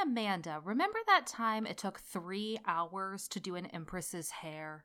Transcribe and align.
Amanda, 0.00 0.60
remember 0.64 0.98
that 1.08 1.26
time 1.26 1.66
it 1.66 1.76
took 1.76 1.98
three 1.98 2.56
hours 2.66 3.26
to 3.28 3.40
do 3.40 3.56
an 3.56 3.66
empress's 3.66 4.30
hair? 4.30 4.84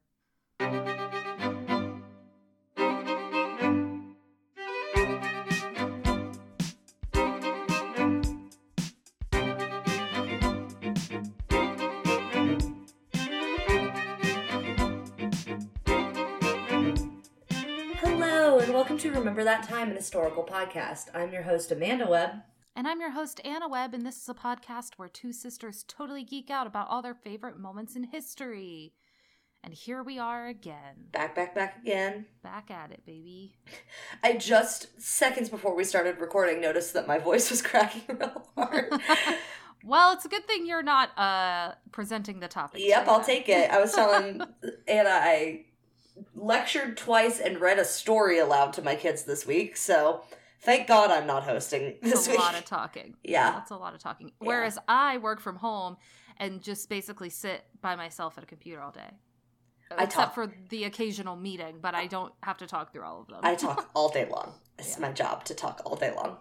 Hello, 17.99 18.57
and 18.57 18.73
welcome 18.73 18.97
to 18.97 19.11
Remember 19.11 19.43
That 19.43 19.63
Time, 19.63 19.91
an 19.91 19.95
historical 19.95 20.43
podcast. 20.43 21.09
I'm 21.13 21.31
your 21.31 21.43
host, 21.43 21.71
Amanda 21.71 22.07
Webb. 22.09 22.41
And 22.75 22.87
I'm 22.87 22.99
your 22.99 23.11
host, 23.11 23.39
Anna 23.45 23.67
Webb, 23.67 23.93
and 23.93 24.03
this 24.03 24.17
is 24.17 24.27
a 24.27 24.33
podcast 24.33 24.93
where 24.97 25.07
two 25.07 25.31
sisters 25.31 25.85
totally 25.87 26.23
geek 26.23 26.49
out 26.49 26.65
about 26.65 26.87
all 26.89 27.03
their 27.03 27.13
favorite 27.13 27.59
moments 27.59 27.95
in 27.95 28.05
history. 28.05 28.93
And 29.63 29.75
here 29.75 30.01
we 30.01 30.17
are 30.17 30.47
again. 30.47 31.05
Back, 31.11 31.35
back, 31.35 31.53
back 31.53 31.77
again. 31.83 32.25
Back 32.41 32.71
at 32.71 32.91
it, 32.91 33.05
baby. 33.05 33.57
I 34.23 34.33
just, 34.33 34.99
seconds 34.99 35.49
before 35.49 35.75
we 35.75 35.83
started 35.83 36.19
recording, 36.19 36.61
noticed 36.61 36.95
that 36.95 37.07
my 37.07 37.19
voice 37.19 37.51
was 37.51 37.61
cracking 37.61 38.01
real 38.07 38.49
hard. 38.57 38.91
well, 39.83 40.11
it's 40.11 40.25
a 40.25 40.29
good 40.29 40.47
thing 40.47 40.65
you're 40.65 40.81
not 40.81 41.17
uh, 41.17 41.75
presenting 41.91 42.39
the 42.39 42.47
topic. 42.47 42.81
yep, 42.83 43.07
I'll 43.07 43.23
take 43.23 43.49
it. 43.49 43.69
I 43.69 43.79
was 43.79 43.93
telling 43.93 44.41
Anna 44.87 45.11
I 45.11 45.65
lectured 46.33 46.97
twice 46.97 47.39
and 47.39 47.61
read 47.61 47.77
a 47.77 47.85
story 47.85 48.39
aloud 48.39 48.73
to 48.73 48.81
my 48.81 48.95
kids 48.95 49.25
this 49.25 49.45
week, 49.45 49.77
so 49.77 50.23
thank 50.63 50.87
God 50.87 51.11
I'm 51.11 51.27
not 51.27 51.43
hosting 51.43 51.95
this 52.01 52.13
It's 52.13 52.27
a 52.27 52.31
week. 52.31 52.39
lot 52.39 52.55
of 52.55 52.65
talking. 52.65 53.15
Yeah. 53.23 53.51
That's 53.51 53.71
a 53.71 53.75
lot 53.77 53.93
of 53.93 53.99
talking. 54.01 54.27
Yeah. 54.27 54.47
Whereas 54.47 54.77
I 54.87 55.17
work 55.17 55.39
from 55.39 55.57
home 55.57 55.97
and 56.37 56.61
just 56.61 56.89
basically 56.89 57.29
sit 57.29 57.63
by 57.81 57.95
myself 57.95 58.37
at 58.37 58.43
a 58.43 58.47
computer 58.47 58.81
all 58.81 58.91
day. 58.91 59.11
I 59.91 60.03
Except 60.05 60.11
talk. 60.13 60.33
for 60.35 60.51
the 60.69 60.85
occasional 60.85 61.35
meeting, 61.35 61.75
but 61.81 61.93
I 61.93 62.07
don't 62.07 62.33
have 62.41 62.57
to 62.57 62.65
talk 62.67 62.91
through 62.91 63.03
all 63.03 63.21
of 63.21 63.27
them. 63.27 63.39
I 63.43 63.53
talk 63.55 63.89
all 63.95 64.09
day 64.09 64.27
long. 64.29 64.53
It's 64.79 64.95
Yeah. 64.97 65.07
my 65.07 65.11
job 65.11 65.43
to 65.45 65.53
talk 65.53 65.81
all 65.85 65.95
day 65.95 66.11
long. 66.15 66.37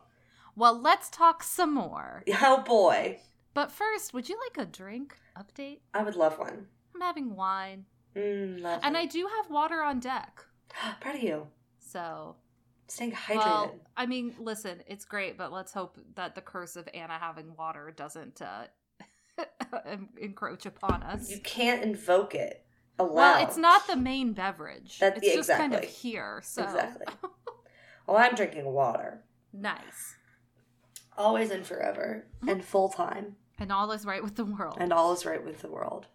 well, 0.57 0.79
let's 0.81 1.09
talk 1.11 1.43
some 1.43 1.75
more. 1.75 2.23
Oh 2.43 2.63
boy, 2.63 3.19
But 3.55 3.71
first, 3.71 4.15
would 4.15 4.29
you 4.31 4.39
like 4.49 4.67
a 4.67 4.71
drink 4.71 5.17
update? 5.39 5.81
I 5.93 6.03
would 6.03 6.17
love 6.17 6.39
one. 6.39 6.67
I'm 6.95 7.01
having 7.03 7.35
wine. 7.37 7.85
Mm. 8.17 8.81
And 8.83 8.97
I 8.97 9.05
do 9.07 9.27
have 9.37 9.51
water 9.51 9.83
on 9.83 10.01
deck. 10.01 10.45
proud 11.01 11.17
of 11.17 11.23
you. 11.23 11.47
So, 11.79 12.37
Staying 12.89 13.13
hydrated. 13.13 13.37
well, 13.37 13.75
I 13.97 14.07
mean, 14.07 14.35
listen, 14.39 14.83
it's 14.87 15.05
great, 15.05 15.39
but 15.39 15.53
let's 15.53 15.73
hope 15.73 15.97
that 16.15 16.35
the 16.35 16.41
curse 16.41 16.77
of 16.77 16.89
Anna 16.93 17.19
having 17.19 17.55
water 17.57 17.93
doesn't 17.95 18.43
uh, 18.43 18.65
encroach 20.21 20.67
upon 20.67 21.03
us. 21.03 21.31
You 21.31 21.39
can't 21.41 21.83
invoke 21.83 22.35
it 22.35 22.65
aloud. 22.99 23.15
Well, 23.15 23.47
it's 23.47 23.57
not 23.57 23.87
the 23.87 23.97
main 23.97 24.33
beverage. 24.35 24.99
That- 24.99 25.17
it's 25.17 25.27
yeah, 25.27 25.35
just 25.37 25.51
kind 25.51 25.73
of 25.73 25.83
exactly. 25.83 26.11
here. 26.11 26.41
So 26.45 26.65
Exactly. 26.65 27.07
well, 28.07 28.17
I'm 28.19 28.35
drinking 28.35 28.67
water. 28.67 29.23
nice. 29.53 30.17
Always 31.17 31.51
and 31.51 31.65
forever. 31.67 32.27
And 32.49 32.65
full 32.65 32.89
time. 32.89 33.37
And 33.59 33.71
all 33.71 33.93
is 33.93 34.07
right 34.07 34.23
with 34.23 34.35
the 34.35 34.47
world. 34.47 34.77
And 34.81 34.93
all 34.95 35.13
is 35.13 35.27
right 35.27 35.45
with 35.45 35.61
the 35.61 35.69
world. 35.71 36.07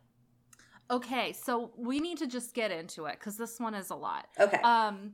okay, 0.90 1.34
so 1.34 1.72
we 1.78 2.00
need 2.00 2.18
to 2.18 2.26
just 2.28 2.54
get 2.56 2.72
into 2.72 3.06
it 3.06 3.14
because 3.20 3.38
this 3.38 3.60
one 3.60 3.76
is 3.76 3.92
a 3.92 3.96
lot. 3.96 4.28
Okay. 4.40 4.58
Um, 4.58 5.14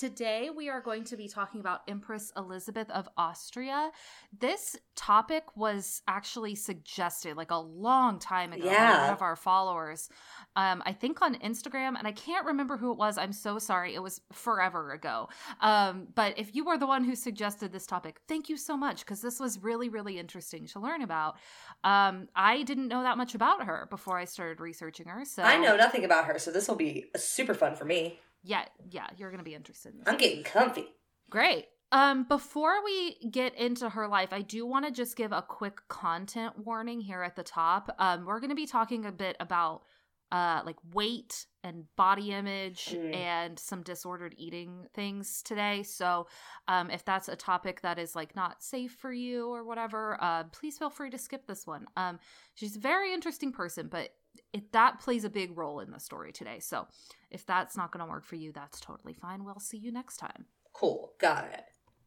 today 0.00 0.48
we 0.48 0.70
are 0.70 0.80
going 0.80 1.04
to 1.04 1.14
be 1.14 1.28
talking 1.28 1.60
about 1.60 1.82
Empress 1.86 2.32
Elizabeth 2.34 2.90
of 2.90 3.06
Austria. 3.18 3.90
This 4.38 4.74
topic 4.96 5.44
was 5.56 6.00
actually 6.08 6.54
suggested 6.54 7.36
like 7.36 7.50
a 7.50 7.58
long 7.58 8.18
time 8.18 8.54
ago 8.54 8.64
by 8.64 9.02
one 9.02 9.10
of 9.10 9.20
our 9.20 9.36
followers. 9.36 10.08
Um, 10.56 10.82
I 10.86 10.94
think 10.94 11.20
on 11.20 11.34
Instagram, 11.34 11.98
and 11.98 12.06
I 12.06 12.12
can't 12.12 12.46
remember 12.46 12.78
who 12.78 12.92
it 12.92 12.96
was. 12.96 13.18
I'm 13.18 13.34
so 13.34 13.58
sorry. 13.58 13.94
It 13.94 14.02
was 14.02 14.22
forever 14.32 14.92
ago. 14.92 15.28
Um, 15.60 16.08
but 16.14 16.38
if 16.38 16.54
you 16.54 16.64
were 16.64 16.78
the 16.78 16.86
one 16.86 17.04
who 17.04 17.14
suggested 17.14 17.70
this 17.70 17.86
topic, 17.86 18.20
thank 18.26 18.48
you 18.48 18.56
so 18.56 18.78
much 18.78 19.00
because 19.00 19.20
this 19.20 19.38
was 19.38 19.62
really, 19.62 19.90
really 19.90 20.18
interesting 20.18 20.66
to 20.68 20.80
learn 20.80 21.02
about. 21.02 21.36
Um, 21.84 22.28
I 22.34 22.62
didn't 22.62 22.88
know 22.88 23.02
that 23.02 23.18
much 23.18 23.34
about 23.34 23.64
her 23.64 23.86
before 23.90 24.16
I 24.16 24.24
started 24.24 24.60
researching 24.60 25.08
her. 25.08 25.26
So 25.26 25.42
I 25.42 25.58
know 25.58 25.76
nothing 25.76 26.06
about 26.06 26.24
her, 26.24 26.38
so 26.38 26.50
this 26.50 26.68
will 26.68 26.76
be 26.76 27.10
super 27.16 27.52
fun 27.52 27.76
for 27.76 27.84
me. 27.84 28.18
Yeah, 28.42 28.64
yeah, 28.90 29.06
you're 29.16 29.30
gonna 29.30 29.42
be 29.42 29.54
interested 29.54 29.92
in 29.92 29.98
this. 29.98 30.08
I'm 30.08 30.18
getting 30.18 30.42
comfy. 30.42 30.86
Great. 31.28 31.66
Um, 31.92 32.24
before 32.28 32.84
we 32.84 33.16
get 33.30 33.56
into 33.56 33.88
her 33.88 34.06
life, 34.06 34.32
I 34.32 34.42
do 34.42 34.64
want 34.64 34.84
to 34.84 34.92
just 34.92 35.16
give 35.16 35.32
a 35.32 35.42
quick 35.42 35.80
content 35.88 36.54
warning 36.64 37.00
here 37.00 37.22
at 37.22 37.34
the 37.34 37.42
top. 37.42 37.92
Um, 37.98 38.26
we're 38.26 38.38
going 38.38 38.50
to 38.50 38.56
be 38.56 38.66
talking 38.66 39.06
a 39.06 39.10
bit 39.12 39.36
about 39.40 39.82
uh, 40.30 40.62
like 40.64 40.76
weight 40.94 41.46
and 41.64 41.86
body 41.96 42.30
image 42.30 42.90
Mm. 42.94 43.12
and 43.16 43.58
some 43.58 43.82
disordered 43.82 44.36
eating 44.38 44.86
things 44.94 45.42
today. 45.42 45.82
So, 45.82 46.28
um, 46.68 46.90
if 46.90 47.04
that's 47.04 47.28
a 47.28 47.34
topic 47.34 47.80
that 47.80 47.98
is 47.98 48.14
like 48.14 48.36
not 48.36 48.62
safe 48.62 48.92
for 48.92 49.12
you 49.12 49.48
or 49.52 49.64
whatever, 49.64 50.16
uh, 50.20 50.44
please 50.44 50.78
feel 50.78 50.90
free 50.90 51.10
to 51.10 51.18
skip 51.18 51.48
this 51.48 51.66
one. 51.66 51.86
Um, 51.96 52.20
she's 52.54 52.76
a 52.76 52.80
very 52.80 53.12
interesting 53.12 53.50
person, 53.50 53.88
but 53.90 54.10
it, 54.52 54.72
that 54.72 55.00
plays 55.00 55.24
a 55.24 55.30
big 55.30 55.56
role 55.56 55.80
in 55.80 55.90
the 55.90 56.00
story 56.00 56.32
today. 56.32 56.58
So, 56.60 56.86
if 57.30 57.46
that's 57.46 57.76
not 57.76 57.92
going 57.92 58.04
to 58.04 58.10
work 58.10 58.24
for 58.24 58.36
you, 58.36 58.52
that's 58.52 58.80
totally 58.80 59.14
fine. 59.14 59.44
We'll 59.44 59.60
see 59.60 59.78
you 59.78 59.92
next 59.92 60.16
time. 60.16 60.46
Cool. 60.72 61.12
Got 61.18 61.46
it. 61.52 61.64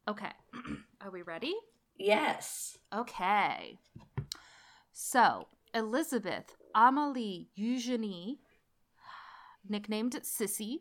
Okay. 0.08 0.32
Are 1.02 1.12
we 1.12 1.22
ready? 1.22 1.54
Yes. 1.98 2.78
Okay. 2.94 3.78
So, 4.92 5.48
Elizabeth 5.74 6.56
Amalie 6.76 7.50
Eugenie, 7.56 8.40
nicknamed 9.68 10.20
Sissy, 10.24 10.80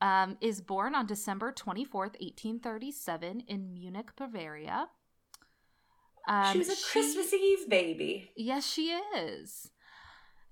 um, 0.00 0.36
is 0.40 0.60
born 0.60 0.94
on 0.94 1.06
December 1.06 1.52
24th, 1.52 2.18
1837, 2.20 3.44
in 3.46 3.72
Munich, 3.72 4.10
Bavaria. 4.16 4.88
Um, 6.28 6.52
She's 6.52 6.68
a 6.68 6.76
she- 6.76 6.90
Christmas 6.90 7.32
Eve 7.32 7.68
baby. 7.68 8.32
Yes, 8.36 8.66
she 8.66 8.90
is. 9.16 9.70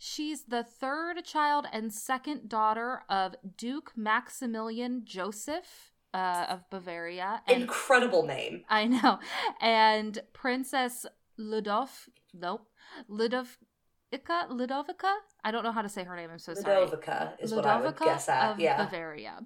She's 0.02 0.44
the 0.44 0.64
third 0.64 1.22
child 1.26 1.66
and 1.74 1.92
second 1.92 2.48
daughter 2.48 3.02
of 3.10 3.34
Duke 3.58 3.92
Maximilian 3.94 5.02
Joseph 5.04 5.92
uh, 6.14 6.46
of 6.48 6.70
Bavaria. 6.70 7.42
And 7.46 7.60
Incredible 7.64 8.24
name. 8.24 8.64
I 8.70 8.86
know. 8.86 9.18
And 9.60 10.18
Princess 10.32 11.04
Ludov, 11.38 12.08
nope, 12.32 12.66
Ludovica, 13.10 14.48
Ludovica. 14.50 15.12
I 15.44 15.50
don't 15.50 15.64
know 15.64 15.72
how 15.72 15.82
to 15.82 15.88
say 15.90 16.02
her 16.04 16.16
name. 16.16 16.30
I'm 16.32 16.38
so 16.38 16.54
sorry. 16.54 16.86
Ludovica 16.86 17.34
is 17.38 17.52
what 17.52 17.66
I 17.66 17.78
would 17.78 17.98
guess 17.98 18.30
at. 18.30 18.52
of 18.52 18.58
Yeah. 18.58 18.82
Bavaria. 18.82 19.40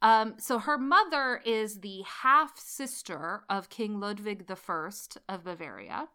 Um, 0.00 0.36
so 0.38 0.58
her 0.60 0.78
mother 0.78 1.42
is 1.44 1.80
the 1.80 2.04
half 2.22 2.58
sister 2.58 3.42
of 3.50 3.68
King 3.68 4.00
Ludwig 4.00 4.50
I 4.50 5.18
of 5.28 5.44
Bavaria. 5.44 6.08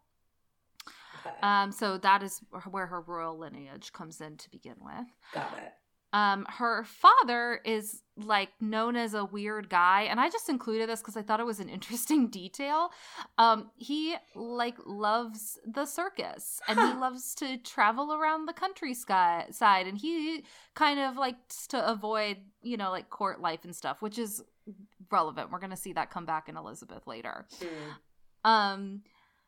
Um, 1.42 1.72
so 1.72 1.98
that 1.98 2.22
is 2.22 2.40
where 2.70 2.86
her 2.86 3.00
royal 3.00 3.38
lineage 3.38 3.92
comes 3.92 4.20
in 4.20 4.36
to 4.36 4.50
begin 4.50 4.76
with. 4.80 5.06
Got 5.32 5.58
it. 5.58 5.72
Um, 6.14 6.46
her 6.48 6.84
father 6.84 7.60
is 7.64 8.02
like 8.16 8.50
known 8.60 8.94
as 8.94 9.14
a 9.14 9.24
weird 9.24 9.68
guy, 9.68 10.02
and 10.02 10.20
I 10.20 10.30
just 10.30 10.48
included 10.48 10.88
this 10.88 11.00
because 11.00 11.16
I 11.16 11.22
thought 11.22 11.40
it 11.40 11.46
was 11.46 11.58
an 11.58 11.68
interesting 11.78 12.28
detail. 12.28 12.90
Um, 13.36 13.72
he 13.76 14.14
like 14.36 14.76
loves 14.86 15.58
the 15.66 15.84
circus 15.84 16.60
and 16.68 16.78
he 16.78 16.84
loves 17.00 17.34
to 17.36 17.56
travel 17.58 18.14
around 18.14 18.46
the 18.46 18.52
countryside 18.52 19.56
side, 19.56 19.88
and 19.88 19.98
he 19.98 20.44
kind 20.74 21.00
of 21.00 21.16
likes 21.16 21.66
to 21.68 21.84
avoid, 21.90 22.36
you 22.62 22.76
know, 22.76 22.92
like 22.92 23.10
court 23.10 23.40
life 23.40 23.64
and 23.64 23.74
stuff, 23.74 24.00
which 24.00 24.16
is 24.16 24.40
relevant. 25.10 25.50
We're 25.50 25.58
gonna 25.58 25.76
see 25.76 25.94
that 25.94 26.12
come 26.12 26.26
back 26.26 26.48
in 26.48 26.56
Elizabeth 26.56 27.08
later. 27.08 27.46
Hmm. 27.58 28.48
Um 28.48 29.02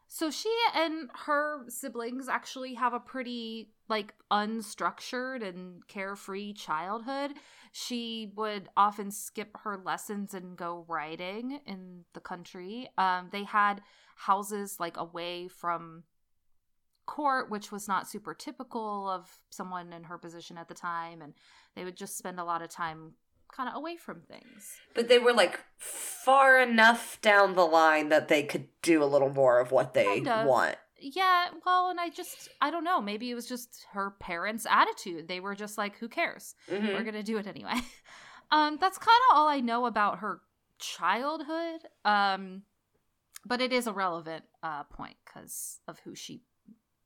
so 0.08 0.30
she 0.30 0.54
and 0.74 1.10
her 1.26 1.64
siblings 1.68 2.28
actually 2.28 2.74
have 2.74 2.94
a 2.94 3.00
pretty 3.00 3.70
like 3.88 4.14
unstructured 4.30 5.46
and 5.46 5.86
carefree 5.88 6.52
childhood. 6.52 7.32
She 7.72 8.32
would 8.36 8.68
often 8.76 9.10
skip 9.10 9.56
her 9.64 9.80
lessons 9.84 10.32
and 10.32 10.56
go 10.56 10.84
riding 10.88 11.60
in 11.66 12.04
the 12.14 12.20
country. 12.20 12.88
Um 12.96 13.28
they 13.32 13.44
had 13.44 13.82
houses 14.16 14.78
like 14.78 14.96
away 14.96 15.48
from 15.48 16.04
court 17.06 17.50
which 17.50 17.70
was 17.70 17.86
not 17.86 18.08
super 18.08 18.34
typical 18.34 19.08
of 19.08 19.38
someone 19.50 19.92
in 19.92 20.04
her 20.04 20.18
position 20.18 20.58
at 20.58 20.66
the 20.68 20.74
time 20.74 21.22
and 21.22 21.34
they 21.76 21.84
would 21.84 21.96
just 21.96 22.18
spend 22.18 22.40
a 22.40 22.44
lot 22.44 22.62
of 22.62 22.68
time 22.68 23.12
kind 23.54 23.68
of 23.68 23.74
away 23.76 23.96
from 23.96 24.20
things. 24.20 24.76
But 24.94 25.08
they 25.08 25.18
were 25.18 25.32
like 25.32 25.60
far 25.78 26.58
enough 26.60 27.20
down 27.20 27.54
the 27.54 27.64
line 27.66 28.08
that 28.10 28.28
they 28.28 28.42
could 28.42 28.68
do 28.82 29.02
a 29.02 29.06
little 29.06 29.30
more 29.30 29.60
of 29.60 29.72
what 29.72 29.94
they 29.94 30.04
Kind 30.04 30.28
of. 30.28 30.46
want. 30.46 30.76
Yeah, 30.98 31.48
well, 31.66 31.90
and 31.90 32.00
I 32.00 32.08
just 32.08 32.48
I 32.60 32.70
don't 32.70 32.84
know, 32.84 33.00
maybe 33.02 33.30
it 33.30 33.34
was 33.34 33.46
just 33.48 33.86
her 33.92 34.12
parents' 34.18 34.66
attitude. 34.68 35.28
They 35.28 35.40
were 35.40 35.54
just 35.54 35.76
like, 35.76 35.96
who 35.98 36.08
cares? 36.08 36.54
Mhm. 36.70 36.94
We're 36.94 37.02
going 37.02 37.14
to 37.14 37.22
do 37.22 37.36
it 37.38 37.46
anyway. 37.46 37.74
um 38.50 38.78
that's 38.80 38.98
kind 38.98 39.20
of 39.30 39.36
all 39.36 39.48
I 39.48 39.60
know 39.60 39.86
about 39.86 40.18
her 40.20 40.40
childhood. 40.78 41.80
Um 42.04 42.62
but 43.44 43.60
it 43.60 43.72
is 43.72 43.86
a 43.86 43.92
relevant 43.92 44.44
uh 44.62 44.84
point 44.84 45.16
cuz 45.26 45.80
of 45.86 45.98
who 46.00 46.14
she 46.14 46.42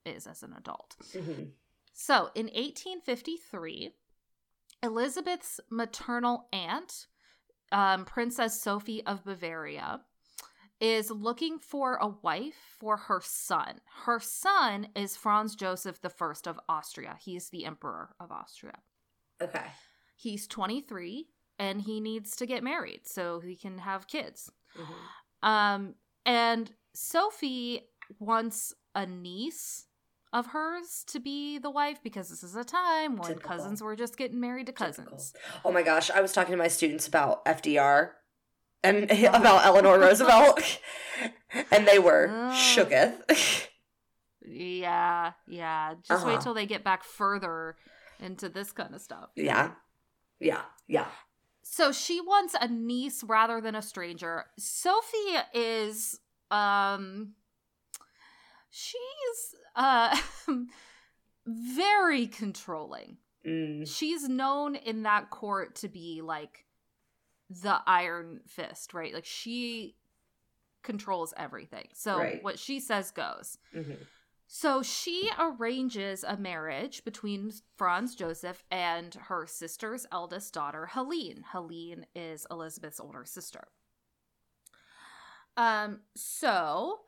is 0.07 0.27
as 0.27 0.43
an 0.43 0.55
adult. 0.57 0.97
hmm 1.13 1.45
So, 1.93 2.31
in 2.35 2.47
1853, 2.47 3.93
Elizabeth's 4.83 5.61
maternal 5.71 6.49
aunt, 6.53 7.07
um, 7.73 8.05
Princess 8.05 8.61
Sophie 8.61 9.05
of 9.07 9.25
Bavaria, 9.25 10.01
is 10.81 11.11
looking 11.11 11.59
for 11.59 11.97
a 11.97 12.09
wife 12.09 12.77
for 12.79 12.97
her 12.97 13.21
son. 13.23 13.81
Her 14.05 14.19
son 14.19 14.89
is 14.97 15.17
Franz 15.17 15.55
Joseph 15.55 16.01
I 16.03 16.33
of 16.47 16.61
Austria. 16.69 17.17
He's 17.21 17.51
the 17.51 17.67
emperor 17.67 18.15
of 18.19 18.33
Austria. 18.33 18.79
Okay. 19.43 19.67
He's 20.17 20.47
23 20.47 21.29
and 21.59 21.83
he 21.83 22.01
needs 22.01 22.35
to 22.37 22.47
get 22.47 22.65
married 22.65 23.07
so 23.07 23.41
he 23.41 23.57
can 23.57 23.79
have 23.79 24.07
kids. 24.07 24.51
Mhm. 24.75 25.47
Um, 25.47 25.95
and 26.25 26.75
Sophie 26.95 27.91
wants 28.19 28.75
a 28.95 29.07
niece 29.07 29.87
of 30.33 30.47
hers 30.49 31.05
to 31.09 31.19
be 31.21 31.59
the 31.59 31.71
wife 31.71 31.99
because 32.03 32.29
this 32.29 32.43
is 32.45 32.55
a 32.55 32.65
time 32.65 33.17
when 33.17 33.29
Typical. 33.29 33.49
cousins 33.57 33.83
were 33.83 33.97
just 33.97 34.17
getting 34.17 34.39
married 34.41 34.67
to 34.67 34.73
Typical. 34.73 35.05
cousins. 35.05 35.33
Oh 35.65 35.73
my 35.73 35.83
gosh, 35.83 36.11
I 36.11 36.21
was 36.21 36.33
talking 36.33 36.53
to 36.53 36.57
my 36.57 36.69
students 36.69 37.09
about 37.09 37.45
FDR 37.45 38.11
and 38.85 39.11
about 39.11 39.65
Eleanor 39.67 39.99
Roosevelt, 39.99 40.79
and 41.73 41.87
they 41.89 41.99
were 41.99 42.29
Oh. 42.31 42.53
shooketh. 42.55 43.67
Yeah, 44.47 45.33
yeah. 45.47 45.95
Just 46.03 46.11
Uh-huh. 46.23 46.29
wait 46.33 46.41
till 46.41 46.55
they 46.55 46.67
get 46.67 46.83
back 46.85 47.05
further 47.05 47.77
into 48.19 48.49
this 48.49 48.73
kind 48.73 48.95
of 48.95 49.01
stuff. 49.01 49.31
yeah, 49.37 49.73
yeah, 50.39 50.63
yeah. 50.87 51.07
So 51.63 51.93
she 51.93 52.21
wants 52.21 52.55
a 52.61 52.69
niece 52.69 53.23
rather 53.23 53.61
than 53.61 53.75
a 53.75 53.83
stranger. 53.83 54.47
Sophie 54.59 55.39
is 55.55 56.19
um 56.51 57.35
she's 58.71 59.55
uh 59.77 60.17
very 61.47 62.27
controlling. 62.27 63.19
Mm. 63.47 63.87
She's 63.89 64.29
known 64.29 64.77
in 64.77 65.03
that 65.05 65.31
court 65.31 65.77
to 65.77 65.89
be 65.89 66.21
like 66.23 66.65
the 67.49 67.81
iron 67.87 68.41
fist, 68.47 68.95
right? 68.95 69.13
Like 69.13 69.25
she 69.25 69.97
controls 70.83 71.35
everything. 71.37 71.89
So 71.95 72.19
Right. 72.19 72.43
what 72.43 72.59
she 72.59 72.81
says 72.81 73.11
goes. 73.11 73.59
hmm 73.73 73.93
So 74.47 74.83
she 74.83 75.31
arranges 75.39 76.25
a 76.25 76.37
marriage 76.37 77.05
between 77.05 77.53
Franz 77.77 78.15
Joseph 78.15 78.63
and 78.71 79.15
her 79.15 79.47
sister's 79.47 80.07
eldest 80.13 80.53
daughter, 80.55 80.87
Helene. 80.93 81.45
Helene 81.53 82.07
is 82.15 82.47
Elizabeth's 82.51 83.01
older 83.01 83.25
sister. 83.25 83.69
Um, 85.57 86.01
so 86.17 87.01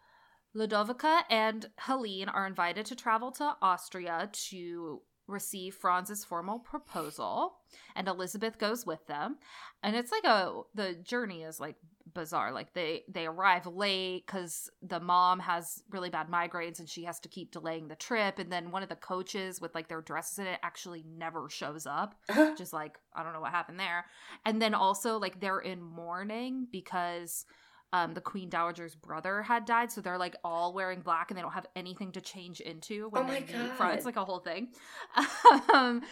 Ludovica 0.54 1.22
and 1.30 1.66
Helene 1.78 2.28
are 2.28 2.46
invited 2.46 2.86
to 2.86 2.96
travel 2.96 3.32
to 3.32 3.56
Austria 3.62 4.28
to 4.50 5.00
receive 5.26 5.74
Franz's 5.74 6.24
formal 6.24 6.58
proposal, 6.58 7.54
and 7.94 8.08
Elizabeth 8.08 8.58
goes 8.58 8.84
with 8.84 9.06
them. 9.06 9.36
And 9.82 9.96
it's 9.96 10.12
like 10.12 10.24
a 10.24 10.60
the 10.74 10.94
journey 10.94 11.42
is 11.42 11.58
like 11.58 11.76
bizarre. 12.14 12.52
Like 12.52 12.74
they 12.74 13.04
they 13.08 13.26
arrive 13.26 13.66
late 13.66 14.26
because 14.26 14.70
the 14.82 15.00
mom 15.00 15.40
has 15.40 15.82
really 15.90 16.10
bad 16.10 16.28
migraines 16.28 16.78
and 16.78 16.88
she 16.88 17.04
has 17.04 17.20
to 17.20 17.28
keep 17.28 17.52
delaying 17.52 17.88
the 17.88 17.96
trip. 17.96 18.38
And 18.38 18.52
then 18.52 18.70
one 18.70 18.82
of 18.82 18.88
the 18.88 18.96
coaches 18.96 19.60
with 19.60 19.74
like 19.74 19.88
their 19.88 20.02
dresses 20.02 20.38
in 20.38 20.46
it 20.46 20.60
actually 20.62 21.04
never 21.16 21.48
shows 21.48 21.86
up. 21.86 22.14
Just 22.56 22.72
like 22.72 22.98
I 23.14 23.22
don't 23.22 23.32
know 23.32 23.40
what 23.40 23.52
happened 23.52 23.80
there. 23.80 24.04
And 24.44 24.60
then 24.60 24.74
also 24.74 25.18
like 25.18 25.40
they're 25.40 25.60
in 25.60 25.82
mourning 25.82 26.66
because 26.70 27.46
um, 27.92 28.14
the 28.14 28.20
Queen 28.20 28.48
Dowager's 28.48 28.94
brother 28.94 29.42
had 29.42 29.64
died, 29.64 29.90
so 29.92 30.00
they're 30.00 30.18
like 30.18 30.36
all 30.44 30.72
wearing 30.72 31.00
black 31.00 31.30
and 31.30 31.36
they 31.38 31.42
don't 31.42 31.52
have 31.52 31.66
anything 31.76 32.12
to 32.12 32.20
change 32.20 32.60
into 32.60 33.08
when 33.10 33.24
Oh 33.24 33.26
they 33.26 33.40
meet 33.40 33.72
Franz. 33.76 33.96
It's 33.98 34.06
like 34.06 34.16
a 34.16 34.24
whole 34.24 34.38
thing. 34.40 34.68
um, 35.74 36.02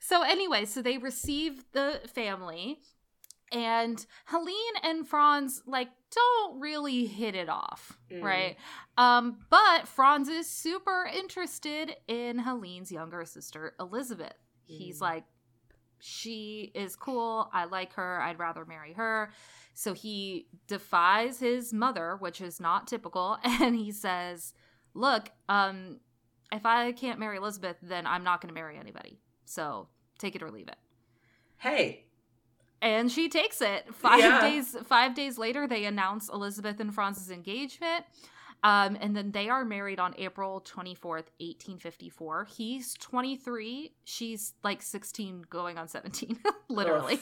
so 0.00 0.22
anyway, 0.22 0.64
so 0.66 0.82
they 0.82 0.98
receive 0.98 1.64
the 1.72 2.00
family, 2.12 2.80
and 3.52 4.04
Helene 4.26 4.74
and 4.82 5.06
Franz 5.08 5.62
like 5.66 5.88
don't 6.14 6.60
really 6.60 7.06
hit 7.06 7.34
it 7.34 7.48
off, 7.48 7.98
Mm. 8.12 8.22
right? 8.22 8.56
Um, 8.98 9.38
but 9.50 9.88
Franz 9.88 10.28
is 10.28 10.48
super 10.48 11.08
interested 11.12 11.96
in 12.06 12.38
Helene's 12.38 12.92
younger 12.92 13.24
sister 13.24 13.74
Elizabeth. 13.80 14.34
He's 14.66 14.98
Mm. 14.98 15.02
like, 15.02 15.24
she 16.00 16.70
is 16.74 16.96
cool. 16.96 17.48
I 17.52 17.64
like 17.64 17.94
her. 17.94 18.20
I'd 18.20 18.38
rather 18.38 18.64
marry 18.64 18.92
her. 18.92 19.30
So 19.74 19.92
he 19.92 20.46
defies 20.68 21.40
his 21.40 21.72
mother, 21.72 22.16
which 22.18 22.40
is 22.40 22.60
not 22.60 22.86
typical, 22.86 23.38
and 23.44 23.74
he 23.76 23.90
says, 23.92 24.54
"Look, 24.94 25.30
um, 25.48 26.00
if 26.52 26.64
I 26.64 26.92
can't 26.92 27.18
marry 27.18 27.36
Elizabeth, 27.36 27.76
then 27.82 28.06
I'm 28.06 28.22
not 28.24 28.40
going 28.40 28.48
to 28.48 28.54
marry 28.54 28.78
anybody. 28.78 29.18
So 29.44 29.88
take 30.18 30.36
it 30.36 30.42
or 30.42 30.50
leave 30.50 30.68
it." 30.68 30.76
Hey, 31.58 32.04
And 32.82 33.10
she 33.10 33.28
takes 33.30 33.62
it. 33.62 33.94
Five 33.94 34.18
Yeah. 34.20 34.40
days. 34.42 34.76
Five 34.84 35.14
days 35.14 35.38
later, 35.38 35.66
they 35.66 35.86
announce 35.86 36.28
Elizabeth 36.28 36.78
and 36.80 36.94
Franz's 36.94 37.30
engagement. 37.30 38.04
Um, 38.62 38.96
and 39.00 39.14
then 39.16 39.30
they 39.32 39.48
are 39.48 39.64
married 39.64 39.98
on 39.98 40.14
April 40.18 40.60
24th, 40.60 41.28
1854. 41.38 42.44
He's 42.44 42.94
23. 42.94 43.94
She's 44.04 44.54
like 44.62 44.82
16 44.82 45.44
going 45.50 45.76
on 45.78 45.88
17, 45.88 46.38
literally. 46.68 47.18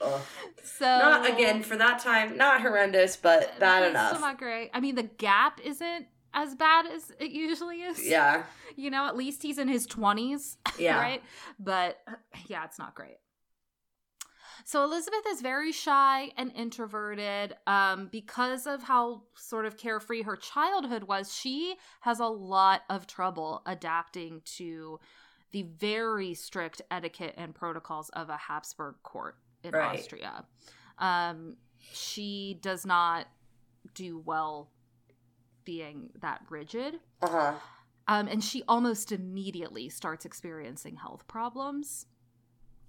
Ugh. 0.00 0.20
so 0.62 0.84
not 0.84 1.28
again 1.28 1.62
for 1.62 1.76
that 1.76 1.98
time. 2.00 2.36
Not 2.36 2.60
horrendous, 2.62 3.16
but 3.16 3.58
bad 3.58 3.82
it's 3.82 3.90
enough. 3.90 4.08
Still 4.10 4.20
not 4.20 4.38
great. 4.38 4.70
I 4.72 4.80
mean, 4.80 4.94
the 4.94 5.02
gap 5.04 5.60
isn't 5.64 6.06
as 6.32 6.54
bad 6.54 6.86
as 6.86 7.12
it 7.18 7.30
usually 7.32 7.82
is. 7.82 8.06
yeah, 8.06 8.44
You 8.76 8.90
know, 8.90 9.06
at 9.06 9.16
least 9.16 9.42
he's 9.42 9.58
in 9.58 9.68
his 9.68 9.86
20s, 9.86 10.56
yeah. 10.78 10.98
right? 10.98 11.22
But 11.58 11.98
yeah, 12.46 12.64
it's 12.64 12.78
not 12.78 12.94
great. 12.94 13.16
So 14.64 14.84
Elizabeth 14.84 15.24
is 15.28 15.40
very 15.40 15.72
shy 15.72 16.30
and 16.36 16.52
introverted 16.54 17.54
um, 17.66 18.08
because 18.12 18.66
of 18.66 18.82
how 18.82 19.22
sort 19.34 19.64
of 19.66 19.76
carefree 19.76 20.22
her 20.22 20.36
childhood 20.36 21.04
was. 21.04 21.34
She 21.34 21.74
has 22.02 22.20
a 22.20 22.26
lot 22.26 22.82
of 22.90 23.06
trouble 23.06 23.62
adapting 23.66 24.42
to 24.56 25.00
the 25.50 25.62
very 25.62 26.34
strict 26.34 26.82
etiquette 26.90 27.34
and 27.36 27.54
protocols 27.54 28.10
of 28.10 28.28
a 28.28 28.36
Habsburg 28.36 28.96
court 29.02 29.36
in 29.62 29.72
Right. 29.72 29.98
Austria. 29.98 30.44
Um, 30.98 31.56
she 31.92 32.58
does 32.60 32.84
not 32.84 33.26
do 33.94 34.18
well 34.18 34.70
being 35.64 36.10
that 36.20 36.42
rigid. 36.48 37.00
Uh 37.22 37.28
huh. 37.28 37.54
Um, 38.08 38.26
and 38.28 38.42
she 38.42 38.62
almost 38.66 39.12
immediately 39.12 39.88
starts 39.88 40.24
experiencing 40.24 40.96
health 40.96 41.26
problems. 41.28 42.06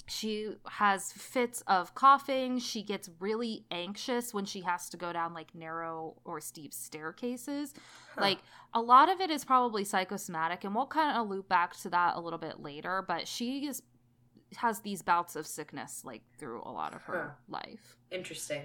She 0.08 0.56
has 0.68 1.12
fits 1.14 1.62
of 1.68 1.94
coughing. 1.94 2.58
She 2.60 2.82
gets 2.82 3.10
really 3.20 3.66
anxious 3.72 4.34
when 4.34 4.46
she 4.46 4.62
has 4.62 4.90
to 4.90 4.98
go 4.98 5.14
down 5.14 5.34
like 5.34 5.54
narrow 5.54 6.16
or 6.26 6.42
steep 6.42 6.74
staircases. 6.74 7.74
Huh. 8.16 8.22
Like 8.22 8.40
a 8.74 8.82
lot 8.82 9.10
of 9.10 9.22
it 9.22 9.30
is 9.30 9.46
probably 9.46 9.84
psychosomatic, 9.84 10.64
and 10.64 10.74
we'll 10.76 10.88
kind 10.88 11.16
of 11.18 11.30
loop 11.30 11.48
back 11.48 11.78
to 11.82 11.90
that 11.92 12.16
a 12.16 12.20
little 12.20 12.40
bit 12.40 12.60
later. 12.60 13.06
But 13.08 13.28
she 13.28 13.68
is 13.68 13.84
has 14.58 14.80
these 14.82 15.02
bouts 15.02 15.36
of 15.36 15.46
sickness 15.48 16.04
like 16.04 16.22
through 16.38 16.62
a 16.64 16.72
lot 16.72 16.94
of 16.94 17.02
her 17.04 17.36
life. 17.48 17.98
Interesting. 18.12 18.64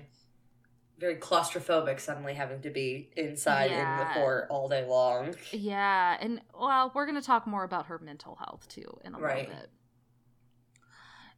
Very 0.99 1.16
claustrophobic. 1.16 2.00
Suddenly 2.00 2.35
having 2.35 2.62
to 2.62 2.71
be 2.71 3.11
inside 3.16 3.71
in 3.71 3.99
the 3.99 4.07
court 4.14 4.47
all 4.50 4.69
day 4.69 4.87
long. 4.87 5.35
Yeah, 5.52 6.16
and 6.21 6.40
well, 6.59 6.90
we're 6.95 7.05
going 7.07 7.21
to 7.21 7.26
talk 7.26 7.47
more 7.47 7.64
about 7.64 7.87
her 7.87 7.99
mental 7.99 8.35
health 8.37 8.66
too 8.69 8.99
in 9.05 9.14
a 9.14 9.19
Right. 9.19 9.47
little 9.49 9.61
bit. 9.61 9.71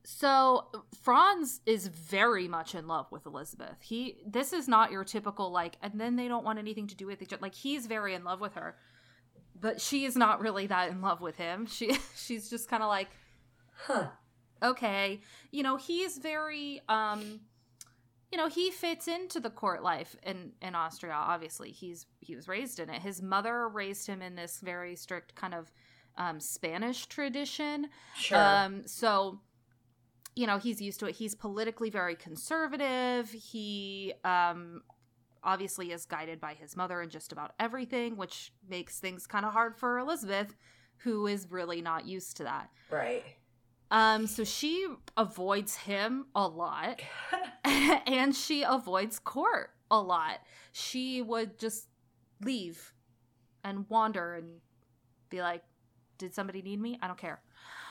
So 0.05 0.69
Franz 1.03 1.61
is 1.67 1.89
very 1.89 2.49
much 2.49 2.75
in 2.75 2.87
love 2.87 3.11
with 3.13 3.27
Elizabeth. 3.27 3.77
He 3.83 4.17
this 4.27 4.53
is 4.53 4.67
not 4.69 4.91
your 4.91 5.05
typical 5.05 5.51
like 5.51 5.77
and 5.83 6.01
then 6.01 6.17
they 6.17 6.29
don't 6.29 6.45
want 6.45 6.59
anything 6.59 6.87
to 6.87 6.95
do 6.97 7.07
with 7.07 7.21
each 7.21 7.33
other. 7.33 7.43
Like 7.43 7.55
he's 7.55 7.87
very 7.87 8.15
in 8.15 8.25
love 8.25 8.41
with 8.41 8.55
her. 8.55 8.77
But 9.61 9.81
she 9.81 10.05
is 10.05 10.17
not 10.17 10.41
really 10.41 10.69
that 10.69 10.91
in 10.91 11.03
love 11.03 11.21
with 11.21 11.37
him. 11.37 11.67
She 11.67 11.99
she's 12.17 12.49
just 12.49 12.69
kind 12.71 12.83
of 12.83 12.89
like 12.89 13.09
Huh. 13.87 14.09
Okay 14.63 15.21
you 15.51 15.63
know 15.63 15.77
he's 15.77 16.19
very 16.19 16.81
um 16.89 17.41
you 18.31 18.37
know 18.37 18.49
he 18.49 18.71
fits 18.71 19.09
into 19.09 19.41
the 19.41 19.51
court 19.51 19.83
life 19.83 20.17
in 20.23 20.53
in 20.61 20.75
austria 20.75 21.15
obviously. 21.15 21.71
He's 21.71 22.07
he 22.21 22.35
was 22.37 22.49
raised 22.49 22.79
in 22.79 22.91
it. 22.91 23.01
His 23.03 23.23
mother 23.23 23.69
raised 23.69 24.07
him 24.07 24.21
in 24.23 24.35
this 24.35 24.61
very 24.61 24.97
strict 24.97 25.35
kind 25.35 25.55
of 25.55 25.73
um 26.17 26.41
spanish 26.41 27.07
tradition. 27.07 27.89
Sure. 28.17 28.39
um 28.39 28.87
so 28.87 29.41
you 30.37 30.47
know 30.47 30.59
he's 30.59 30.81
used 30.81 31.01
to 31.01 31.07
it. 31.07 31.15
He's 31.17 31.35
politically 31.35 31.91
very 31.91 32.17
conservative. 32.17 33.31
He 33.31 34.13
um 34.25 34.83
obviously 35.43 35.93
is 35.93 36.05
guided 36.05 36.41
by 36.41 36.53
his 36.55 36.77
mother 36.77 37.01
in 37.01 37.09
just 37.09 37.33
about 37.33 37.53
everything 37.61 38.17
which 38.17 38.53
makes 38.69 38.99
things 38.99 39.25
kind 39.27 39.47
of 39.47 39.53
hard 39.53 39.77
for 39.77 39.99
elizabeth 40.01 40.57
who 40.99 41.29
is 41.29 41.47
really 41.51 41.81
not 41.81 42.07
used 42.07 42.37
to 42.37 42.43
that. 42.43 42.69
Right. 42.91 43.23
Um, 43.91 44.27
so 44.27 44.45
she 44.45 44.87
avoids 45.17 45.77
him 45.77 46.27
a 46.35 46.47
lot 46.47 47.01
and 47.65 48.35
she 48.35 48.63
avoids 48.63 49.19
court 49.19 49.71
a 49.91 50.01
lot. 50.01 50.41
She 50.73 51.23
would 51.23 51.59
just 51.59 51.89
leave 52.43 52.93
and 53.65 53.87
wander 53.89 54.35
and 54.35 54.61
be 55.31 55.41
like, 55.41 55.63
"Did 56.19 56.35
somebody 56.35 56.63
need 56.63 56.81
me? 56.81 56.99
I 57.03 57.07
don't 57.07 57.19
care." 57.19 57.41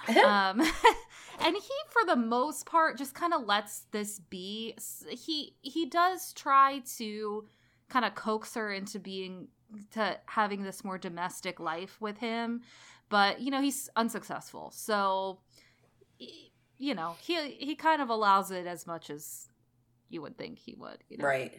um, 0.26 0.62
and 0.62 1.56
he, 1.56 1.74
for 1.90 2.06
the 2.06 2.16
most 2.16 2.66
part, 2.66 2.98
just 2.98 3.14
kind 3.14 3.34
of 3.34 3.46
lets 3.46 3.82
this 3.92 4.20
be. 4.20 4.76
He 5.10 5.56
he 5.62 5.86
does 5.86 6.34
try 6.34 6.82
to 6.98 7.46
kind 7.90 8.06
of 8.06 8.16
coax 8.16 8.54
her 8.56 8.72
into 8.72 9.00
being 9.00 9.48
to 9.92 10.18
having 10.28 10.64
this 10.64 10.84
more 10.84 10.98
domestic 10.98 11.60
life 11.60 12.00
with 12.00 12.18
him, 12.18 12.62
but 13.10 13.42
you 13.42 13.52
know 13.52 13.62
he's 13.62 13.90
unsuccessful. 13.96 14.72
So, 14.74 15.40
you 16.78 16.94
know 16.94 17.16
he 17.22 17.52
he 17.52 17.76
kind 17.76 18.02
of 18.02 18.10
allows 18.10 18.52
it 18.52 18.68
as 18.68 18.86
much 18.86 19.10
as 19.10 19.48
you 20.10 20.22
would 20.22 20.38
think 20.38 20.60
he 20.60 20.76
would. 20.76 21.04
You 21.10 21.18
know? 21.18 21.26
Right. 21.26 21.54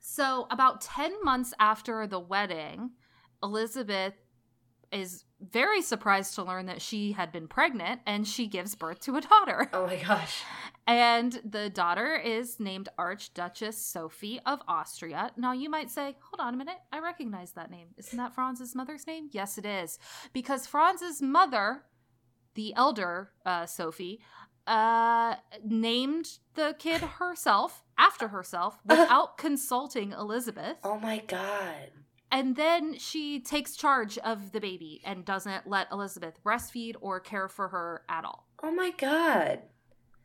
So, 0.00 0.46
about 0.50 0.82
10 0.82 1.24
months 1.24 1.52
after 1.58 2.06
the 2.06 2.20
wedding, 2.20 2.90
Elizabeth 3.42 4.14
is 4.92 5.24
very 5.40 5.82
surprised 5.82 6.34
to 6.36 6.44
learn 6.44 6.66
that 6.66 6.80
she 6.80 7.12
had 7.12 7.32
been 7.32 7.48
pregnant 7.48 8.00
and 8.06 8.26
she 8.26 8.46
gives 8.46 8.74
birth 8.74 9.00
to 9.00 9.16
a 9.16 9.20
daughter. 9.20 9.68
Oh 9.72 9.86
my 9.86 9.96
gosh. 9.96 10.42
And 10.86 11.40
the 11.44 11.68
daughter 11.68 12.14
is 12.14 12.60
named 12.60 12.88
Archduchess 12.96 13.76
Sophie 13.84 14.40
of 14.46 14.60
Austria. 14.68 15.32
Now 15.36 15.52
you 15.52 15.68
might 15.68 15.90
say, 15.90 16.16
hold 16.20 16.46
on 16.46 16.54
a 16.54 16.56
minute, 16.56 16.78
I 16.92 17.00
recognize 17.00 17.52
that 17.52 17.70
name. 17.70 17.88
Isn't 17.96 18.16
that 18.16 18.32
Franz's 18.32 18.76
mother's 18.76 19.06
name? 19.06 19.28
Yes, 19.32 19.58
it 19.58 19.66
is. 19.66 19.98
Because 20.32 20.68
Franz's 20.68 21.20
mother, 21.20 21.82
the 22.56 22.74
elder 22.74 23.30
uh, 23.44 23.66
Sophie, 23.66 24.20
uh, 24.66 25.36
named 25.64 26.38
the 26.54 26.74
kid 26.78 27.00
herself 27.00 27.84
after 27.96 28.28
herself 28.28 28.78
without 28.84 29.38
consulting 29.38 30.12
Elizabeth. 30.12 30.78
Oh 30.82 30.98
my 30.98 31.18
god. 31.26 31.90
And 32.32 32.56
then 32.56 32.98
she 32.98 33.38
takes 33.38 33.76
charge 33.76 34.18
of 34.18 34.50
the 34.50 34.60
baby 34.60 35.00
and 35.04 35.24
doesn't 35.24 35.68
let 35.68 35.90
Elizabeth 35.92 36.42
breastfeed 36.44 36.96
or 37.00 37.20
care 37.20 37.48
for 37.48 37.68
her 37.68 38.02
at 38.08 38.24
all. 38.24 38.48
Oh 38.62 38.72
my 38.72 38.90
god. 38.90 39.60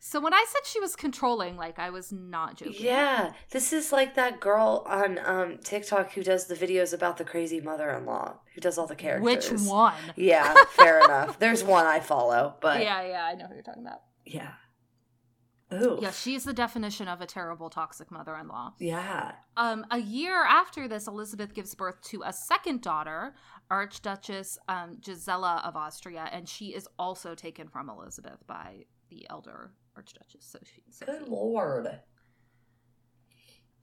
So 0.03 0.20
when 0.20 0.34
I 0.34 0.43
said 0.50 0.65
she 0.65 0.79
was 0.79 0.96
controlling, 0.96 1.58
like 1.58 1.77
I 1.77 1.91
was 1.91 2.12
not 2.12 2.58
joking. 2.58 2.74
Yeah, 2.79 3.34
this 3.51 3.72
is 3.72 3.91
like 3.91 4.15
that 4.15 4.39
girl 4.39 4.84
on 4.88 5.20
um, 5.24 5.60
TikTok 5.60 6.13
who 6.13 6.24
does 6.24 6.48
the 6.48 6.55
videos 6.55 6.91
about 6.91 7.17
the 7.17 7.24
crazy 7.24 7.62
mother-in-law, 7.62 8.39
who 8.55 8.62
does 8.62 8.79
all 8.79 8.88
the 8.88 8.96
characters. 8.96 9.51
Which 9.51 9.62
one? 9.70 9.93
Yeah, 10.15 10.55
fair 10.72 11.05
enough. 11.05 11.38
There's 11.38 11.63
one 11.63 11.86
I 11.86 12.00
follow, 12.00 12.55
but 12.62 12.81
yeah, 12.81 13.08
yeah, 13.08 13.25
I 13.25 13.36
know 13.36 13.46
who 13.46 13.53
you're 13.53 13.62
talking 13.62 13.86
about. 13.86 14.01
Yeah. 14.25 14.53
Ooh. 15.72 16.00
Yeah, 16.01 16.10
she's 16.10 16.46
the 16.46 16.53
definition 16.53 17.08
of 17.08 17.22
a 17.22 17.27
terrible 17.27 17.70
toxic 17.70 18.10
mother-in-law. 18.10 18.74
Yeah. 18.79 19.34
Um, 19.55 19.86
a 19.91 20.00
year 20.00 20.43
after 20.43 20.88
this, 20.88 21.08
Elizabeth 21.08 21.53
gives 21.53 21.75
birth 21.75 22.01
to 22.05 22.24
a 22.25 22.34
second 22.34 22.81
daughter, 22.81 23.36
Archduchess 23.70 24.58
um, 24.67 24.98
Gisela 25.00 25.62
of 25.63 25.75
Austria, 25.75 26.27
and 26.31 26.50
she 26.50 26.74
is 26.74 26.88
also 26.98 27.36
taken 27.36 27.67
from 27.67 27.88
Elizabeth 27.88 28.39
by 28.48 28.86
the 29.12 29.27
elder 29.29 29.74
Archduchess 30.01 30.46
Sophie. 30.46 30.84
Good 31.05 31.27
lord. 31.27 32.00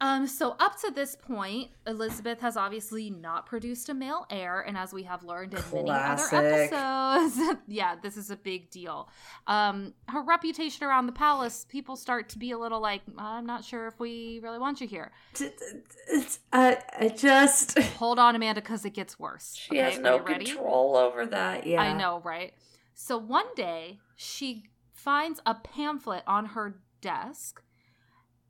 Um, 0.01 0.29
so 0.29 0.55
up 0.61 0.81
to 0.83 0.93
this 0.93 1.17
point, 1.17 1.71
Elizabeth 1.85 2.41
has 2.41 2.57
obviously 2.57 3.11
not 3.11 3.47
produced 3.47 3.89
a 3.89 3.95
male 3.95 4.27
heir, 4.31 4.61
and 4.61 4.77
as 4.79 4.93
we 4.93 5.03
have 5.03 5.25
learned 5.25 5.55
in 5.55 5.61
Classic. 5.61 5.75
many 5.75 5.91
other 5.91 6.71
episodes, 6.71 7.59
yeah, 7.67 7.97
this 8.01 8.17
is 8.17 8.31
a 8.31 8.37
big 8.37 8.71
deal. 8.71 9.09
Um, 9.49 9.95
her 10.07 10.23
reputation 10.23 10.87
around 10.87 11.07
the 11.07 11.13
palace, 11.13 11.67
people 11.69 11.97
start 11.97 12.29
to 12.29 12.39
be 12.39 12.53
a 12.53 12.59
little 12.59 12.81
like, 12.81 13.03
I'm 13.17 13.45
not 13.45 13.65
sure 13.65 13.89
if 13.89 13.99
we 13.99 14.39
really 14.41 14.61
want 14.61 14.81
you 14.81 14.87
here. 14.87 15.11
It's, 15.41 16.39
uh, 16.53 16.77
I 16.97 17.09
just 17.09 17.77
hold 17.97 18.21
on, 18.21 18.37
Amanda, 18.37 18.61
because 18.61 18.85
it 18.85 18.95
gets 18.95 19.19
worse. 19.19 19.57
She 19.57 19.71
okay, 19.71 19.91
has 19.95 19.99
no 19.99 20.21
control 20.21 20.97
over 20.97 21.27
that. 21.27 21.67
Yeah, 21.67 21.83
I 21.83 21.93
know, 21.93 22.21
right? 22.25 22.55
So 22.95 23.19
one 23.19 23.47
day 23.57 23.99
she 24.15 24.65
finds 24.99 25.41
a 25.47 25.55
pamphlet 25.55 26.25
on 26.27 26.47
her 26.47 26.81
desk 27.01 27.63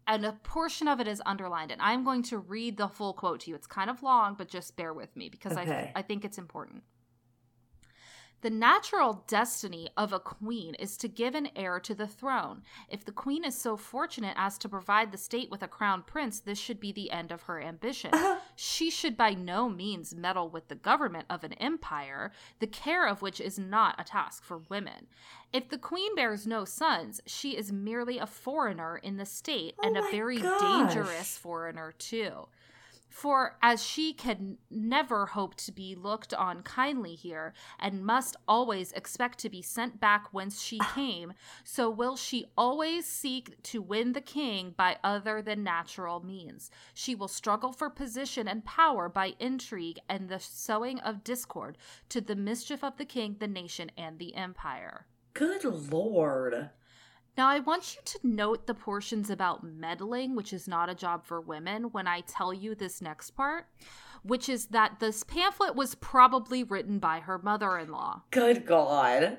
and 0.06 0.24
a 0.24 0.32
portion 0.42 0.88
of 0.88 0.98
it 1.00 1.06
is 1.06 1.20
underlined. 1.26 1.70
And 1.70 1.82
i'm 1.82 2.02
going 2.04 2.22
to 2.24 2.38
read 2.38 2.76
the 2.76 2.88
full 2.88 3.12
quote 3.12 3.40
to 3.40 3.50
you. 3.50 3.56
It's 3.56 3.66
kind 3.66 3.90
of 3.90 4.02
long 4.02 4.34
but 4.36 4.48
just 4.48 4.76
bear 4.76 4.92
with 4.92 5.14
me 5.16 5.28
because 5.28 5.56
okay. 5.56 5.92
I, 5.94 6.00
I 6.00 6.02
think 6.02 6.24
it's 6.24 6.38
important 6.38 6.82
the 8.40 8.50
natural 8.50 9.24
destiny 9.26 9.88
of 9.96 10.12
a 10.12 10.20
queen 10.20 10.74
is 10.74 10.96
to 10.98 11.08
give 11.08 11.34
an 11.34 11.48
heir 11.56 11.80
to 11.80 11.94
the 11.94 12.06
throne. 12.06 12.62
If 12.88 13.04
the 13.04 13.12
queen 13.12 13.44
is 13.44 13.56
so 13.56 13.76
fortunate 13.76 14.34
as 14.36 14.58
to 14.58 14.68
provide 14.68 15.10
the 15.10 15.18
state 15.18 15.50
with 15.50 15.62
a 15.62 15.68
crown 15.68 16.04
prince, 16.06 16.38
this 16.38 16.58
should 16.58 16.78
be 16.78 16.92
the 16.92 17.10
end 17.10 17.32
of 17.32 17.42
her 17.42 17.60
ambition. 17.60 18.12
she 18.56 18.90
should 18.90 19.16
by 19.16 19.34
no 19.34 19.68
means 19.68 20.14
meddle 20.14 20.48
with 20.48 20.68
the 20.68 20.74
government 20.74 21.26
of 21.28 21.42
an 21.42 21.54
empire, 21.54 22.30
the 22.60 22.66
care 22.66 23.06
of 23.06 23.22
which 23.22 23.40
is 23.40 23.58
not 23.58 23.96
a 23.98 24.04
task 24.04 24.44
for 24.44 24.58
women. 24.68 25.06
If 25.52 25.68
the 25.68 25.78
queen 25.78 26.14
bears 26.14 26.46
no 26.46 26.64
sons, 26.64 27.20
she 27.26 27.56
is 27.56 27.72
merely 27.72 28.18
a 28.18 28.26
foreigner 28.26 28.98
in 28.98 29.16
the 29.16 29.26
state 29.26 29.74
oh 29.78 29.86
and 29.86 29.96
a 29.96 30.02
very 30.10 30.40
gosh. 30.40 30.60
dangerous 30.60 31.38
foreigner, 31.38 31.92
too. 31.98 32.48
For 33.08 33.56
as 33.62 33.82
she 33.82 34.12
can 34.12 34.58
never 34.70 35.26
hope 35.26 35.54
to 35.56 35.72
be 35.72 35.94
looked 35.94 36.34
on 36.34 36.62
kindly 36.62 37.14
here, 37.14 37.54
and 37.78 38.04
must 38.04 38.36
always 38.46 38.92
expect 38.92 39.38
to 39.40 39.48
be 39.48 39.62
sent 39.62 39.98
back 39.98 40.28
whence 40.32 40.60
she 40.62 40.78
ah. 40.80 40.92
came, 40.94 41.32
so 41.64 41.88
will 41.90 42.16
she 42.16 42.46
always 42.56 43.06
seek 43.06 43.62
to 43.64 43.82
win 43.82 44.12
the 44.12 44.20
king 44.20 44.74
by 44.76 44.98
other 45.02 45.42
than 45.42 45.64
natural 45.64 46.20
means. 46.24 46.70
She 46.94 47.14
will 47.14 47.28
struggle 47.28 47.72
for 47.72 47.90
position 47.90 48.46
and 48.46 48.64
power 48.64 49.08
by 49.08 49.34
intrigue 49.38 49.98
and 50.08 50.28
the 50.28 50.38
sowing 50.38 51.00
of 51.00 51.24
discord, 51.24 51.78
to 52.10 52.20
the 52.20 52.36
mischief 52.36 52.84
of 52.84 52.96
the 52.96 53.04
king, 53.04 53.36
the 53.38 53.48
nation, 53.48 53.90
and 53.96 54.18
the 54.18 54.34
empire. 54.34 55.06
Good 55.34 55.64
lord. 55.64 56.70
Now, 57.38 57.48
I 57.48 57.60
want 57.60 57.94
you 57.94 58.02
to 58.04 58.18
note 58.24 58.66
the 58.66 58.74
portions 58.74 59.30
about 59.30 59.62
meddling, 59.62 60.34
which 60.34 60.52
is 60.52 60.66
not 60.66 60.90
a 60.90 60.94
job 60.94 61.24
for 61.24 61.40
women, 61.40 61.84
when 61.92 62.08
I 62.08 62.22
tell 62.22 62.52
you 62.52 62.74
this 62.74 63.00
next 63.00 63.30
part, 63.30 63.68
which 64.24 64.48
is 64.48 64.66
that 64.66 64.98
this 64.98 65.22
pamphlet 65.22 65.76
was 65.76 65.94
probably 65.94 66.64
written 66.64 66.98
by 66.98 67.20
her 67.20 67.38
mother 67.38 67.78
in 67.78 67.92
law. 67.92 68.24
Good 68.32 68.66
God. 68.66 69.38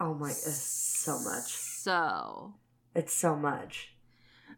Oh 0.00 0.14
my, 0.14 0.30
it's 0.30 0.56
so 0.56 1.20
much. 1.20 1.52
So. 1.52 2.54
It's 2.94 3.12
so 3.12 3.36
much. 3.36 3.94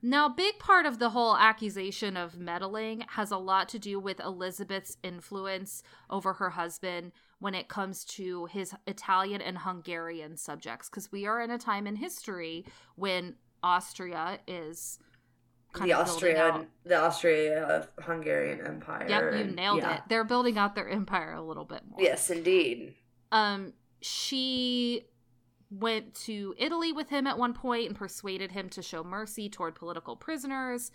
Now, 0.00 0.28
big 0.28 0.60
part 0.60 0.86
of 0.86 1.00
the 1.00 1.10
whole 1.10 1.36
accusation 1.36 2.16
of 2.16 2.38
meddling 2.38 3.04
has 3.08 3.32
a 3.32 3.36
lot 3.36 3.68
to 3.70 3.80
do 3.80 3.98
with 3.98 4.20
Elizabeth's 4.20 4.96
influence 5.02 5.82
over 6.08 6.34
her 6.34 6.50
husband 6.50 7.10
when 7.38 7.54
it 7.54 7.68
comes 7.68 8.04
to 8.04 8.46
his 8.46 8.74
Italian 8.86 9.40
and 9.40 9.58
Hungarian 9.58 10.36
subjects, 10.36 10.88
because 10.88 11.10
we 11.12 11.26
are 11.26 11.40
in 11.40 11.50
a 11.50 11.58
time 11.58 11.86
in 11.86 11.96
history 11.96 12.64
when 12.96 13.34
Austria 13.62 14.38
is 14.46 14.98
the 15.80 15.92
Austrian, 15.92 16.68
the 16.84 16.96
Austria 16.96 17.88
Hungarian 18.00 18.64
Empire. 18.64 19.06
Yep, 19.08 19.34
you 19.34 19.54
nailed 19.54 19.78
yeah. 19.78 19.96
it. 19.96 20.02
They're 20.08 20.24
building 20.24 20.56
out 20.56 20.74
their 20.74 20.88
empire 20.88 21.32
a 21.32 21.42
little 21.42 21.64
bit 21.64 21.82
more. 21.88 22.00
Yes, 22.00 22.30
indeed. 22.30 22.94
Um, 23.32 23.72
she 24.00 25.06
went 25.70 26.14
to 26.14 26.54
Italy 26.58 26.92
with 26.92 27.08
him 27.08 27.26
at 27.26 27.38
one 27.38 27.52
point 27.52 27.88
and 27.88 27.96
persuaded 27.96 28.52
him 28.52 28.68
to 28.70 28.82
show 28.82 29.02
mercy 29.02 29.48
toward 29.48 29.74
political 29.74 30.16
prisoners. 30.16 30.90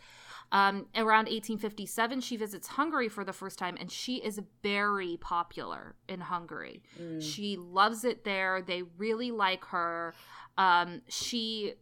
Um, 0.51 0.87
around 0.95 1.25
1857, 1.25 2.21
she 2.21 2.37
visits 2.37 2.67
Hungary 2.67 3.09
for 3.09 3.23
the 3.23 3.33
first 3.33 3.59
time, 3.59 3.77
and 3.79 3.91
she 3.91 4.15
is 4.15 4.39
very 4.63 5.17
popular 5.17 5.95
in 6.07 6.21
Hungary. 6.21 6.81
Mm. 6.99 7.21
She 7.21 7.57
loves 7.57 8.03
it 8.03 8.23
there. 8.23 8.61
They 8.61 8.83
really 8.97 9.31
like 9.31 9.65
her. 9.65 10.13
Um, 10.57 11.01
she 11.07 11.73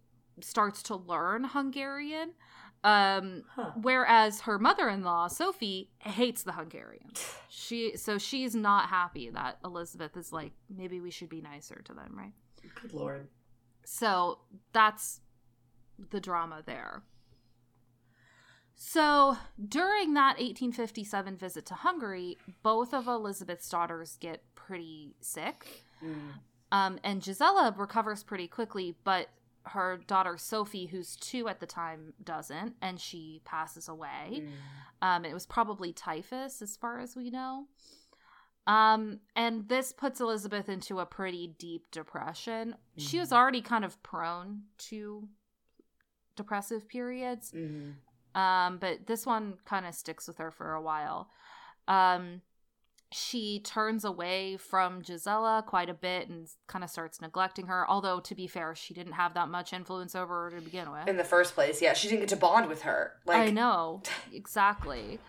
starts 0.42 0.84
to 0.84 0.96
learn 0.96 1.46
Hungarian. 1.46 2.34
Um, 2.84 3.44
huh. 3.56 3.72
whereas 3.82 4.42
her 4.42 4.60
mother-in-law 4.60 5.30
Sophie 5.30 5.90
hates 6.00 6.44
the 6.44 6.54
Hungarians. 6.54 7.26
She 7.50 7.98
so 7.98 8.20
she's 8.20 8.56
not 8.56 8.88
happy 8.88 9.32
that 9.32 9.58
Elizabeth 9.66 10.16
is 10.16 10.32
like 10.32 10.52
maybe 10.70 11.00
we 11.02 11.10
should 11.10 11.28
be 11.28 11.42
nicer 11.42 11.82
to 11.86 11.94
them, 11.94 12.14
right? 12.16 12.34
Good 12.82 12.94
lord. 12.94 13.28
So 13.84 14.40
that's 14.74 15.22
the 16.12 16.20
drama 16.20 16.62
there. 16.66 17.04
So 18.76 19.38
during 19.68 20.14
that 20.14 20.38
1857 20.38 21.36
visit 21.36 21.66
to 21.66 21.74
Hungary, 21.74 22.38
both 22.62 22.94
of 22.94 23.08
Elizabeth's 23.08 23.68
daughters 23.70 24.18
get 24.20 24.44
pretty 24.54 25.16
sick. 25.20 25.84
Mm. 26.04 26.34
Um, 26.72 27.00
and 27.04 27.24
Gisela 27.24 27.74
recovers 27.76 28.24
pretty 28.24 28.48
quickly, 28.48 28.96
but 29.04 29.30
her 29.64 30.00
daughter 30.06 30.38
Sophie, 30.38 30.86
who's 30.86 31.16
two 31.16 31.48
at 31.48 31.60
the 31.60 31.66
time, 31.66 32.14
doesn't, 32.24 32.76
and 32.82 33.00
she 33.00 33.42
passes 33.46 33.88
away. 33.88 34.44
Mm. 34.44 34.50
Um, 35.02 35.26
it 35.26 35.34
was 35.34 35.46
probably 35.46 35.92
typhus, 35.92 36.62
as 36.62 36.78
far 36.78 37.00
as 37.00 37.16
we 37.16 37.30
know. 37.30 37.66
Um, 38.68 39.22
and 39.36 39.70
this 39.70 39.94
puts 39.94 40.20
Elizabeth 40.20 40.68
into 40.68 41.00
a 41.00 41.06
pretty 41.06 41.56
deep 41.58 41.90
depression. 41.92 42.70
Mm-hmm. 42.70 43.02
She 43.02 43.18
was 43.18 43.30
mm-hmm. 43.30 43.38
already 43.38 43.62
kind 43.62 43.86
of 43.86 44.02
prone 44.04 44.64
to 44.90 45.28
depressive 46.36 46.88
periods. 46.88 47.52
Mm-hmm. 47.52 48.40
Um, 48.40 48.78
but 48.78 49.08
this 49.08 49.26
one 49.26 49.56
kind 49.66 49.86
of 49.86 49.96
sticks 49.96 50.28
with 50.28 50.38
her 50.38 50.52
for 50.52 50.74
a 50.74 50.82
while. 50.82 51.30
Um, 51.88 52.42
she 53.12 53.62
turns 53.62 54.04
away 54.04 54.58
from 54.58 55.02
Gisela 55.02 55.64
quite 55.66 55.90
a 55.90 55.94
bit 55.94 56.28
and 56.28 56.48
kind 56.68 56.84
of 56.84 56.90
starts 56.90 57.22
neglecting 57.22 57.68
her. 57.68 57.90
Although, 57.90 58.20
to 58.20 58.36
be 58.36 58.48
fair, 58.48 58.76
she 58.76 58.94
didn't 58.94 59.14
have 59.14 59.34
that 59.36 59.48
much 59.48 59.72
influence 59.72 60.14
over 60.14 60.50
her 60.50 60.58
to 60.58 60.62
begin 60.62 60.92
with. 60.92 61.08
In 61.08 61.16
the 61.16 61.24
first 61.24 61.56
place, 61.56 61.82
yeah, 61.82 61.94
she 61.94 62.10
didn't 62.10 62.22
get 62.22 62.30
to 62.30 62.36
bond 62.36 62.68
with 62.68 62.82
her. 62.82 63.14
Like 63.26 63.38
I 63.38 63.50
know 63.50 64.04
exactly. 64.34 65.20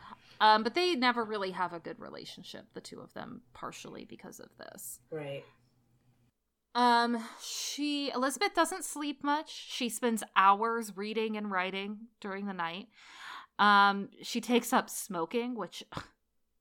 Um, 0.41 0.63
but 0.63 0.75
they 0.75 0.95
never 0.95 1.25
really 1.25 1.51
have 1.51 1.73
a 1.73 1.81
good 1.81 1.99
relationship, 1.99 2.67
the 2.75 2.81
two 2.81 3.01
of 3.01 3.13
them, 3.15 3.43
partially 3.55 4.05
because 4.05 4.39
of 4.41 4.49
this. 4.59 5.01
Right. 5.11 5.45
Um, 6.75 7.19
she 7.43 8.13
Elizabeth 8.15 8.55
doesn't 8.55 8.85
sleep 8.85 9.25
much. 9.25 9.51
She 9.69 9.89
spends 9.89 10.23
hours 10.37 10.97
reading 10.97 11.37
and 11.37 11.51
writing 11.51 11.99
during 12.21 12.47
the 12.47 12.53
night. 12.53 12.87
Um, 13.59 14.11
she 14.23 14.41
takes 14.41 14.73
up 14.73 14.89
smoking, 14.89 15.57
which 15.57 15.83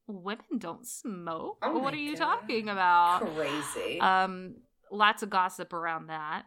women 0.08 0.58
don't 0.58 0.88
smoke. 0.88 1.60
Oh 1.62 1.78
what 1.78 1.94
are 1.94 1.98
you 1.98 2.18
God. 2.18 2.40
talking 2.40 2.70
about? 2.70 3.36
Crazy. 3.36 4.00
Um, 4.00 4.56
lots 4.92 5.22
of 5.22 5.30
gossip 5.30 5.74
around 5.74 6.08
that. 6.08 6.46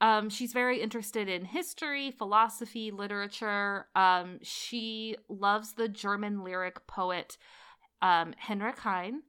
Um, 0.00 0.28
she's 0.28 0.52
very 0.52 0.80
interested 0.82 1.28
in 1.28 1.44
history, 1.44 2.10
philosophy, 2.10 2.90
literature. 2.90 3.86
Um, 3.96 4.38
she 4.42 5.16
loves 5.28 5.72
the 5.72 5.88
German 5.88 6.44
lyric 6.44 6.86
poet 6.86 7.38
um, 8.02 8.34
Henrik 8.36 8.78
Heine, 8.78 9.22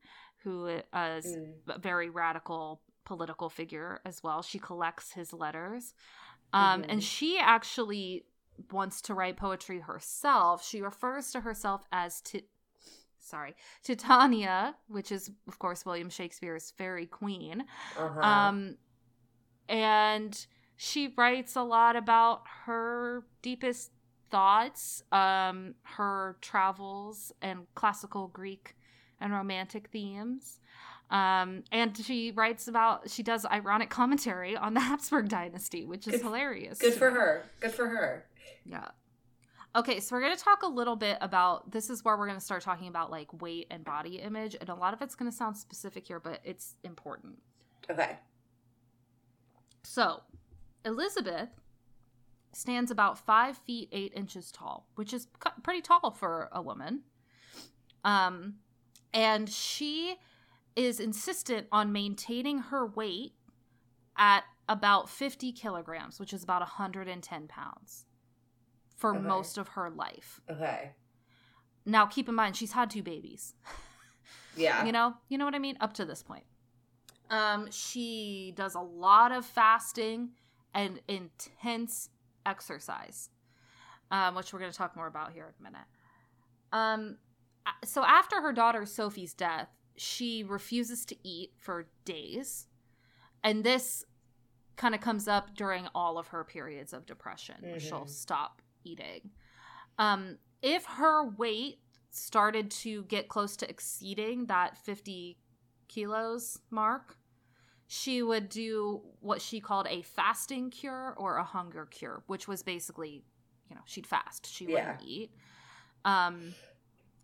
who 0.44 0.68
is 0.68 1.26
Mm. 1.26 1.54
a 1.70 1.80
very 1.80 2.10
radical 2.10 2.82
political 3.06 3.50
figure 3.50 4.02
as 4.06 4.22
well. 4.22 4.42
She 4.42 4.60
collects 4.60 5.14
his 5.14 5.32
letters. 5.32 5.94
Um, 6.52 6.84
And 6.90 7.00
Mhm. 7.02 7.04
she 7.04 7.40
actually 7.40 8.26
wants 8.72 9.02
to 9.04 9.14
write 9.14 9.38
poetry 9.38 9.80
herself. 9.80 10.66
She 10.66 10.82
refers 10.82 11.32
to 11.32 11.42
herself 11.42 11.86
as 11.92 12.22
Ti- 12.22 12.50
sorry, 13.20 13.56
Titania, 13.84 14.76
which 14.88 15.12
is 15.12 15.32
of 15.48 15.60
course 15.60 15.86
William 15.86 16.10
Shakespeare's 16.10 16.72
fairy 16.72 17.06
queen. 17.06 17.66
Uh-huh. 17.98 18.22
Um, 18.22 18.78
and 19.70 20.46
she 20.78 21.14
writes 21.18 21.56
a 21.56 21.64
lot 21.64 21.96
about 21.96 22.44
her 22.66 23.26
deepest 23.42 23.92
thoughts, 24.30 25.04
um, 25.12 25.74
her 25.84 26.38
travels, 26.42 27.32
and 27.42 27.66
classical 27.76 28.28
Greek 28.28 28.76
and 29.20 29.34
romantic 29.34 29.90
themes. 29.90 30.60
Um, 31.10 31.64
and 31.72 31.98
she 31.98 32.32
writes 32.32 32.68
about, 32.68 33.10
she 33.10 33.24
does 33.24 33.46
ironic 33.46 33.90
commentary 33.90 34.56
on 34.56 34.74
the 34.74 34.80
Habsburg 34.90 35.30
dynasty, 35.30 35.86
which 35.86 36.08
is 36.08 36.14
Good- 36.14 36.22
hilarious. 36.22 36.78
Good 36.78 36.94
for 36.94 37.10
me. 37.10 37.18
her. 37.18 37.44
Good 37.60 37.72
for 37.72 37.88
her. 37.88 38.26
Yeah. 38.66 38.90
Okay, 39.76 40.00
so 40.00 40.16
we're 40.16 40.22
going 40.22 40.36
to 40.36 40.44
talk 40.44 40.64
a 40.64 40.68
little 40.68 40.96
bit 40.96 41.18
about 41.22 41.72
this 41.72 41.90
is 41.90 42.04
where 42.04 42.18
we're 42.18 42.28
going 42.28 42.40
to 42.40 42.44
start 42.46 42.62
talking 42.64 42.88
about 42.88 43.12
like 43.12 43.42
weight 43.42 43.68
and 43.70 43.84
body 43.86 44.16
image 44.18 44.56
and 44.60 44.70
a 44.70 44.76
lot 44.76 44.94
of 44.94 45.02
it's 45.02 45.14
going 45.16 45.30
to 45.30 45.36
sound 45.36 45.56
specific 45.56 46.08
here 46.08 46.20
but 46.20 46.40
it's 46.44 46.76
important. 46.84 47.36
Okay. 47.90 48.18
So, 49.84 50.22
Elizabeth 50.88 51.50
stands 52.54 52.90
about 52.90 53.20
five 53.20 53.58
feet 53.58 53.90
eight 53.92 54.14
inches 54.16 54.52
tall, 54.52 54.88
which 54.96 55.14
is 55.14 55.28
pretty 55.62 55.82
tall 55.82 56.12
for 56.12 56.50
a 56.52 56.62
woman. 56.62 57.02
Um, 58.04 58.56
and 59.14 59.50
she 59.50 60.16
is 60.76 61.00
insistent 61.00 61.68
on 61.72 61.92
maintaining 61.92 62.60
her 62.60 62.88
weight 62.88 63.34
at 64.18 64.44
about 64.70 65.10
50 65.10 65.52
kilograms, 65.52 66.20
which 66.20 66.34
is 66.34 66.44
about 66.44 66.62
110 66.62 67.48
pounds 67.48 68.06
for 68.96 69.12
Okay. 69.16 69.20
most 69.20 69.58
of 69.58 69.70
her 69.70 69.90
life. 69.90 70.40
Okay. 70.50 70.92
Now, 71.86 72.06
keep 72.06 72.28
in 72.30 72.36
mind, 72.36 72.56
she's 72.56 72.72
had 72.72 72.90
two 72.90 73.04
babies. 73.04 73.54
Yeah. 74.58 74.86
you 74.86 74.92
know 74.92 75.14
you 75.30 75.38
know 75.38 75.46
what 75.46 75.54
i 75.54 75.60
mean 75.60 75.78
up 75.80 75.94
to 75.94 76.04
this 76.04 76.24
point 76.24 76.44
um 77.30 77.70
she 77.70 78.54
does 78.58 78.74
a 78.74 78.80
lot 78.82 79.32
of 79.32 79.46
fasting 79.46 80.32
and 80.74 81.02
intense 81.08 82.10
exercise 82.46 83.30
um 84.12 84.36
which 84.36 84.54
we're 84.54 84.60
going 84.60 84.72
to 84.72 84.78
talk 84.78 84.96
more 84.96 85.08
about 85.08 85.32
here 85.34 85.54
in 85.60 85.66
a 85.66 85.70
minute. 85.70 85.88
Um 86.72 87.18
so 87.84 88.04
after 88.04 88.42
her 88.42 88.54
daughter 88.54 88.86
sophie's 88.86 89.34
death 89.34 89.70
she 89.98 90.44
refuses 90.44 91.06
to 91.06 91.16
eat 91.24 91.52
for 91.58 91.88
days 92.06 92.68
and 93.44 93.64
this 93.64 94.06
kind 94.76 94.94
of 94.96 95.02
comes 95.02 95.28
up 95.28 95.56
during 95.56 95.88
all 95.96 96.18
of 96.18 96.28
her 96.28 96.44
periods 96.44 96.94
of 96.94 97.06
depression 97.06 97.56
where 97.62 97.80
she'll 97.80 98.08
stop 98.08 98.62
eating. 98.84 99.32
Um 100.00 100.38
if 100.62 100.86
her 100.86 101.28
weight 101.30 101.80
started 102.10 102.72
to 102.72 103.04
get 103.04 103.28
close 103.28 103.56
to 103.58 103.70
exceeding 103.70 104.46
that 104.48 104.78
50 104.78 105.38
kilos 105.88 106.60
mark, 106.72 107.17
she 107.88 108.22
would 108.22 108.50
do 108.50 109.02
what 109.22 109.42
she 109.42 109.60
called 109.60 109.88
a 109.90 110.02
fasting 110.02 110.70
cure 110.70 111.14
or 111.18 111.38
a 111.38 111.44
hunger 111.44 111.86
cure, 111.86 112.22
which 112.28 112.48
was 112.48 112.62
basically, 112.62 113.24
you 113.70 113.76
know, 113.76 113.82
she'd 113.86 114.06
fast. 114.06 114.46
She 114.46 114.66
wouldn't 114.68 115.02
eat. 115.06 115.32
Um, 116.06 116.54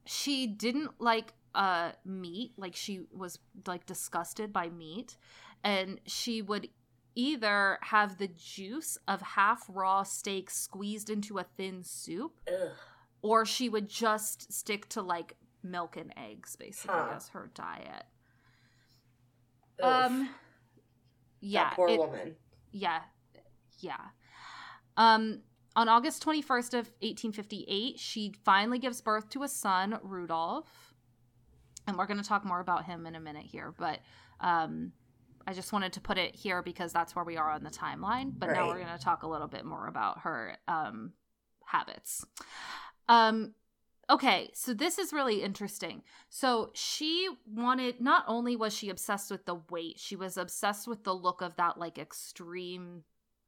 she 0.05 0.47
didn't 0.47 0.99
like 0.99 1.33
uh 1.55 1.91
meat, 2.05 2.53
like 2.57 2.75
she 2.75 3.01
was 3.13 3.37
like 3.67 3.85
disgusted 3.85 4.51
by 4.51 4.69
meat, 4.69 5.17
and 5.63 5.99
she 6.05 6.41
would 6.41 6.69
either 7.15 7.77
have 7.81 8.17
the 8.17 8.27
juice 8.29 8.97
of 9.07 9.21
half 9.21 9.65
raw 9.69 10.01
steak 10.03 10.49
squeezed 10.49 11.09
into 11.11 11.37
a 11.37 11.43
thin 11.43 11.83
soup 11.83 12.33
Ugh. 12.47 12.71
or 13.21 13.45
she 13.45 13.69
would 13.69 13.87
just 13.87 14.51
stick 14.51 14.89
to 14.89 15.01
like 15.01 15.35
milk 15.61 15.95
and 15.95 16.11
eggs 16.17 16.55
basically 16.55 16.95
Huh. 16.97 17.13
as 17.15 17.27
her 17.29 17.51
diet. 17.53 18.05
Oof. 19.79 19.85
Um 19.85 20.29
yeah, 21.45 21.65
That 21.69 21.75
poor 21.75 21.89
it- 21.89 21.99
woman. 21.99 22.35
yeah. 22.71 23.01
Yeah. 23.79 23.97
Um 24.97 25.41
on 25.75 25.89
August 25.89 26.23
21st 26.23 26.73
of 26.75 26.85
1858, 27.01 27.97
she 27.99 28.31
finally 28.45 28.77
gives 28.77 29.01
birth 29.01 29.29
to 29.29 29.41
a 29.43 29.47
son, 29.47 29.99
Rudolph. 30.03 30.93
And 31.87 31.97
we're 31.97 32.05
going 32.05 32.21
to 32.21 32.27
talk 32.27 32.45
more 32.45 32.59
about 32.59 32.85
him 32.85 33.05
in 33.07 33.15
a 33.15 33.19
minute 33.19 33.45
here, 33.45 33.73
but 33.77 33.99
um 34.39 34.91
I 35.45 35.51
just 35.53 35.73
wanted 35.73 35.91
to 35.93 36.01
put 36.01 36.17
it 36.17 36.35
here 36.35 36.61
because 36.61 36.93
that's 36.93 37.15
where 37.15 37.25
we 37.25 37.35
are 37.35 37.51
on 37.51 37.63
the 37.65 37.69
timeline, 37.69 38.31
but 38.37 38.49
now 38.51 38.67
we're 38.67 38.79
going 38.79 38.97
to 38.97 39.03
talk 39.03 39.23
a 39.23 39.27
little 39.27 39.47
bit 39.49 39.65
more 39.65 39.87
about 39.87 40.19
her 40.19 40.55
um 40.67 41.11
habits. 41.65 42.23
Um 43.09 43.53
okay, 44.13 44.49
so 44.53 44.73
this 44.73 44.97
is 44.97 45.11
really 45.13 45.41
interesting. 45.43 46.03
So 46.29 46.71
she 46.73 47.29
wanted 47.45 47.99
not 48.01 48.23
only 48.27 48.55
was 48.55 48.73
she 48.73 48.89
obsessed 48.89 49.31
with 49.31 49.45
the 49.45 49.55
weight, 49.69 49.99
she 49.99 50.15
was 50.15 50.37
obsessed 50.37 50.87
with 50.87 51.03
the 51.03 51.13
look 51.13 51.41
of 51.41 51.55
that 51.57 51.77
like 51.77 51.97
extreme 51.97 53.03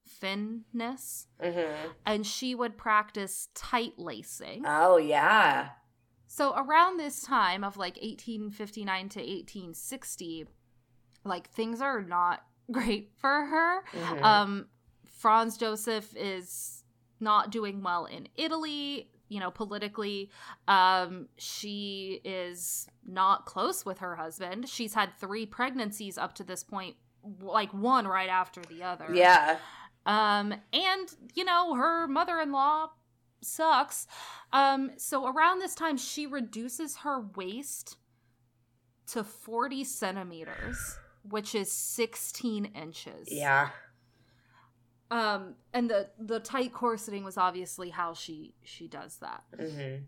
thinness 0.08 1.28
Mm-hmm. 1.44 1.90
and 2.06 2.26
she 2.26 2.54
would 2.56 2.78
practice 2.78 3.50
tight 3.56 3.94
lacing. 3.98 4.64
Oh 4.66 4.98
yeah. 4.98 5.70
So 6.28 6.54
around 6.56 6.98
this 6.98 7.22
time 7.22 7.64
of 7.64 7.78
like 7.78 7.96
1859 7.98 9.10
to 9.10 9.20
1860, 9.20 10.46
like 11.24 11.50
things 11.52 11.82
are 11.82 12.02
not 12.02 12.44
great 12.72 13.12
for 13.18 13.46
her. 13.46 13.84
Mhm. 13.94 14.22
Um, 14.24 14.68
Franz 15.06 15.58
Joseph 15.58 16.16
is 16.16 16.84
not 17.20 17.52
doing 17.52 17.82
well 17.82 18.06
in 18.06 18.28
Italy. 18.36 19.10
You 19.30 19.40
know, 19.40 19.52
politically, 19.52 20.30
um, 20.68 21.28
she 21.38 22.22
is 22.24 22.88
not 23.08 23.46
close 23.46 23.86
with 23.86 24.00
her 24.00 24.16
husband. 24.16 24.70
She's 24.70 24.94
had 24.94 25.14
three 25.20 25.46
pregnancies 25.46 26.18
up 26.18 26.36
to 26.36 26.44
this 26.44 26.64
point, 26.64 26.96
like 27.42 27.74
one 27.74 28.08
right 28.08 28.30
after 28.30 28.62
the 28.62 28.84
other. 28.84 29.10
yeah. 29.14 29.58
Um, 30.06 30.54
and 30.72 31.10
you 31.34 31.44
know, 31.44 31.74
her 31.76 32.08
mother-in-law 32.08 32.90
sucks. 33.42 34.08
Um, 34.54 34.92
so 34.98 35.28
around 35.28 35.60
this 35.60 35.76
time, 35.76 35.98
she 35.98 36.28
reduces 36.28 36.98
her 36.98 37.26
waist 37.36 37.98
to 39.08 39.24
40 39.24 39.84
centimeters, 39.84 40.98
which 41.30 41.56
is 41.56 41.72
16 41.72 42.66
inches. 42.66 43.28
Yeah. 43.32 43.70
Um, 45.12 45.56
and 45.74 45.90
the 45.90 46.10
the 46.20 46.40
tight 46.40 46.74
corseting 46.74 47.24
was 47.24 47.38
obviously 47.38 47.90
how 47.90 48.14
she 48.14 48.54
she 48.64 48.88
does 48.88 49.18
that. 49.18 49.44
Mm-hmm. 49.58 50.04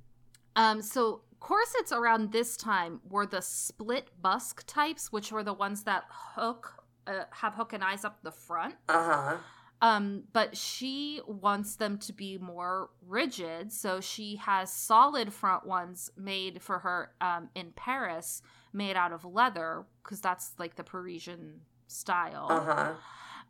Um, 0.56 0.82
so 0.82 1.22
corsets 1.40 1.92
around 1.92 2.32
this 2.32 2.58
time 2.58 3.00
were 3.08 3.28
the 3.28 3.42
split 3.42 4.10
busk 4.22 4.64
types, 4.66 5.12
which 5.12 5.32
were 5.32 5.44
the 5.44 5.54
ones 5.54 5.84
that 5.84 6.06
hook 6.10 6.84
uh, 7.06 7.26
have 7.32 7.54
hook 7.54 7.74
and 7.74 7.84
eyes 7.84 8.04
up 8.04 8.24
the 8.24 8.32
front. 8.32 8.76
Uh-huh. 8.90 9.38
Um, 9.80 10.24
but 10.34 10.58
she 10.58 11.22
wants 11.28 11.76
them 11.76 12.00
to 12.00 12.14
be 12.14 12.40
more 12.40 12.90
rigid, 13.08 13.72
so 13.72 14.02
she 14.02 14.38
has 14.38 14.74
solid 14.74 15.32
front 15.32 15.68
ones 15.68 16.10
made 16.18 16.64
for 16.64 16.80
her 16.80 17.12
um, 17.22 17.50
in 17.54 17.74
Paris, 17.76 18.42
made 18.74 18.96
out 18.96 19.12
of 19.12 19.24
leather, 19.24 19.86
because 20.02 20.20
that's 20.20 20.54
like 20.58 20.76
the 20.76 20.84
Parisian 20.84 21.62
style. 21.86 22.48
Uh-huh. 22.50 22.94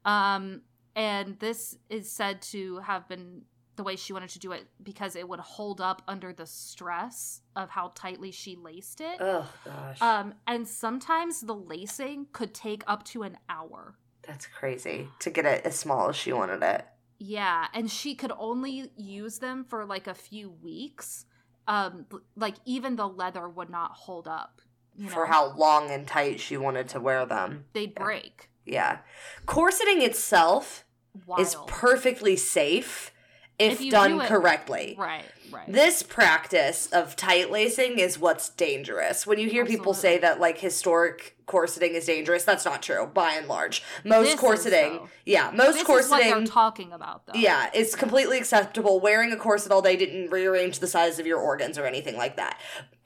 Um, 0.04 0.64
and 0.98 1.40
this 1.40 1.78
is 1.90 2.12
said 2.12 2.42
to 2.42 2.80
have 2.80 3.08
been 3.08 3.44
the 3.78 3.84
way 3.84 3.96
she 3.96 4.12
wanted 4.12 4.32
to 4.32 4.40
do 4.40 4.52
it 4.52 4.66
because 4.82 5.16
it 5.16 5.30
would 5.30 5.40
hold 5.40 5.80
up 5.80 6.02
under 6.08 6.34
the 6.34 6.48
stress 6.48 7.42
of 7.56 7.70
how 7.70 7.92
tightly 7.94 8.32
she 8.32 8.56
laced 8.56 9.00
it. 9.00 9.18
Oh 9.20 9.48
gosh. 9.64 10.02
Um, 10.02 10.34
and 10.48 10.68
sometimes 10.68 11.42
the 11.42 11.54
lacing 11.54 12.26
could 12.34 12.56
take 12.56 12.84
up 12.88 13.04
to 13.06 13.22
an 13.22 13.38
hour. 13.48 13.96
That's 14.28 14.48
crazy 14.48 15.08
to 15.20 15.30
get 15.30 15.46
it 15.46 15.64
as 15.64 15.76
small 15.78 16.10
as 16.10 16.16
she 16.16 16.34
wanted 16.34 16.64
it. 16.64 16.86
Yeah, 17.20 17.68
and 17.74 17.90
she 17.90 18.16
could 18.16 18.32
only 18.38 18.92
use 18.98 19.38
them 19.40 19.64
for 19.64 19.86
like 19.86 20.08
a 20.08 20.14
few 20.16 20.50
weeks. 20.50 21.26
Um, 21.68 22.08
like 22.36 22.56
even 22.66 22.96
the 22.96 23.08
leather 23.08 23.48
would 23.48 23.70
not 23.70 23.92
hold 23.92 24.28
up. 24.28 24.62
You 24.96 25.08
For 25.10 25.28
how 25.28 25.56
long 25.56 25.92
and 25.92 26.08
tight 26.08 26.40
she 26.40 26.58
wanted 26.58 26.88
to 26.90 27.00
wear 27.00 27.26
them. 27.28 27.66
they'd 27.74 27.94
Yeah. 27.96 28.04
break. 28.04 28.50
Yeah. 28.66 28.98
Corseting 29.46 30.02
itself 30.02 30.84
Wild. 31.26 31.42
is 31.42 31.56
perfectly 31.68 32.36
safe 32.36 33.12
if, 33.60 33.82
If 33.82 33.90
done 33.90 34.12
do 34.12 34.22
it- 34.22 34.28
correctly. 34.28 34.96
right, 35.00 35.24
right. 35.52 35.72
This 35.72 36.04
practice 36.04 36.86
of 36.92 37.16
tight 37.16 37.50
lacing 37.50 37.98
is 37.98 38.20
what's 38.20 38.50
dangerous. 38.50 39.26
When 39.26 39.40
you 39.40 39.50
hear 39.50 39.66
people 39.66 39.96
say 39.96 40.20
that 40.20 40.40
like 40.40 40.60
historic 40.60 41.36
corseting 41.48 41.94
is 41.96 42.06
dangerous, 42.06 42.44
that's 42.44 42.66
not 42.66 42.84
true 42.84 43.10
by 43.12 43.32
and 43.34 43.48
large. 43.48 43.82
Most 44.04 44.26
This 44.26 44.34
is, 44.36 44.40
corseting, 44.40 44.94
though. 44.98 45.10
yeah, 45.26 45.50
most 45.52 45.74
this 45.74 45.82
is 45.82 45.88
what 45.88 46.20
they're 46.22 46.34
corseting, 46.34 46.46
talking 46.48 46.92
about, 46.94 47.26
though. 47.26 47.34
yeah, 47.40 47.72
it's 47.74 47.96
completely 47.96 48.38
acceptable. 48.38 49.00
Wearing 49.00 49.32
a 49.32 49.38
corset 49.38 49.72
all 49.72 49.82
day 49.82 49.96
didn't 49.96 50.30
rearrange 50.30 50.78
the 50.78 50.88
size 50.88 51.18
of 51.18 51.26
your 51.26 51.40
organs 51.40 51.80
or 51.80 51.86
anything 51.88 52.16
like 52.16 52.36
that. 52.38 52.60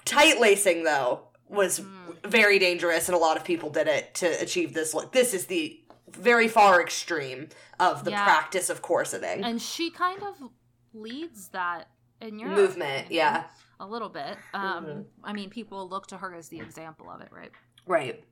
Tight 0.03 0.39
lacing 0.41 0.83
though 0.83 1.27
was 1.47 1.79
Mm. 1.81 2.17
very 2.25 2.59
dangerous, 2.59 3.07
and 3.09 3.15
a 3.15 3.19
lot 3.19 3.35
of 3.37 3.43
people 3.43 3.69
did 3.69 3.87
it 3.87 4.13
to 4.15 4.27
achieve 4.41 4.73
this 4.73 4.93
look. 4.93 5.11
This 5.11 5.33
is 5.33 5.45
the 5.47 5.80
very 6.15 6.47
far 6.47 6.81
extreme 6.81 7.49
of 7.79 8.03
the 8.03 8.11
Yeah. 8.11 8.23
practice 8.23 8.69
of 8.69 8.81
corseting 8.81 9.43
and 9.43 9.61
she 9.61 9.89
kind 9.91 10.21
of 10.23 10.49
leads 10.93 11.49
that 11.49 11.87
in 12.21 12.37
your 12.39 12.49
movement. 12.49 13.09
know, 13.09 13.15
Yeah, 13.15 13.43
a 13.79 13.85
little 13.85 14.09
bit. 14.09 14.37
Um, 14.53 14.85
Mhm. 14.85 15.05
I 15.23 15.33
mean, 15.33 15.49
people 15.49 15.87
look 15.87 16.07
to 16.07 16.17
her 16.17 16.33
as 16.35 16.49
the 16.49 16.59
example 16.59 17.09
of 17.09 17.21
it, 17.21 17.29
right? 17.31 17.51
right. 17.87 18.23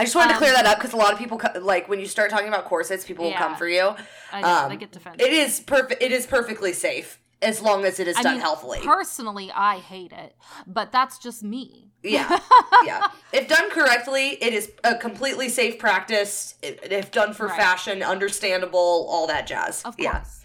I 0.00 0.04
just 0.04 0.14
wanted 0.14 0.28
to 0.28 0.34
Um, 0.34 0.38
clear 0.38 0.52
that 0.52 0.64
up 0.66 0.78
because 0.78 0.92
a 0.92 0.96
lot 0.96 1.12
of 1.12 1.18
people 1.18 1.40
like 1.60 1.88
when 1.88 1.98
you 1.98 2.06
start 2.06 2.30
talking 2.30 2.46
about 2.48 2.66
corsets, 2.66 3.04
people 3.04 3.24
will 3.24 3.32
come 3.34 3.56
for 3.56 3.66
you. 3.66 3.96
I 4.32 4.42
Um, 4.42 4.68
they 4.68 4.76
get 4.76 4.92
defensive. 4.92 5.20
It 5.20 5.32
is 5.32 5.58
perfect. 5.60 6.00
It 6.02 6.12
is 6.12 6.24
perfectly 6.26 6.72
safe 6.72 7.18
as 7.40 7.60
long 7.62 7.84
as 7.84 8.00
it 8.00 8.08
is 8.08 8.16
I 8.16 8.22
done 8.22 8.32
mean, 8.34 8.40
healthily. 8.40 8.80
Personally, 8.82 9.50
I 9.54 9.78
hate 9.78 10.12
it, 10.12 10.34
but 10.66 10.90
that's 10.92 11.18
just 11.18 11.42
me. 11.42 11.92
Yeah. 12.02 12.38
yeah. 12.84 13.06
If 13.32 13.48
done 13.48 13.70
correctly, 13.70 14.30
it 14.42 14.52
is 14.52 14.70
a 14.84 14.96
completely 14.96 15.48
safe 15.48 15.78
practice. 15.78 16.54
If 16.62 17.10
done 17.10 17.34
for 17.34 17.46
Right. 17.46 17.56
fashion, 17.56 18.02
understandable, 18.02 19.06
all 19.08 19.26
that 19.28 19.46
jazz. 19.46 19.82
Of 19.82 19.98
Yeah. 19.98 20.12
course. 20.20 20.40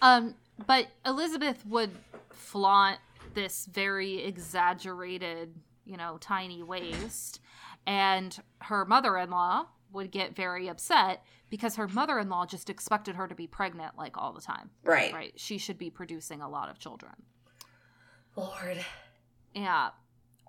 Um, 0.00 0.34
but 0.66 0.88
Elizabeth 1.06 1.64
would 1.66 1.90
flaunt 2.32 2.98
this 3.34 3.66
very 3.66 4.24
exaggerated, 4.24 5.54
you 5.84 5.96
know, 5.96 6.18
tiny 6.20 6.62
waist, 6.62 7.40
and 7.86 8.38
her 8.62 8.84
mother-in-law 8.84 9.66
would 9.92 10.10
get 10.10 10.34
very 10.34 10.68
upset 10.68 11.24
because 11.52 11.76
her 11.76 11.86
mother-in-law 11.86 12.46
just 12.46 12.70
expected 12.70 13.14
her 13.14 13.28
to 13.28 13.34
be 13.34 13.46
pregnant 13.46 13.92
like 13.98 14.16
all 14.16 14.32
the 14.32 14.40
time. 14.40 14.70
Right. 14.84 15.12
Right? 15.12 15.34
She 15.36 15.58
should 15.58 15.76
be 15.76 15.90
producing 15.90 16.40
a 16.40 16.48
lot 16.48 16.70
of 16.70 16.78
children. 16.78 17.12
Lord. 18.34 18.82
Yeah. 19.54 19.90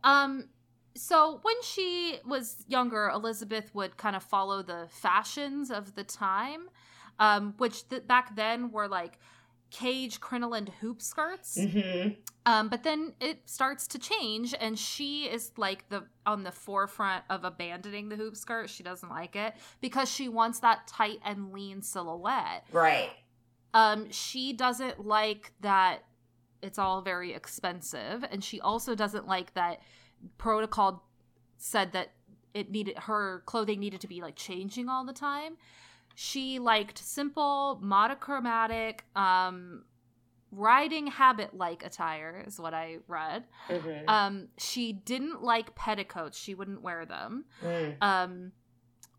Um 0.06 0.48
so 0.96 1.42
when 1.42 1.62
she 1.62 2.20
was 2.26 2.64
younger, 2.70 3.10
Elizabeth 3.10 3.76
would 3.76 3.98
kind 3.98 4.16
of 4.16 4.24
follow 4.24 4.64
the 4.64 4.88
fashions 4.92 5.72
of 5.72 5.94
the 5.96 6.06
time, 6.06 6.70
um, 7.20 7.56
which 7.58 7.90
th- 7.90 8.08
back 8.08 8.38
then 8.38 8.72
were 8.72 8.88
like 8.88 9.20
cage 9.74 10.20
crinoline 10.20 10.70
hoop 10.80 11.02
skirts. 11.02 11.58
Mm-hmm. 11.58 12.12
Um, 12.46 12.70
but 12.70 12.84
then 12.84 13.14
it 13.20 13.40
starts 13.46 13.88
to 13.88 14.00
change, 14.00 14.54
and 14.60 14.78
she 14.78 15.26
is 15.26 15.52
like 15.58 15.90
the 15.90 16.04
on 16.26 16.44
the 16.44 16.52
forefront 16.52 17.24
of 17.30 17.44
abandoning 17.44 18.08
the 18.08 18.16
hoop 18.16 18.38
skirt. 18.38 18.70
She 18.70 18.84
doesn't 18.84 19.10
like 19.10 19.36
it 19.36 19.56
because 19.82 20.10
she 20.10 20.30
wants 20.30 20.60
that 20.60 20.88
tight 20.88 21.20
and 21.26 21.52
lean 21.52 21.82
silhouette. 21.82 22.66
Right. 22.72 23.10
Um, 23.74 24.12
she 24.12 24.54
doesn't 24.54 25.06
like 25.06 25.52
that 25.62 26.04
it's 26.62 26.78
all 26.78 27.02
very 27.02 27.34
expensive, 27.34 28.24
and 28.32 28.44
she 28.44 28.62
also 28.62 28.94
doesn't 28.94 29.28
like 29.28 29.56
that 29.56 29.82
protocol 30.38 31.04
said 31.58 31.94
that 31.94 32.14
it 32.54 32.70
needed 32.70 32.98
her 33.00 33.42
clothing 33.48 33.80
needed 33.80 34.02
to 34.02 34.08
be 34.08 34.22
like 34.22 34.36
changing 34.36 34.88
all 34.88 35.04
the 35.04 35.14
time. 35.14 35.58
She 36.16 36.60
liked 36.60 36.98
simple, 36.98 37.80
monochromatic, 37.82 39.06
um, 39.16 39.84
riding 40.52 41.08
habit 41.08 41.56
like 41.56 41.84
attire 41.84 42.44
is 42.46 42.60
what 42.60 42.74
I 42.74 42.98
read. 43.08 43.46
Mm-hmm. 43.70 44.08
Um, 44.08 44.48
she 44.58 44.94
didn't 44.94 45.44
like 45.44 45.76
petticoats; 45.76 46.38
she 46.38 46.54
wouldn't 46.54 46.82
wear 46.82 47.06
them. 47.06 47.46
Mm. 47.64 47.96
Um, 48.02 48.52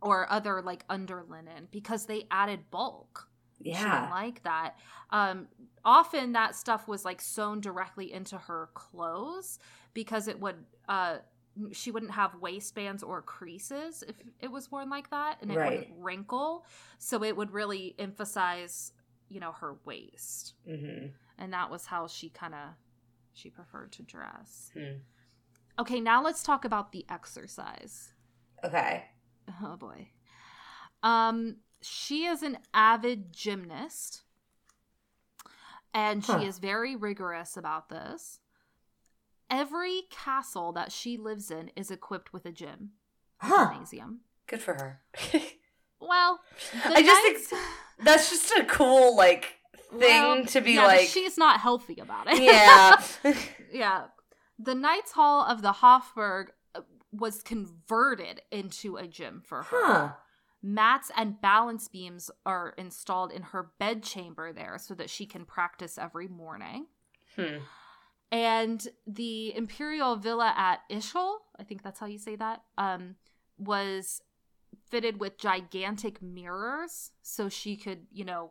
or 0.01 0.31
other 0.31 0.61
like 0.63 0.87
underlinen 0.89 1.67
because 1.71 2.05
they 2.07 2.27
added 2.31 2.71
bulk 2.71 3.29
she 3.59 3.71
didn't 3.71 3.87
Yeah. 3.87 4.11
like 4.11 4.43
that. 4.43 4.77
Um, 5.11 5.49
often 5.85 6.33
that 6.33 6.55
stuff 6.55 6.89
was 6.89 7.05
like 7.05 7.21
sewn 7.21 7.61
directly 7.61 8.13
into 8.13 8.37
her 8.37 8.69
clothes 8.75 9.59
because 9.95 10.29
it 10.29 10.41
would. 10.41 10.57
Uh, 10.89 11.19
she 11.73 11.91
wouldn't 11.91 12.13
have 12.13 12.35
waistbands 12.41 13.03
or 13.03 13.23
creases 13.23 14.03
if 14.07 14.17
it 14.41 14.51
was 14.51 14.71
worn 14.73 14.91
like 14.91 15.11
that, 15.11 15.39
and 15.43 15.51
it 15.51 15.57
Right. 15.57 15.71
wouldn't 15.81 15.99
wrinkle. 15.99 16.67
So 16.99 17.23
it 17.23 17.37
would 17.37 17.53
really 17.53 17.95
emphasize, 17.99 18.93
you 19.29 19.41
know, 19.41 19.53
her 19.53 19.77
waist, 19.85 20.55
Mm-hmm. 20.69 21.07
and 21.39 21.53
that 21.53 21.71
was 21.71 21.87
how 21.87 22.07
she 22.07 22.29
kind 22.31 22.55
of 22.55 22.71
she 23.33 23.51
preferred 23.51 23.93
to 23.93 24.03
dress. 24.03 24.71
Hmm. 24.75 24.99
Okay, 25.79 26.01
now 26.01 26.23
let's 26.23 26.43
talk 26.43 26.65
about 26.65 26.93
the 26.93 27.05
exercise. 27.09 28.13
Okay. 28.65 29.05
Oh 29.63 29.77
boy. 29.77 30.09
Um, 31.03 31.57
she 31.83 32.25
is 32.27 32.43
an 32.43 32.59
avid 32.73 33.33
gymnast, 33.33 34.23
and 35.93 36.25
she 36.25 36.45
is 36.45 36.59
very 36.59 36.97
rigorous 36.97 37.57
about 37.57 37.89
this. 37.89 38.41
Every 39.51 40.03
castle 40.11 40.73
that 40.73 40.91
she 40.93 41.17
lives 41.17 41.51
in 41.51 41.71
is 41.77 41.91
equipped 41.91 42.33
with 42.33 42.47
a 42.47 42.53
gym, 42.53 42.91
Huh. 43.39 43.71
gymnasium. 43.73 44.21
Good 44.47 44.61
for 44.61 44.75
her. 44.75 45.01
Well, 46.01 46.41
I 46.85 47.03
just 47.03 47.23
think 47.51 47.63
that's 48.05 48.29
just 48.29 48.51
a 48.59 48.65
cool 48.65 49.17
like 49.17 49.55
thing 49.91 50.01
well, 50.01 50.45
to 50.45 50.61
be 50.61 50.73
yeah, 50.73 50.85
like. 50.87 51.09
she's 51.09 51.39
not 51.39 51.61
healthy 51.61 51.97
about 51.99 52.27
it. 52.31 52.43
yeah. 52.43 53.03
yeah. 53.73 54.03
The 54.59 54.75
Knights 54.75 55.13
Hall 55.13 55.47
of 55.47 55.63
the 55.63 55.73
Hofburg 55.73 56.49
uh, 56.75 56.83
was 57.11 57.43
converted 57.43 58.43
into 58.51 58.97
a 58.97 59.07
gym 59.07 59.43
for 59.47 59.63
her. 59.63 59.85
huh. 59.87 60.13
Mats 60.63 61.11
and 61.17 61.41
balance 61.41 61.89
beams 61.89 62.31
are 62.45 62.75
installed 62.77 63.33
in 63.33 63.41
her 63.43 63.71
bedchamber 63.79 64.53
there 64.53 64.77
so 64.79 64.93
that 64.95 65.09
she 65.09 65.25
can 65.25 65.47
practice 65.47 65.97
every 65.97 66.29
morning. 66.29 66.87
Hmm. 67.37 67.59
And 68.35 68.89
the 69.07 69.55
Imperial 69.55 70.17
Villa 70.17 70.53
at 70.57 70.81
Ischl, 70.91 71.37
I 71.57 71.63
think 71.63 71.85
that's 71.85 72.01
how 72.01 72.07
you 72.07 72.19
say 72.19 72.35
that, 72.35 72.63
um, 72.77 73.15
was 73.59 74.23
fitted 74.91 75.21
with 75.21 75.39
gigantic 75.39 76.21
mirrors 76.21 77.13
so 77.23 77.49
she 77.49 77.77
could, 77.77 78.09
you 78.11 78.25
know, 78.25 78.51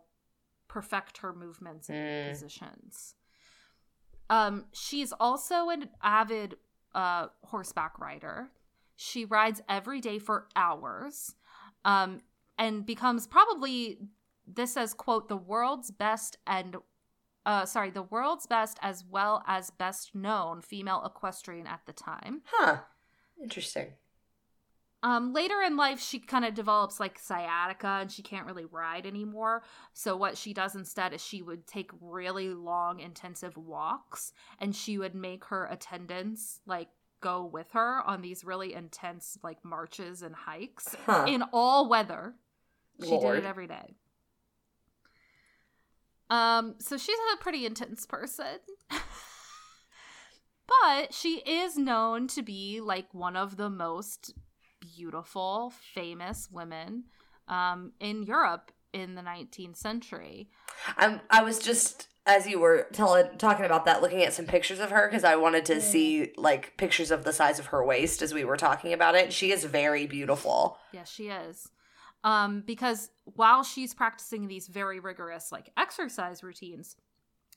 perfect 0.69 1.17
her 1.17 1.33
movements 1.33 1.89
and 1.89 1.97
Mm. 1.97 2.29
positions. 2.31 3.15
Um, 4.29 4.65
she's 4.71 5.11
also 5.19 5.69
an 5.69 5.89
avid 6.01 6.55
uh, 6.95 7.27
horseback 7.43 7.99
rider. 7.99 8.51
She 8.95 9.25
rides 9.25 9.61
every 9.67 9.99
day 9.99 10.17
for 10.17 10.47
hours 10.55 11.35
um, 11.83 12.21
and 12.57 12.85
becomes 12.85 13.27
probably, 13.27 13.97
this 14.47 14.73
says, 14.75 14.93
quote, 14.93 15.27
the 15.27 15.35
world's 15.35 15.91
best 15.91 16.37
and 16.47 16.77
uh, 17.45 17.65
sorry, 17.65 17.89
the 17.91 18.03
world's 18.03 18.47
best 18.47 18.77
as 18.81 19.03
well 19.09 19.43
as 19.47 19.69
best 19.71 20.15
known 20.15 20.61
female 20.61 21.03
equestrian 21.05 21.67
at 21.67 21.81
the 21.85 21.93
time. 21.93 22.41
Huh. 22.45 22.77
Interesting. 23.41 23.87
Um, 25.01 25.33
later 25.33 25.61
in 25.61 25.75
life, 25.75 25.99
she 25.99 26.17
kind 26.19 26.45
of 26.45 26.53
develops 26.53 26.97
like 26.97 27.19
sciatica 27.19 27.97
and 27.99 28.09
she 28.09 28.21
can't 28.21 28.45
really 28.45 28.63
ride 28.63 29.05
anymore. 29.05 29.63
So, 29.93 30.15
what 30.15 30.37
she 30.37 30.53
does 30.53 30.75
instead 30.75 31.13
is 31.13 31.21
she 31.21 31.41
would 31.41 31.67
take 31.67 31.91
really 31.99 32.53
long, 32.53 33.01
intensive 33.01 33.57
walks 33.57 34.31
and 34.59 34.73
she 34.73 34.97
would 34.97 35.13
make 35.13 35.43
her 35.45 35.65
attendants 35.65 36.61
like 36.65 36.87
go 37.19 37.43
with 37.43 37.71
her 37.71 38.01
on 38.07 38.21
these 38.21 38.45
really 38.45 38.73
intense 38.73 39.37
like 39.43 39.63
marches 39.65 40.21
and 40.21 40.35
hikes 40.35 40.95
Huh. 41.05 41.25
in 41.27 41.43
all 41.51 41.89
weather. 41.89 42.35
She 43.03 43.09
did 43.19 43.35
it 43.39 43.45
every 43.45 43.67
day. 43.67 43.95
Um, 46.29 46.75
so 46.79 46.97
she's 46.97 47.17
a 47.33 47.37
pretty 47.37 47.65
intense 47.65 48.05
person. 48.05 48.59
but 48.89 51.13
she 51.13 51.37
is 51.39 51.77
known 51.77 52.27
to 52.27 52.41
be 52.41 52.81
like 52.81 53.13
one 53.13 53.35
of 53.35 53.57
the 53.57 53.69
most 53.69 54.33
beautiful, 54.79 55.73
famous 55.93 56.49
women 56.51 57.05
um, 57.47 57.93
in 57.99 58.23
Europe 58.23 58.71
in 58.93 59.15
the 59.15 59.21
19th 59.21 59.77
century. 59.77 60.49
I'm, 60.97 61.21
I 61.29 61.43
was 61.43 61.59
just 61.59 62.07
as 62.25 62.47
you 62.47 62.59
were 62.59 62.87
telling 62.93 63.37
talking 63.37 63.65
about 63.65 63.85
that 63.85 64.01
looking 64.01 64.23
at 64.23 64.33
some 64.33 64.45
pictures 64.45 64.79
of 64.79 64.91
her 64.91 65.07
because 65.07 65.25
I 65.25 65.35
wanted 65.35 65.65
to 65.65 65.81
see 65.81 66.31
like 66.37 66.77
pictures 66.77 67.11
of 67.11 67.25
the 67.25 67.33
size 67.33 67.59
of 67.59 67.67
her 67.67 67.83
waist 67.83 68.21
as 68.21 68.33
we 68.33 68.45
were 68.45 68.55
talking 68.55 68.93
about 68.93 69.15
it. 69.15 69.33
She 69.33 69.51
is 69.51 69.65
very 69.65 70.05
beautiful. 70.05 70.77
Yes, 70.93 71.11
she 71.11 71.27
is. 71.27 71.67
Um, 72.23 72.63
because 72.65 73.09
while 73.25 73.63
she's 73.63 73.93
practicing 73.93 74.47
these 74.47 74.67
very 74.67 74.99
rigorous 74.99 75.51
like 75.51 75.71
exercise 75.77 76.43
routines, 76.43 76.95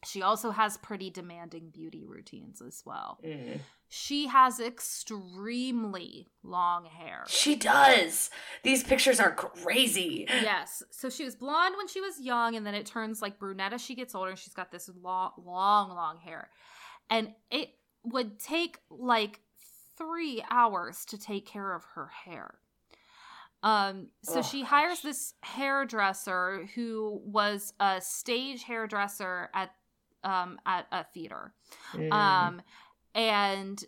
she 0.05 0.23
also 0.23 0.51
has 0.51 0.77
pretty 0.77 1.11
demanding 1.11 1.71
beauty 1.71 2.05
routines 2.05 2.61
as 2.61 2.83
well. 2.85 3.19
Mm. 3.25 3.61
She 3.89 4.27
has 4.27 4.61
extremely 4.61 6.29
long 6.43 6.87
hair. 6.87 7.25
She 7.29 7.55
does. 7.55 8.31
These 8.63 8.83
pictures 8.83 9.21
are 9.21 9.33
crazy. 9.33 10.27
yes. 10.29 10.83
So 10.91 11.09
she 11.09 11.25
was 11.25 11.37
blonde 11.37 11.77
when 11.77 11.89
she 11.89 12.01
was 12.01 12.21
young, 12.21 12.57
and 12.57 12.67
then 12.67 12.75
it 12.75 12.87
turns 12.87 13.23
like 13.23 13.39
brunette 13.39 13.73
as 13.73 13.81
she 13.81 13.95
gets 13.95 14.15
older, 14.15 14.31
and 14.31 14.39
she's 14.39 14.55
got 14.55 14.73
this 14.73 14.91
long, 15.01 15.33
long, 15.45 15.91
long 15.91 16.19
hair. 16.19 16.51
And 17.09 17.33
it 17.51 17.71
would 18.03 18.39
take 18.41 18.81
like 18.91 19.41
three 19.97 20.43
hours 20.51 21.05
to 21.07 21.19
take 21.19 21.47
care 21.47 21.75
of 21.75 21.85
her 21.95 22.09
hair. 22.25 22.55
Um, 23.67 24.11
so 24.23 24.43
she 24.43 24.63
hires 24.63 25.01
this 25.01 25.35
hairdresser 25.43 26.69
who 26.77 27.21
was 27.25 27.75
a 27.81 28.01
stage 28.01 28.63
hairdresser 28.63 29.51
at 29.53 29.73
um 30.23 30.61
at 30.65 30.87
a 30.93 31.05
theater. 31.13 31.53
Mm. 31.93 32.13
Um, 32.13 32.63
and 33.13 33.85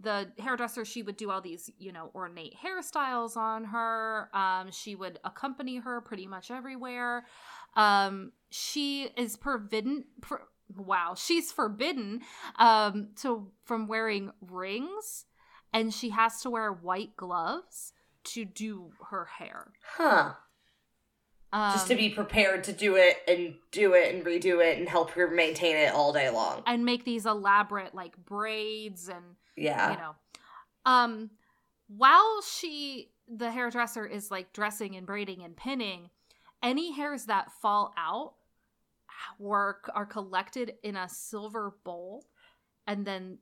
the 0.00 0.32
hairdresser, 0.40 0.84
she 0.84 1.02
would 1.02 1.16
do 1.16 1.30
all 1.30 1.40
these, 1.40 1.70
you 1.78 1.92
know, 1.92 2.10
ornate 2.12 2.56
hairstyles 2.60 3.36
on 3.36 3.66
her. 3.66 4.28
Um, 4.34 4.72
she 4.72 4.96
would 4.96 5.20
accompany 5.22 5.76
her 5.76 6.00
pretty 6.00 6.26
much 6.26 6.50
everywhere. 6.50 7.24
Um, 7.76 8.32
she 8.50 9.04
is 9.16 9.36
forbidden. 9.36 10.06
For, 10.22 10.42
wow, 10.76 11.14
she's 11.16 11.52
forbidden 11.52 12.22
um, 12.58 13.10
to 13.22 13.52
from 13.64 13.86
wearing 13.86 14.32
rings, 14.40 15.26
and 15.72 15.94
she 15.94 16.10
has 16.10 16.40
to 16.40 16.50
wear 16.50 16.72
white 16.72 17.16
gloves 17.16 17.92
to 18.24 18.44
do 18.44 18.92
her 19.10 19.24
hair. 19.26 19.72
huh. 19.96 20.32
Um, 21.52 21.72
Just 21.72 21.86
to 21.86 21.94
be 21.94 22.10
prepared 22.10 22.64
to 22.64 22.72
do 22.72 22.96
it 22.96 23.18
and 23.28 23.54
do 23.70 23.94
it 23.94 24.12
and 24.12 24.24
redo 24.24 24.60
it 24.64 24.76
and 24.76 24.88
help 24.88 25.10
her 25.12 25.30
maintain 25.30 25.76
it 25.76 25.94
all 25.94 26.12
day 26.12 26.28
long. 26.28 26.62
and 26.66 26.84
make 26.84 27.04
these 27.04 27.26
elaborate 27.26 27.94
like 27.94 28.16
braids 28.26 29.08
and 29.08 29.36
Yeah. 29.56 29.92
you 29.92 29.96
know 29.98 30.14
um 30.84 31.30
while 31.86 32.42
she 32.42 33.12
the 33.28 33.52
hairdresser 33.52 34.04
is 34.04 34.32
like 34.32 34.52
dressing 34.52 34.96
and 34.96 35.06
braiding 35.06 35.42
and 35.44 35.56
pinning 35.56 36.10
any 36.60 36.90
hairs 36.92 37.26
that 37.26 37.52
fall 37.62 37.94
out 37.96 38.34
work 39.38 39.88
are 39.94 40.06
collected 40.06 40.74
in 40.82 40.96
a 40.96 41.08
silver 41.08 41.72
bowl 41.84 42.24
and 42.88 43.06
then 43.06 43.38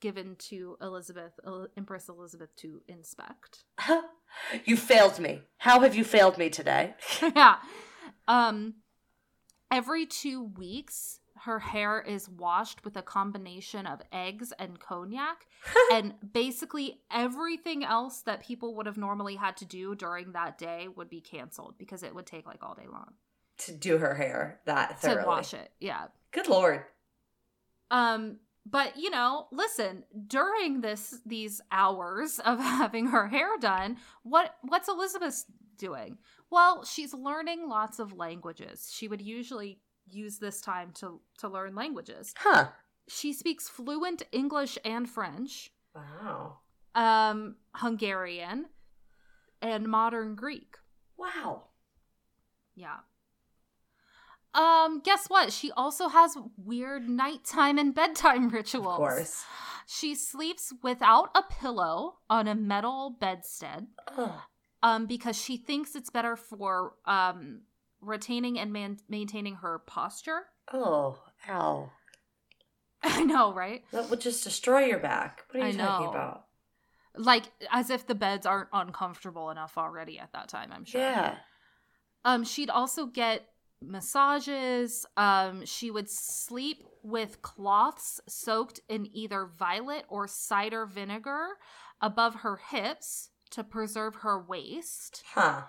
given 0.00 0.36
to 0.36 0.76
elizabeth 0.80 1.32
empress 1.76 2.08
elizabeth 2.08 2.54
to 2.56 2.82
inspect 2.88 3.64
you 4.64 4.76
failed 4.76 5.18
me. 5.18 5.42
How 5.58 5.80
have 5.80 5.94
you 5.94 6.04
failed 6.04 6.38
me 6.38 6.50
today? 6.50 6.94
yeah 7.34 7.56
um 8.28 8.74
every 9.70 10.06
two 10.06 10.42
weeks 10.44 11.20
her 11.42 11.58
hair 11.58 12.00
is 12.00 12.28
washed 12.28 12.84
with 12.84 12.96
a 12.96 13.02
combination 13.02 13.86
of 13.86 14.00
eggs 14.12 14.52
and 14.58 14.80
cognac 14.80 15.46
and 15.92 16.14
basically 16.32 17.00
everything 17.10 17.84
else 17.84 18.22
that 18.22 18.42
people 18.42 18.74
would 18.74 18.86
have 18.86 18.96
normally 18.96 19.36
had 19.36 19.56
to 19.56 19.64
do 19.64 19.94
during 19.94 20.32
that 20.32 20.56
day 20.58 20.88
would 20.96 21.10
be 21.10 21.20
canceled 21.20 21.74
because 21.78 22.02
it 22.02 22.14
would 22.14 22.26
take 22.26 22.46
like 22.46 22.62
all 22.62 22.74
day 22.74 22.86
long 22.90 23.12
to 23.58 23.72
do 23.72 23.98
her 23.98 24.14
hair 24.14 24.60
that 24.64 25.00
thoroughly. 25.00 25.20
to 25.20 25.26
wash 25.26 25.54
it 25.54 25.70
yeah 25.78 26.06
Good 26.32 26.48
lord. 26.48 26.84
um 27.90 28.38
but 28.68 28.96
you 28.96 29.08
know 29.10 29.46
listen 29.52 30.02
during 30.26 30.80
this 30.80 31.20
these 31.24 31.60
hours 31.70 32.38
of 32.40 32.58
having 32.80 33.06
her 33.06 33.28
hair 33.28 33.48
done 33.60 33.96
what 34.22 34.56
what's 34.62 34.88
elizabeth 34.88 35.44
doing 35.78 36.18
well 36.50 36.84
she's 36.84 37.14
learning 37.14 37.68
lots 37.68 37.98
of 37.98 38.12
languages 38.12 38.90
she 38.92 39.08
would 39.08 39.22
usually 39.22 39.78
use 40.10 40.38
this 40.38 40.60
time 40.60 40.90
to 40.92 41.20
to 41.38 41.48
learn 41.48 41.74
languages 41.74 42.34
Huh. 42.38 42.68
she 43.08 43.32
speaks 43.32 43.68
fluent 43.68 44.22
english 44.32 44.78
and 44.84 45.08
french 45.08 45.70
Wow. 45.94 46.58
um 46.94 47.56
hungarian 47.74 48.66
and 49.62 49.86
modern 49.88 50.34
greek 50.34 50.76
Wow. 51.18 51.68
yeah 52.74 52.98
um 54.56 55.00
guess 55.04 55.26
what 55.28 55.52
she 55.52 55.70
also 55.72 56.08
has 56.08 56.36
weird 56.56 57.08
nighttime 57.08 57.78
and 57.78 57.94
bedtime 57.94 58.48
rituals 58.58 58.86
Of 58.94 58.96
course. 58.96 59.44
She 59.86 60.16
sleeps 60.16 60.72
without 60.82 61.30
a 61.36 61.42
pillow 61.42 62.16
on 62.28 62.48
a 62.48 62.56
metal 62.56 63.16
bedstead 63.20 63.86
Ugh. 64.18 64.32
um, 64.82 65.06
because 65.06 65.40
she 65.40 65.56
thinks 65.56 65.94
it's 65.94 66.10
better 66.10 66.34
for 66.34 66.94
um, 67.04 67.60
retaining 68.00 68.58
and 68.58 68.72
man- 68.72 68.98
maintaining 69.08 69.54
her 69.56 69.78
posture. 69.78 70.46
Oh, 70.72 71.22
ow. 71.48 71.92
I 73.04 73.22
know, 73.22 73.52
right? 73.54 73.84
That 73.92 74.10
would 74.10 74.20
just 74.20 74.42
destroy 74.42 74.86
your 74.86 74.98
back. 74.98 75.44
What 75.52 75.62
are 75.62 75.68
you 75.68 75.78
talking 75.78 76.08
about? 76.08 76.46
Like 77.14 77.44
as 77.70 77.88
if 77.88 78.08
the 78.08 78.16
beds 78.16 78.44
aren't 78.44 78.68
uncomfortable 78.72 79.50
enough 79.50 79.78
already 79.78 80.18
at 80.18 80.32
that 80.32 80.48
time, 80.48 80.70
I'm 80.72 80.84
sure. 80.84 81.00
Yeah. 81.00 81.36
Um, 82.24 82.42
she'd 82.42 82.70
also 82.70 83.06
get 83.06 83.46
massages. 83.86 85.06
Um, 85.16 85.64
she 85.64 85.90
would 85.90 86.10
sleep 86.10 86.84
with 87.02 87.42
cloths 87.42 88.20
soaked 88.28 88.80
in 88.88 89.08
either 89.12 89.46
violet 89.46 90.04
or 90.08 90.26
cider 90.26 90.86
vinegar 90.86 91.46
above 92.00 92.36
her 92.36 92.56
hips 92.56 93.30
to 93.50 93.62
preserve 93.62 94.16
her 94.16 94.42
waist. 94.42 95.22
Huh. 95.34 95.62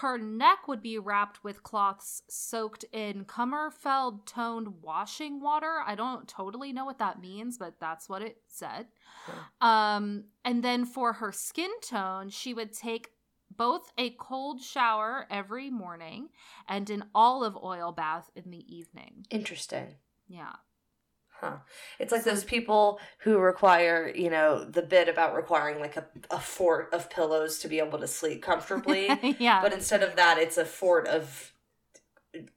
Her 0.00 0.18
neck 0.18 0.66
would 0.66 0.82
be 0.82 0.98
wrapped 0.98 1.44
with 1.44 1.62
cloths 1.62 2.22
soaked 2.28 2.84
in 2.92 3.24
Kummerfeld 3.26 4.26
toned 4.26 4.82
washing 4.82 5.40
water. 5.40 5.82
I 5.86 5.94
don't 5.94 6.26
totally 6.26 6.72
know 6.72 6.84
what 6.84 6.98
that 6.98 7.20
means, 7.20 7.58
but 7.58 7.78
that's 7.78 8.08
what 8.08 8.20
it 8.20 8.38
said. 8.48 8.88
Um, 9.60 10.24
and 10.44 10.64
then 10.64 10.84
for 10.84 11.12
her 11.14 11.30
skin 11.30 11.70
tone, 11.80 12.28
she 12.28 12.52
would 12.52 12.72
take 12.72 13.10
both 13.56 13.92
a 13.98 14.10
cold 14.10 14.60
shower 14.60 15.26
every 15.30 15.70
morning 15.70 16.28
and 16.68 16.88
an 16.90 17.04
olive 17.14 17.56
oil 17.62 17.92
bath 17.92 18.30
in 18.34 18.50
the 18.50 18.64
evening. 18.74 19.26
Interesting. 19.30 19.96
Yeah. 20.28 20.52
Huh. 21.40 21.56
It's 21.98 22.12
like 22.12 22.24
those 22.24 22.44
people 22.44 23.00
who 23.18 23.38
require, 23.38 24.10
you 24.14 24.30
know, 24.30 24.64
the 24.64 24.82
bit 24.82 25.08
about 25.08 25.34
requiring 25.34 25.80
like 25.80 25.96
a, 25.96 26.06
a 26.30 26.38
fort 26.38 26.88
of 26.92 27.10
pillows 27.10 27.58
to 27.60 27.68
be 27.68 27.80
able 27.80 27.98
to 27.98 28.06
sleep 28.06 28.42
comfortably. 28.42 29.10
yeah. 29.38 29.60
but 29.60 29.72
instead 29.72 30.02
of 30.02 30.16
that, 30.16 30.38
it's 30.38 30.56
a 30.56 30.64
fort 30.64 31.06
of 31.08 31.52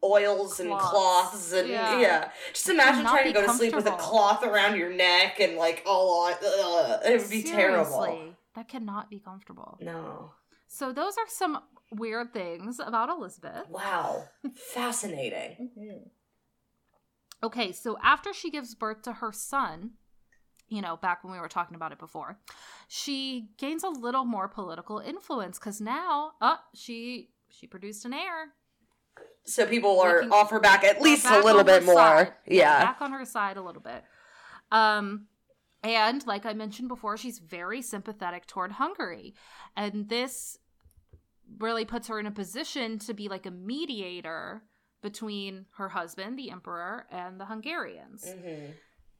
oils 0.03 0.59
and 0.59 0.69
Cloths. 0.69 1.53
and 1.53 1.69
Yeah. 1.69 1.99
yeah. 1.99 2.31
Just 2.53 2.69
imagine 2.69 3.03
trying 3.03 3.25
to 3.25 3.33
go 3.33 3.45
to 3.45 3.53
sleep 3.53 3.75
with 3.75 3.87
a 3.87 3.91
cloth 3.91 4.43
around 4.43 4.77
your 4.77 4.91
neck 4.91 5.39
and 5.39 5.55
like 5.57 5.83
all 5.85 6.25
on. 6.25 6.33
It 6.41 7.19
would 7.21 7.29
be 7.29 7.43
terrible. 7.43 8.33
That 8.55 8.67
cannot 8.67 9.09
be 9.09 9.19
comfortable. 9.19 9.77
No. 9.81 10.31
So 10.67 10.91
those 10.91 11.17
are 11.17 11.27
some 11.27 11.59
weird 11.91 12.33
things 12.33 12.79
about 12.79 13.09
Elizabeth. 13.09 13.67
Wow. 13.69 14.25
Fascinating. 14.55 15.69
Okay, 17.43 17.71
so 17.71 17.97
after 18.03 18.33
she 18.33 18.49
gives 18.49 18.73
birth 18.75 19.03
to 19.03 19.13
her 19.13 19.31
son, 19.31 19.91
you 20.69 20.81
know, 20.81 20.97
back 20.97 21.23
when 21.23 21.31
we 21.31 21.39
were 21.39 21.47
talking 21.47 21.75
about 21.75 21.91
it 21.91 21.99
before, 21.99 22.39
she 22.87 23.49
gains 23.57 23.83
a 23.83 23.89
little 23.89 24.25
more 24.25 24.47
political 24.47 24.99
influence 24.99 25.59
because 25.59 25.79
now, 25.79 26.31
uh, 26.41 26.57
she 26.73 27.29
she 27.49 27.65
produced 27.67 28.03
an 28.05 28.13
heir. 28.13 28.49
So 29.45 29.65
people 29.65 30.01
are 30.01 30.15
Looking- 30.15 30.31
offer 30.33 30.59
back 30.59 30.83
at 30.83 31.01
least 31.01 31.25
a 31.27 31.39
little 31.39 31.63
bit 31.63 31.85
more. 31.85 31.95
side. 31.95 32.33
Yeah. 32.45 32.83
back 32.83 33.01
on 33.01 33.13
her 33.13 33.23
side 33.23 33.55
a 33.55 33.61
little 33.61 33.81
bit. 33.81 34.03
Um, 34.71 35.27
and 35.89 36.25
like 36.25 36.45
I 36.45 36.53
mentioned 36.53 36.87
before, 36.87 37.17
she's 37.17 37.39
very 37.39 37.81
sympathetic 37.81 38.47
toward 38.47 38.73
Hungary, 38.73 39.33
and 39.75 40.09
this 40.09 40.57
really 41.59 41.85
puts 41.85 42.07
her 42.07 42.19
in 42.19 42.25
a 42.25 42.31
position 42.31 42.99
to 42.99 43.13
be 43.13 43.29
like 43.29 43.45
a 43.45 43.51
mediator 43.51 44.63
between 45.01 45.65
her 45.77 45.89
husband, 45.89 46.37
the 46.37 46.51
emperor, 46.51 47.05
and 47.11 47.39
the 47.39 47.45
Hungarians. 47.45 48.25
Mhm. 48.25 48.73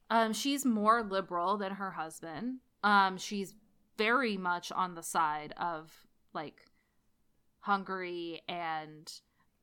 Um, 0.10 0.34
she's 0.34 0.66
more 0.66 1.04
liberal 1.04 1.58
than 1.58 1.74
her 1.74 1.92
husband. 1.92 2.60
Um, 2.84 3.18
she's 3.18 3.54
very 3.98 4.38
much 4.38 4.72
on 4.72 4.96
the 4.96 5.04
side 5.04 5.54
of 5.58 6.08
like 6.34 6.66
Hungary 7.60 8.42
and 8.48 9.12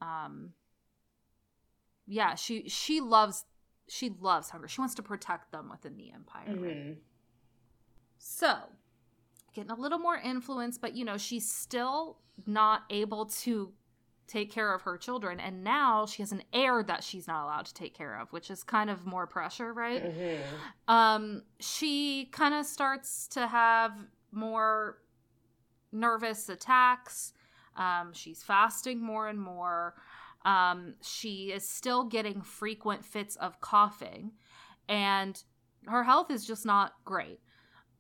um 0.01 0.53
yeah, 2.07 2.35
she 2.35 2.69
she 2.69 3.01
loves 3.01 3.47
she 3.89 4.11
loves 4.21 4.51
Hungary. 4.51 4.69
She 4.69 4.81
wants 4.81 4.95
to 4.97 5.03
protect 5.03 5.53
them 5.53 5.69
within 5.71 5.97
the 5.97 6.11
empire. 6.13 6.45
right? 6.49 6.77
Mhm. 6.77 6.97
So, 8.19 8.57
getting 9.53 9.71
a 9.71 9.75
little 9.75 9.99
more 9.99 10.17
influence, 10.17 10.79
but 10.79 10.95
you 10.95 11.05
know, 11.05 11.17
she's 11.19 11.49
still 11.51 12.19
not 12.47 12.83
able 12.91 13.27
to 13.27 13.73
take 14.27 14.51
care 14.51 14.73
of 14.75 14.81
her 14.83 14.97
children 14.97 15.39
and 15.39 15.63
now 15.63 16.07
she 16.07 16.23
has 16.23 16.33
an 16.33 16.43
heir 16.55 16.83
that 16.83 17.05
she's 17.05 17.27
not 17.27 17.45
allowed 17.45 17.67
to 17.67 17.75
take 17.75 17.93
care 17.95 18.19
of 18.19 18.33
which 18.33 18.51
is 18.51 18.65
kind 18.65 18.89
of 18.89 19.05
more 19.05 19.27
pressure 19.27 19.71
right 19.75 20.03
Mm-hmm. 20.03 20.43
um 20.93 21.43
she 21.61 22.25
kind 22.33 22.55
of 22.55 22.65
starts 22.65 23.29
to 23.29 23.47
have 23.47 23.93
more 24.33 24.97
nervous 25.93 26.49
attacks 26.49 27.35
um 27.77 28.15
she's 28.15 28.43
fasting 28.43 28.99
more 28.99 29.29
and 29.29 29.39
more 29.39 29.95
um 30.45 30.95
she 31.03 31.51
is 31.53 31.69
still 31.69 32.05
getting 32.05 32.43
frequent 32.43 33.05
fits 33.05 33.37
of 33.37 33.61
coughing 33.61 34.33
and 34.89 35.43
her 35.87 36.05
health 36.05 36.31
is 36.31 36.45
just 36.47 36.65
not 36.67 36.93
great 37.05 37.41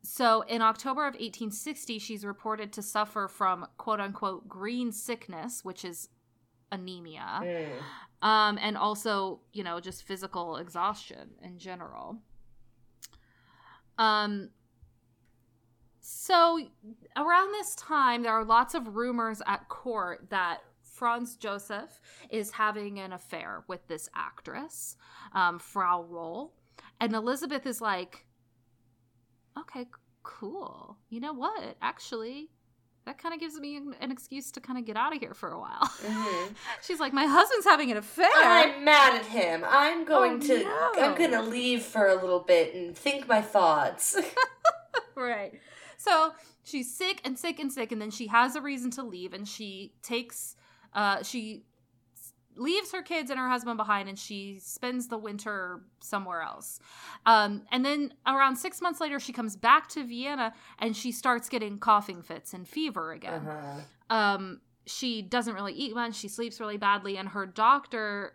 so 0.06 0.42
in 0.42 0.60
October 0.60 1.06
of 1.06 1.14
1860, 1.14 1.98
she's 1.98 2.26
reported 2.26 2.74
to 2.74 2.82
suffer 2.82 3.26
from 3.26 3.66
quote 3.78 4.00
unquote 4.00 4.46
green 4.46 4.92
sickness, 4.92 5.64
which 5.64 5.82
is 5.82 6.10
anemia, 6.70 7.40
Mm. 7.42 7.82
um, 8.20 8.58
and 8.60 8.76
also, 8.76 9.40
you 9.54 9.64
know, 9.64 9.80
just 9.80 10.02
physical 10.02 10.58
exhaustion 10.58 11.30
in 11.42 11.58
general. 11.58 12.18
Um, 13.96 14.50
so 16.00 16.60
around 17.16 17.52
this 17.52 17.74
time, 17.74 18.22
there 18.22 18.32
are 18.32 18.44
lots 18.44 18.74
of 18.74 18.94
rumors 18.96 19.40
at 19.46 19.68
court 19.70 20.28
that 20.28 20.58
Franz 20.94 21.36
Joseph 21.36 22.00
is 22.30 22.52
having 22.52 23.00
an 23.00 23.12
affair 23.12 23.64
with 23.66 23.86
this 23.88 24.08
actress, 24.14 24.96
um, 25.32 25.58
Frau 25.58 26.02
Roll. 26.04 26.54
And 27.00 27.12
Elizabeth 27.14 27.66
is 27.66 27.80
like, 27.80 28.24
okay, 29.58 29.86
cool. 30.22 30.96
You 31.10 31.20
know 31.20 31.32
what? 31.32 31.76
Actually, 31.82 32.50
that 33.06 33.18
kind 33.18 33.34
of 33.34 33.40
gives 33.40 33.58
me 33.58 33.76
an, 34.00 34.10
excuse 34.12 34.50
to 34.52 34.60
kind 34.60 34.78
of 34.78 34.84
get 34.86 34.96
out 34.96 35.12
of 35.14 35.20
here 35.20 35.34
for 35.34 35.50
a 35.50 35.58
while. 35.58 35.82
Mhm. 36.06 36.54
She's 36.82 37.00
like, 37.00 37.12
my 37.12 37.26
husband's 37.26 37.66
having 37.66 37.90
an 37.90 37.96
affair. 37.96 38.28
I'm 38.36 38.84
mad 38.84 39.14
at 39.18 39.26
him. 39.26 39.64
I'm 39.66 40.04
going 40.04 40.34
Oh, 40.42 40.46
to. 40.46 40.62
no. 40.64 40.92
I'm 40.98 41.14
gonna 41.18 41.42
leave 41.42 41.82
for 41.82 42.06
a 42.08 42.14
little 42.14 42.40
bit 42.40 42.74
and 42.74 42.96
think 42.96 43.26
my 43.28 43.42
thoughts. 43.42 44.16
right. 45.16 45.60
So 45.96 46.32
she's 46.62 46.94
sick 46.94 47.20
and 47.24 47.38
sick 47.38 47.58
and 47.58 47.72
sick, 47.72 47.90
and 47.92 48.00
then 48.00 48.10
she 48.10 48.28
has 48.28 48.54
a 48.56 48.60
reason 48.60 48.90
to 48.92 49.02
leave, 49.02 49.34
and 49.34 49.46
she 49.46 49.92
takes, 50.02 50.56
uh, 50.94 51.22
she 51.22 51.64
leaves 52.56 52.92
her 52.92 53.02
kids 53.02 53.30
and 53.30 53.38
her 53.40 53.48
husband 53.48 53.76
behind, 53.76 54.08
and 54.08 54.18
she 54.18 54.58
spends 54.60 55.08
the 55.08 55.18
winter 55.18 55.80
somewhere 56.00 56.40
else. 56.42 56.78
Um, 57.26 57.62
and 57.72 57.84
then 57.84 58.14
around 58.26 58.56
six 58.56 58.80
months 58.80 59.00
later, 59.00 59.18
she 59.18 59.32
comes 59.32 59.56
back 59.56 59.88
to 59.88 60.04
Vienna, 60.04 60.54
and 60.78 60.96
she 60.96 61.10
starts 61.10 61.48
getting 61.48 61.78
coughing 61.78 62.22
fits 62.22 62.54
and 62.54 62.68
fever 62.68 63.12
again. 63.12 63.46
Uh-huh. 63.46 64.14
um 64.14 64.60
she 64.86 65.22
doesn't 65.22 65.54
really 65.54 65.72
eat 65.72 65.94
much 65.94 66.14
she 66.14 66.28
sleeps 66.28 66.60
really 66.60 66.76
badly 66.76 67.16
and 67.16 67.30
her 67.30 67.46
doctor 67.46 68.34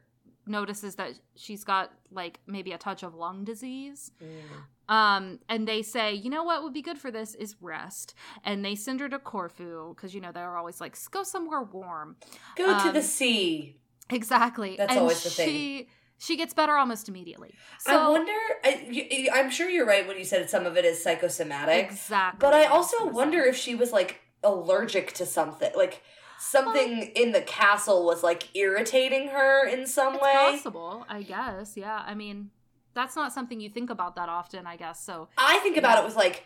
notices 0.50 0.96
that 0.96 1.12
she's 1.36 1.64
got 1.64 1.92
like 2.12 2.40
maybe 2.48 2.72
a 2.72 2.78
touch 2.78 3.04
of 3.04 3.14
lung 3.16 3.44
disease 3.44 4.12
Mm. 4.22 4.94
um 4.94 5.40
and 5.48 5.68
they 5.68 5.82
say 5.82 6.14
you 6.14 6.30
know 6.30 6.44
what 6.44 6.64
would 6.64 6.74
be 6.74 6.82
good 6.82 6.98
for 6.98 7.12
this 7.12 7.36
is 7.36 7.56
rest 7.62 8.14
and 8.44 8.66
they 8.66 8.76
send 8.76 9.00
her 9.00 9.10
to 9.10 9.20
corfu 9.20 9.94
because 9.96 10.14
you 10.16 10.22
know 10.22 10.32
they're 10.32 10.58
always 10.58 10.82
like 10.82 10.98
go 11.12 11.24
somewhere 11.24 11.62
warm 11.62 12.16
Go 12.56 12.66
to 12.68 12.88
Um, 12.90 12.94
the 12.94 13.02
sea. 13.02 13.78
exactly 14.10 14.76
That's 14.78 14.92
and 14.92 15.00
always 15.02 15.24
the 15.24 15.30
thing. 15.30 15.48
she 15.50 15.90
she 16.18 16.36
gets 16.36 16.54
better 16.54 16.76
almost 16.76 17.08
immediately 17.08 17.54
so 17.80 17.92
I 17.98 18.10
wonder. 18.10 18.34
I, 18.64 18.88
you, 18.90 19.30
I'm 19.34 19.50
sure 19.50 19.70
you're 19.70 19.86
right 19.86 20.06
when 20.08 20.18
you 20.18 20.26
said 20.26 20.50
some 20.50 20.66
of 20.66 20.76
it 20.76 20.84
is 20.84 21.02
psychosomatic. 21.02 21.86
exactly 21.90 22.40
But 22.40 22.54
I 22.54 22.66
also 22.66 23.06
wonder 23.08 23.40
if 23.44 23.56
she 23.56 23.74
was 23.76 23.92
like 23.94 24.20
allergic 24.44 25.14
to 25.14 25.26
something. 25.26 25.72
Like 25.76 26.02
something 26.40 27.04
in 27.16 27.32
the 27.32 27.42
castle 27.42 28.06
was 28.06 28.24
like 28.24 28.56
irritating 28.56 29.30
her 29.30 29.68
in 29.68 29.86
some 29.86 30.16
it's 30.16 30.24
way. 30.24 30.34
possible 30.34 31.06
i 31.10 31.22
guess 31.22 31.76
yeah 31.76 32.04
i 32.06 32.16
mean 32.16 32.50
that's 32.94 33.16
not 33.16 33.32
something 33.34 33.60
you 33.60 33.70
think 33.70 33.90
about 33.90 34.16
that 34.16 34.30
often 34.30 34.66
i 34.66 34.76
guess 34.76 35.04
so 35.04 35.28
I 35.38 35.60
think 35.60 35.78
about 35.78 36.00
it 36.00 36.06
with 36.06 36.16
like 36.16 36.46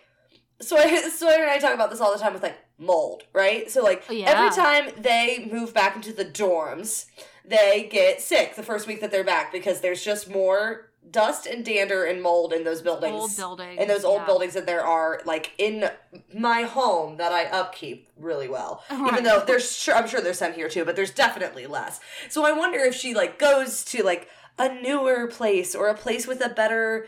Sawyer, 0.61 0.97
Sawyer 1.09 1.41
and 1.41 1.49
I 1.51 1.57
talk 1.57 1.73
about 1.73 1.89
this 1.89 1.99
all 1.99 2.13
the 2.13 2.19
time 2.19 2.33
with 2.33 2.43
like 2.43 2.57
mold, 2.77 3.23
right? 3.33 3.69
So 3.69 3.83
like 3.83 4.03
oh, 4.09 4.13
Yeah. 4.13 4.29
every 4.29 4.49
time 4.55 4.91
they 5.01 5.49
move 5.51 5.73
back 5.73 5.95
into 5.95 6.13
the 6.13 6.25
dorms, 6.25 7.05
they 7.43 7.89
get 7.91 8.21
sick 8.21 8.55
the 8.55 8.63
first 8.63 8.87
week 8.87 9.01
that 9.01 9.11
they're 9.11 9.23
back 9.23 9.51
because 9.51 9.81
there's 9.81 10.03
just 10.03 10.29
more 10.29 10.91
dust 11.11 11.45
and 11.45 11.63
dander 11.63 12.05
and 12.05 12.21
mold 12.21 12.53
in 12.53 12.63
those 12.63 12.81
buildings. 12.81 13.13
old 13.13 13.35
buildings 13.35 13.81
in 13.81 13.87
those 13.87 14.03
old 14.03 14.21
yeah. 14.21 14.25
buildings 14.25 14.53
that 14.53 14.65
there 14.65 14.83
are 14.83 15.21
like 15.25 15.51
in 15.57 15.89
my 16.33 16.63
home 16.63 17.17
that 17.17 17.31
I 17.31 17.45
upkeep 17.45 18.09
really 18.17 18.47
well. 18.47 18.83
Right. 18.93 19.11
Even 19.11 19.23
though 19.25 19.43
there's 19.45 19.75
sure 19.75 19.95
I'm 19.95 20.07
sure 20.07 20.21
there's 20.21 20.37
some 20.37 20.53
here 20.53 20.69
too, 20.69 20.85
but 20.85 20.95
there's 20.95 21.11
definitely 21.11 21.67
less. 21.67 21.99
So 22.29 22.45
I 22.45 22.53
wonder 22.53 22.79
if 22.79 22.95
she 22.95 23.13
like 23.13 23.37
goes 23.37 23.83
to 23.85 24.01
like 24.01 24.29
a 24.57 24.69
newer 24.81 25.27
place 25.27 25.75
or 25.75 25.89
a 25.89 25.95
place 25.95 26.27
with 26.27 26.39
a 26.39 26.49
better 26.49 27.07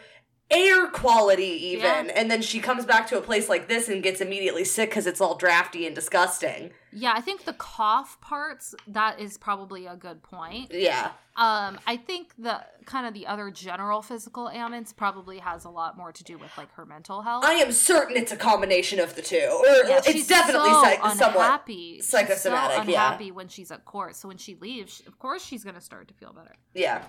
air 0.52 0.88
quality 0.88 1.44
even 1.74 2.06
Yeah. 2.06 2.12
and 2.16 2.30
then 2.30 2.42
she 2.44 2.60
comes 2.60 2.86
back 2.86 3.08
to 3.08 3.18
a 3.18 3.22
place 3.22 3.50
like 3.50 3.68
this 3.68 3.90
and 3.90 4.04
gets 4.04 4.22
immediately 4.22 4.64
sick 4.64 4.92
cuz 4.92 5.08
it's 5.08 5.20
all 5.20 5.36
drafty 5.36 5.86
and 5.88 5.96
disgusting. 5.96 6.72
Yeah, 6.92 7.14
I 7.16 7.20
think 7.22 7.46
the 7.46 7.54
cough 7.54 8.22
parts 8.22 8.76
that 8.88 9.20
is 9.20 9.38
probably 9.38 9.86
a 9.88 9.96
good 9.96 10.22
point. 10.24 10.72
Yeah. 10.72 11.12
Um, 11.36 11.78
I 11.86 11.98
think 11.98 12.34
the 12.38 12.64
kind 12.86 13.06
of 13.08 13.14
the 13.14 13.28
other 13.28 13.50
general 13.52 14.02
physical 14.02 14.50
ailments 14.50 14.94
probably 14.94 15.40
has 15.40 15.66
a 15.66 15.70
lot 15.70 15.98
more 15.98 16.12
to 16.14 16.24
do 16.24 16.38
with 16.38 16.56
like 16.58 16.72
her 16.76 16.86
mental 16.86 17.24
health. 17.24 17.44
I 17.44 17.54
am 17.56 17.72
certain 17.74 18.16
it's 18.16 18.32
a 18.32 18.38
combination 18.38 19.00
of 19.00 19.16
the 19.16 19.22
two. 19.24 19.36
Or 19.38 19.90
Yeah, 19.90 19.98
it's 19.98 20.12
she's 20.12 20.28
definitely 20.28 20.70
so 20.70 20.82
psych- 20.84 21.00
somewhat 21.18 21.36
unhappy. 21.38 21.96
She's 21.96 22.08
psychosomatic, 22.08 22.84
so 22.86 22.90
yeah. 22.92 23.06
unhappy 23.08 23.32
when 23.32 23.48
she's 23.50 23.72
at 23.72 23.84
court. 23.84 24.16
So 24.16 24.28
when 24.30 24.38
she 24.38 24.56
leaves, 24.56 25.02
of 25.08 25.18
course 25.20 25.44
she's 25.44 25.64
going 25.64 25.76
to 25.76 25.82
start 25.82 26.08
to 26.10 26.14
feel 26.14 26.32
better. 26.34 26.54
yeah. 26.76 27.04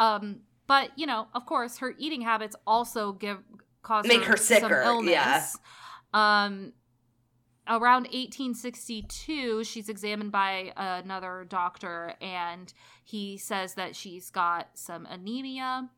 Um, 0.00 0.40
but 0.68 0.90
you 0.96 1.06
know, 1.06 1.26
of 1.34 1.44
course, 1.46 1.78
her 1.78 1.94
eating 1.98 2.20
habits 2.20 2.54
also 2.66 3.12
give 3.12 3.38
cause 3.82 4.06
Make 4.06 4.22
her 4.24 4.36
some 4.36 4.60
sicker, 4.60 4.82
illness. 4.82 5.10
yeah. 5.12 5.46
Um, 6.14 6.72
around 7.66 8.04
1862, 8.04 9.64
she's 9.64 9.88
examined 9.88 10.32
by 10.32 10.72
another 10.76 11.44
doctor, 11.48 12.14
and 12.20 12.72
he 13.04 13.36
says 13.36 13.74
that 13.74 13.96
she's 13.96 14.30
got 14.30 14.68
some 14.74 15.06
anemia 15.06 15.88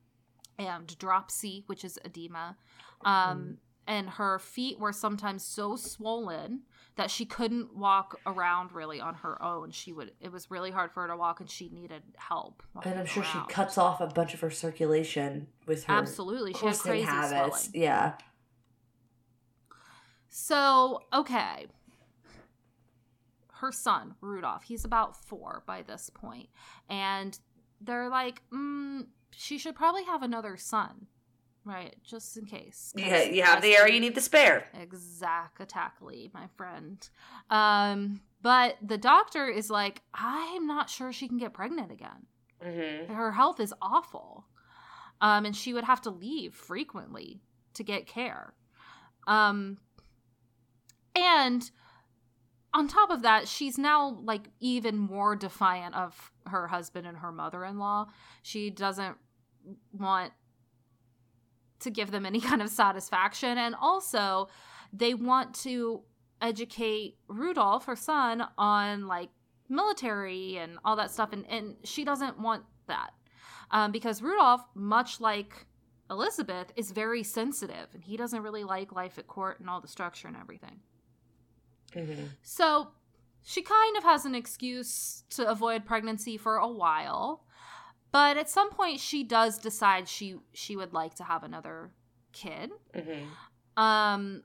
and 0.58 0.98
dropsy, 0.98 1.64
which 1.66 1.84
is 1.84 1.98
edema. 2.04 2.56
Um, 3.04 3.58
and 3.86 4.08
her 4.10 4.38
feet 4.38 4.78
were 4.78 4.92
sometimes 4.92 5.44
so 5.44 5.74
swollen 5.76 6.60
that 6.96 7.10
she 7.10 7.24
couldn't 7.24 7.74
walk 7.76 8.18
around 8.26 8.72
really 8.72 9.00
on 9.00 9.14
her 9.14 9.40
own. 9.42 9.70
She 9.70 9.92
would 9.92 10.12
it 10.20 10.32
was 10.32 10.50
really 10.50 10.70
hard 10.70 10.92
for 10.92 11.02
her 11.02 11.08
to 11.08 11.16
walk 11.16 11.40
and 11.40 11.48
she 11.48 11.68
needed 11.68 12.02
help. 12.16 12.62
And 12.84 12.98
I'm 12.98 13.06
sure 13.06 13.22
she 13.24 13.38
cuts 13.48 13.78
off 13.78 14.00
a 14.00 14.06
bunch 14.06 14.34
of 14.34 14.40
her 14.40 14.50
circulation 14.50 15.46
with 15.66 15.84
her 15.84 15.94
Absolutely. 15.94 16.52
She 16.52 16.66
had 16.66 16.74
corseting 16.74 16.82
crazy 16.82 17.06
habits. 17.06 17.64
swelling. 17.64 17.82
Yeah. 17.82 18.12
So, 20.30 21.02
okay. 21.12 21.66
Her 23.54 23.72
son, 23.72 24.14
Rudolph, 24.20 24.62
he's 24.62 24.84
about 24.84 25.16
four 25.26 25.64
by 25.66 25.82
this 25.82 26.08
point, 26.08 26.48
And 26.88 27.38
they're 27.80 28.08
like, 28.08 28.42
mm, 28.52 29.06
she 29.32 29.58
should 29.58 29.74
probably 29.74 30.04
have 30.04 30.22
another 30.22 30.56
son, 30.56 31.06
right? 31.70 31.94
Just 32.02 32.36
in 32.36 32.44
case. 32.44 32.92
Yeah, 32.96 33.22
you 33.22 33.42
have 33.42 33.62
the 33.62 33.74
area 33.74 33.94
you 33.94 34.00
need 34.00 34.14
to 34.16 34.20
spare. 34.20 34.64
Exactly, 34.80 36.30
my 36.34 36.46
friend. 36.56 37.08
Um, 37.48 38.20
but 38.42 38.76
the 38.82 38.98
doctor 38.98 39.48
is 39.48 39.70
like, 39.70 40.02
I'm 40.14 40.66
not 40.66 40.90
sure 40.90 41.12
she 41.12 41.28
can 41.28 41.38
get 41.38 41.52
pregnant 41.52 41.92
again. 41.92 42.26
Mm-hmm. 42.64 43.12
Her 43.14 43.32
health 43.32 43.60
is 43.60 43.72
awful. 43.80 44.46
Um, 45.20 45.44
and 45.44 45.54
she 45.54 45.74
would 45.74 45.84
have 45.84 46.00
to 46.02 46.10
leave 46.10 46.54
frequently 46.54 47.40
to 47.74 47.84
get 47.84 48.06
care. 48.06 48.54
Um, 49.26 49.78
and 51.14 51.70
on 52.72 52.88
top 52.88 53.10
of 53.10 53.22
that, 53.22 53.48
she's 53.48 53.76
now 53.76 54.18
like 54.22 54.48
even 54.60 54.96
more 54.96 55.36
defiant 55.36 55.94
of 55.94 56.32
her 56.46 56.68
husband 56.68 57.06
and 57.06 57.18
her 57.18 57.32
mother 57.32 57.64
in 57.64 57.78
law. 57.78 58.06
She 58.42 58.70
doesn't 58.70 59.16
want 59.92 60.32
to 61.80 61.90
give 61.90 62.10
them 62.10 62.26
any 62.26 62.40
kind 62.50 62.62
of 62.62 62.68
satisfaction. 62.68 63.58
And 63.58 63.74
also, 63.80 64.48
they 64.92 65.14
want 65.14 65.54
to 65.56 66.02
educate 66.40 67.16
Rudolph, 67.28 67.84
her 67.84 67.96
son, 67.96 68.46
on 68.56 69.06
like 69.06 69.30
military 69.68 70.56
and 70.56 70.78
all 70.84 70.96
that 70.96 71.10
stuff. 71.10 71.32
And, 71.32 71.46
and 71.48 71.76
she 71.84 72.04
doesn't 72.04 72.38
want 72.38 72.64
that. 72.86 73.10
Um, 73.70 73.92
because 73.92 74.20
Rudolph, 74.20 74.62
much 74.74 75.20
like 75.20 75.66
Elizabeth, 76.10 76.72
is 76.74 76.90
very 76.90 77.22
sensitive 77.22 77.86
and 77.94 78.02
he 78.02 78.16
doesn't 78.16 78.42
really 78.42 78.64
like 78.64 78.90
life 78.90 79.16
at 79.16 79.28
court 79.28 79.60
and 79.60 79.70
all 79.70 79.80
the 79.80 79.88
structure 79.88 80.26
and 80.26 80.36
everything. 80.36 80.80
Mm-hmm. 81.94 82.24
So 82.42 82.88
she 83.42 83.62
kind 83.62 83.96
of 83.96 84.02
has 84.02 84.24
an 84.24 84.34
excuse 84.34 85.24
to 85.30 85.48
avoid 85.48 85.84
pregnancy 85.84 86.36
for 86.36 86.56
a 86.56 86.68
while. 86.68 87.44
But 88.12 88.36
at 88.36 88.48
some 88.48 88.70
point 88.70 89.00
she 89.00 89.22
does 89.24 89.58
decide 89.58 90.08
she 90.08 90.36
she 90.52 90.76
would 90.76 90.92
like 90.92 91.14
to 91.14 91.24
have 91.24 91.42
another 91.44 91.90
kid. 92.32 92.70
Mm-hmm. 92.94 93.82
Um 93.82 94.42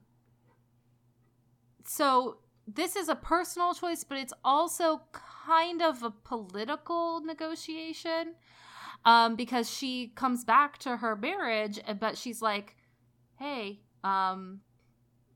so 1.86 2.38
this 2.68 2.96
is 2.96 3.10
a 3.10 3.16
personal 3.16 3.74
choice, 3.74 4.04
but 4.04 4.18
it's 4.18 4.34
also 4.44 5.02
kind 5.46 5.82
of 5.82 6.02
a 6.04 6.10
political 6.10 7.22
negotiation 7.22 8.34
um, 9.06 9.36
because 9.36 9.70
she 9.70 10.08
comes 10.16 10.44
back 10.44 10.80
to 10.80 10.98
her 10.98 11.16
marriage, 11.16 11.80
uh, 11.88 11.94
but 11.94 12.18
she's 12.18 12.42
like, 12.42 12.76
hey, 13.38 13.82
um, 14.04 14.62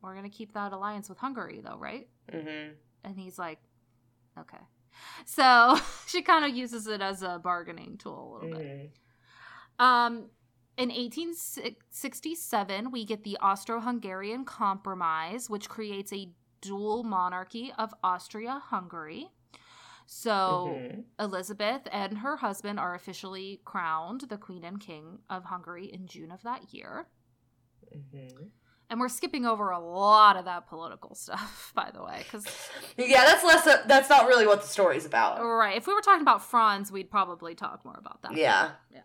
we're 0.02 0.14
going 0.14 0.30
to 0.30 0.36
keep 0.36 0.54
that 0.54 0.74
alliance 0.74 1.08
with 1.08 1.20
Hungary, 1.20 1.62
though, 1.64 1.78
right? 1.78 2.08
Mm-hmm. 2.32 2.74
And 3.04 3.20
he's 3.20 3.38
like, 3.38 3.60
okay. 4.40 4.58
So 5.26 5.78
she 6.08 6.22
kind 6.22 6.46
of 6.46 6.56
uses 6.56 6.88
it 6.88 7.02
as 7.02 7.22
a 7.24 7.40
bargaining 7.44 7.98
tool 7.98 8.40
a 8.42 8.46
little 8.46 8.60
bit. 8.60 8.68
Mm-hmm. 8.68 9.86
Um, 9.86 10.30
in 10.78 10.90
1867, 10.90 12.92
we 12.92 13.06
get 13.06 13.24
the 13.24 13.38
Austro 13.42 13.80
Hungarian 13.82 14.46
Compromise, 14.46 15.50
which 15.50 15.70
creates 15.70 16.14
a 16.14 16.30
dual 16.62 17.04
monarchy 17.04 17.72
of 17.78 17.94
Austria 18.04 18.62
Hungary. 18.66 19.30
So 20.06 20.76
Mhm. 20.76 21.06
Elizabeth 21.20 21.88
and 21.92 22.18
her 22.20 22.38
husband 22.38 22.80
are 22.80 22.96
officially 22.96 23.62
crowned 23.64 24.22
the 24.22 24.38
Queen 24.38 24.64
and 24.64 24.80
King 24.80 25.20
of 25.30 25.46
Hungary 25.46 25.86
in 25.86 26.08
June 26.08 26.32
of 26.32 26.42
that 26.44 26.74
year. 26.74 27.08
Mhm. 27.96 28.52
And 28.90 29.00
we're 29.00 29.10
skipping 29.10 29.46
over 29.46 29.70
a 29.70 29.80
lot 29.80 30.36
of 30.36 30.46
that 30.46 30.68
political 30.68 31.14
stuff, 31.24 31.72
by 31.76 31.92
the 31.94 32.04
way, 32.04 32.22
because 32.24 32.46
Yeah, 32.98 33.24
that's 33.26 33.44
less. 33.44 33.64
that's 33.86 34.10
not 34.10 34.28
really 34.28 34.48
what 34.48 34.62
the 34.62 34.68
story's 34.68 35.06
about. 35.06 35.44
right, 35.44 35.78
if 35.78 35.86
we 35.88 35.94
were 35.94 36.02
talking 36.02 36.22
about 36.24 36.44
Franz, 36.44 36.92
we'd 36.92 37.12
probably 37.12 37.54
talk 37.56 37.86
more 37.86 37.98
about 38.00 38.22
that. 38.24 38.36
Yeah. 38.36 38.72
yeah 38.92 39.02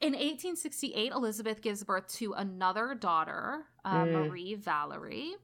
In 0.00 0.12
1868, 0.12 1.12
Elizabeth 1.12 1.62
gives 1.62 1.82
birth 1.84 2.06
to 2.14 2.32
another 2.34 2.94
daughter, 2.94 3.64
uh, 3.84 4.04
Mm. 4.04 4.12
Marie 4.28 4.54
Valerie. 4.54 5.34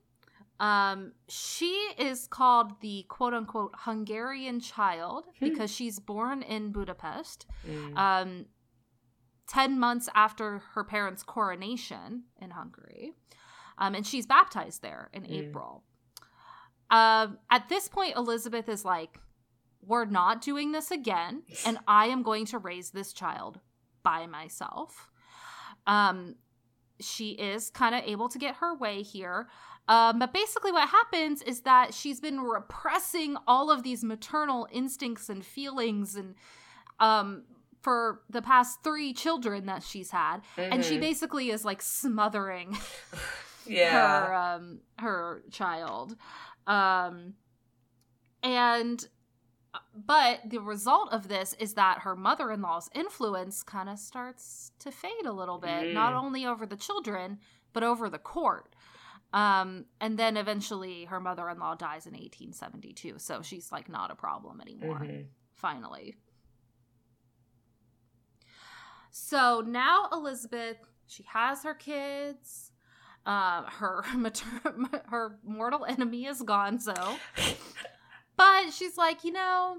Um, 0.61 1.12
she 1.28 1.72
is 1.99 2.28
called 2.28 2.80
the 2.83 3.05
quote 3.09 3.35
unquote 3.35 3.72
Hungarian 3.78 4.61
child 4.61 5.24
Hmm. 5.39 5.49
because 5.49 5.72
she's 5.74 5.99
born 5.99 6.43
in 6.43 6.70
Budapest. 6.70 7.47
Mm. 7.66 7.97
um, 7.97 8.47
10 9.53 9.78
months 9.78 10.09
after 10.14 10.62
her 10.74 10.82
parents' 10.82 11.22
coronation 11.22 12.22
in 12.40 12.50
Hungary. 12.50 13.12
Um, 13.76 13.94
and 13.94 14.07
she's 14.07 14.24
baptized 14.26 14.80
there 14.80 15.11
in 15.12 15.24
Mm. 15.24 15.30
April. 15.30 15.84
Um, 16.90 17.38
at 17.50 17.68
this 17.68 17.88
point, 17.88 18.16
Elizabeth 18.16 18.68
is 18.68 18.84
like, 18.84 19.18
We're 19.84 20.05
not 20.05 20.40
doing 20.42 20.70
this 20.72 20.90
again, 20.92 21.42
and 21.66 21.78
I 21.88 22.07
am 22.07 22.22
going 22.22 22.46
to 22.46 22.59
raise 22.59 22.90
this 22.92 23.12
child 23.12 23.59
by 24.05 24.26
myself. 24.26 25.11
Um, 25.86 26.36
she 27.00 27.30
is 27.32 27.68
kind 27.70 27.94
of 27.94 28.05
able 28.05 28.28
to 28.28 28.38
get 28.38 28.57
her 28.57 28.76
way 28.76 29.03
here. 29.03 29.48
Um, 29.88 30.20
but 30.20 30.32
basically, 30.32 30.70
what 30.70 30.88
happens 30.88 31.42
is 31.42 31.62
that 31.62 31.92
she's 31.94 32.20
been 32.20 32.40
repressing 32.40 33.36
all 33.48 33.70
of 33.72 33.82
these 33.82 34.05
maternal 34.05 34.68
instincts 34.70 35.28
and 35.28 35.44
feelings 35.44 36.14
and 36.14 36.36
um, 37.00 37.42
for 37.83 38.22
the 38.30 38.41
past 38.41 38.83
three 38.83 39.12
children 39.12 39.66
that 39.66 39.83
she's 39.83 40.11
had, 40.11 40.39
and 40.57 40.85
she 40.85 40.97
Mhm. 40.97 41.01
basically 41.01 41.51
is 41.51 41.64
like 41.64 41.83
smothering 41.83 42.76
yeah. 43.66 44.26
her 44.26 44.35
um, 44.35 44.80
her 44.99 45.43
child, 45.51 46.16
um, 46.66 47.35
and 48.43 49.07
but 49.95 50.41
the 50.49 50.59
result 50.61 51.11
of 51.12 51.28
this 51.28 51.55
is 51.59 51.74
that 51.74 52.01
her 52.01 52.14
mother-in-law's 52.14 52.91
influence 52.95 53.62
kind 53.62 53.89
of 53.89 53.99
starts 53.99 54.70
to 54.78 54.91
fade 54.91 55.24
a 55.24 55.33
little 55.33 55.59
bit, 55.59 55.93
not 55.95 56.12
Mm. 56.12 56.22
only 56.22 56.47
over 56.47 56.66
the 56.66 56.76
children 56.76 57.39
but 57.72 57.83
over 57.83 58.11
the 58.11 58.18
court. 58.18 58.74
Um, 59.33 59.87
and 59.99 60.18
then 60.18 60.37
eventually 60.37 61.07
her 61.07 61.18
mother-in-law 61.20 61.76
dies 61.76 62.07
in 62.07 62.14
1872, 62.14 63.18
so 63.18 63.41
she's 63.41 63.72
like 63.72 63.89
not 63.89 64.11
a 64.11 64.14
problem 64.14 64.61
anymore 64.61 64.99
Mhm. 64.99 65.28
finally. 65.55 66.16
So 69.13 69.63
now 69.65 70.09
Elizabeth, 70.11 70.79
she 71.07 71.25
has 71.33 71.63
her 71.63 71.75
kids. 71.75 72.73
Uh, 73.25 73.63
her 73.71 74.03
mater- 74.17 74.75
her 75.09 75.39
mortal 75.45 75.85
enemy 75.85 76.27
is 76.27 76.43
Gonzo, 76.43 77.19
but 78.37 78.73
she's 78.73 78.97
like, 78.97 79.23
you 79.23 79.31
know, 79.33 79.77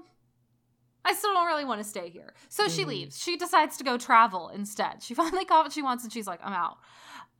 I 1.04 1.12
still 1.12 1.34
don't 1.34 1.46
really 1.46 1.66
want 1.66 1.82
to 1.82 1.84
stay 1.88 2.08
here. 2.08 2.32
So 2.48 2.68
she 2.68 2.84
Mhm. 2.84 2.88
leaves. 2.88 3.18
She 3.22 3.36
decides 3.36 3.76
to 3.76 3.84
go 3.84 3.98
travel 3.98 4.48
instead. 4.48 5.02
She 5.02 5.12
finally 5.14 5.44
got 5.44 5.64
what 5.64 5.72
she 5.72 5.82
wants, 5.82 6.04
and 6.04 6.12
she's 6.12 6.26
like, 6.26 6.40
I'm 6.42 6.54
out. 6.54 6.78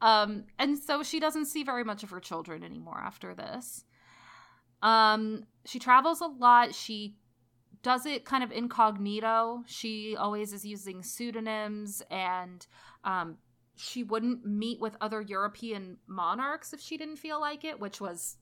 Um, 0.03 0.45
and 0.59 0.79
so 0.79 1.03
she 1.03 1.21
doesn't 1.21 1.47
see 1.47 1.63
very 1.65 1.85
much 1.85 2.03
of 2.03 2.11
her 2.11 2.21
children 2.21 2.63
anymore 2.63 2.99
after 3.03 3.35
this. 3.35 3.85
Um, 4.83 5.45
she 5.65 5.79
travels 5.79 6.21
a 6.21 6.27
lot. 6.27 6.75
She 6.75 7.17
does 7.85 8.07
it 8.07 8.25
kind 8.25 8.43
of 8.43 8.51
incognito. 8.51 9.63
She 9.67 10.17
always 10.19 10.53
is 10.53 10.65
using 10.65 11.03
pseudonyms 11.03 12.03
and 12.11 12.67
um, 13.05 13.37
she 13.77 14.03
wouldn't 14.03 14.45
meet 14.45 14.81
with 14.81 14.97
other 15.01 15.21
European 15.21 15.99
monarchs 16.07 16.73
if 16.73 16.81
she 16.81 16.97
didn't 16.97 17.17
feel 17.17 17.39
like 17.41 17.63
it, 17.63 17.79
which 17.79 18.01
was 18.01 18.39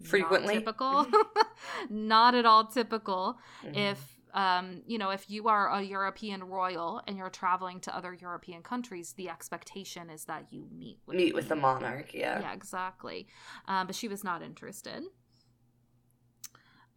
not 0.00 0.08
Frequently. 0.08 0.54
typical. 0.54 1.06
not 1.90 2.34
at 2.34 2.46
all 2.46 2.66
typical. 2.66 3.38
Mhm. 3.64 3.92
If 3.92 4.18
um, 4.34 4.82
you 4.86 4.98
know, 4.98 5.10
if 5.10 5.30
you 5.30 5.48
are 5.48 5.70
a 5.72 5.82
European 5.82 6.44
royal 6.44 7.02
and 7.06 7.16
you're 7.16 7.30
traveling 7.30 7.80
to 7.80 7.96
other 7.96 8.12
European 8.12 8.62
countries, 8.62 9.14
the 9.16 9.28
expectation 9.28 10.10
is 10.10 10.24
that 10.26 10.46
you 10.50 10.66
meet 10.76 10.98
with 11.06 11.16
meet 11.16 11.34
with 11.34 11.48
the 11.48 11.56
monarch, 11.56 12.12
yeah. 12.14 12.40
yeah, 12.40 12.52
exactly. 12.52 13.26
Um, 13.66 13.86
but 13.86 13.96
she 13.96 14.06
was 14.06 14.22
not 14.24 14.42
interested. 14.42 15.02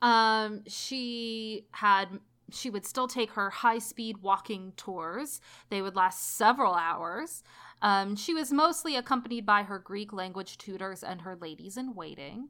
Um, 0.02 0.64
she 0.68 1.68
had 1.72 2.20
she 2.52 2.70
would 2.70 2.86
still 2.86 3.08
take 3.08 3.32
her 3.32 3.50
high 3.50 3.80
speed 3.80 4.18
walking 4.18 4.74
tours. 4.76 5.40
They 5.70 5.82
would 5.82 5.96
last 5.96 6.36
several 6.36 6.74
hours. 6.74 7.44
Um, 7.82 8.16
she 8.16 8.34
was 8.34 8.52
mostly 8.52 8.96
accompanied 8.96 9.46
by 9.46 9.64
her 9.64 9.80
Greek 9.80 10.12
language 10.12 10.58
tutors 10.58 11.04
and 11.04 11.22
her 11.22 11.36
ladies 11.36 11.78
in 11.78 11.96
waiting. 11.96 12.50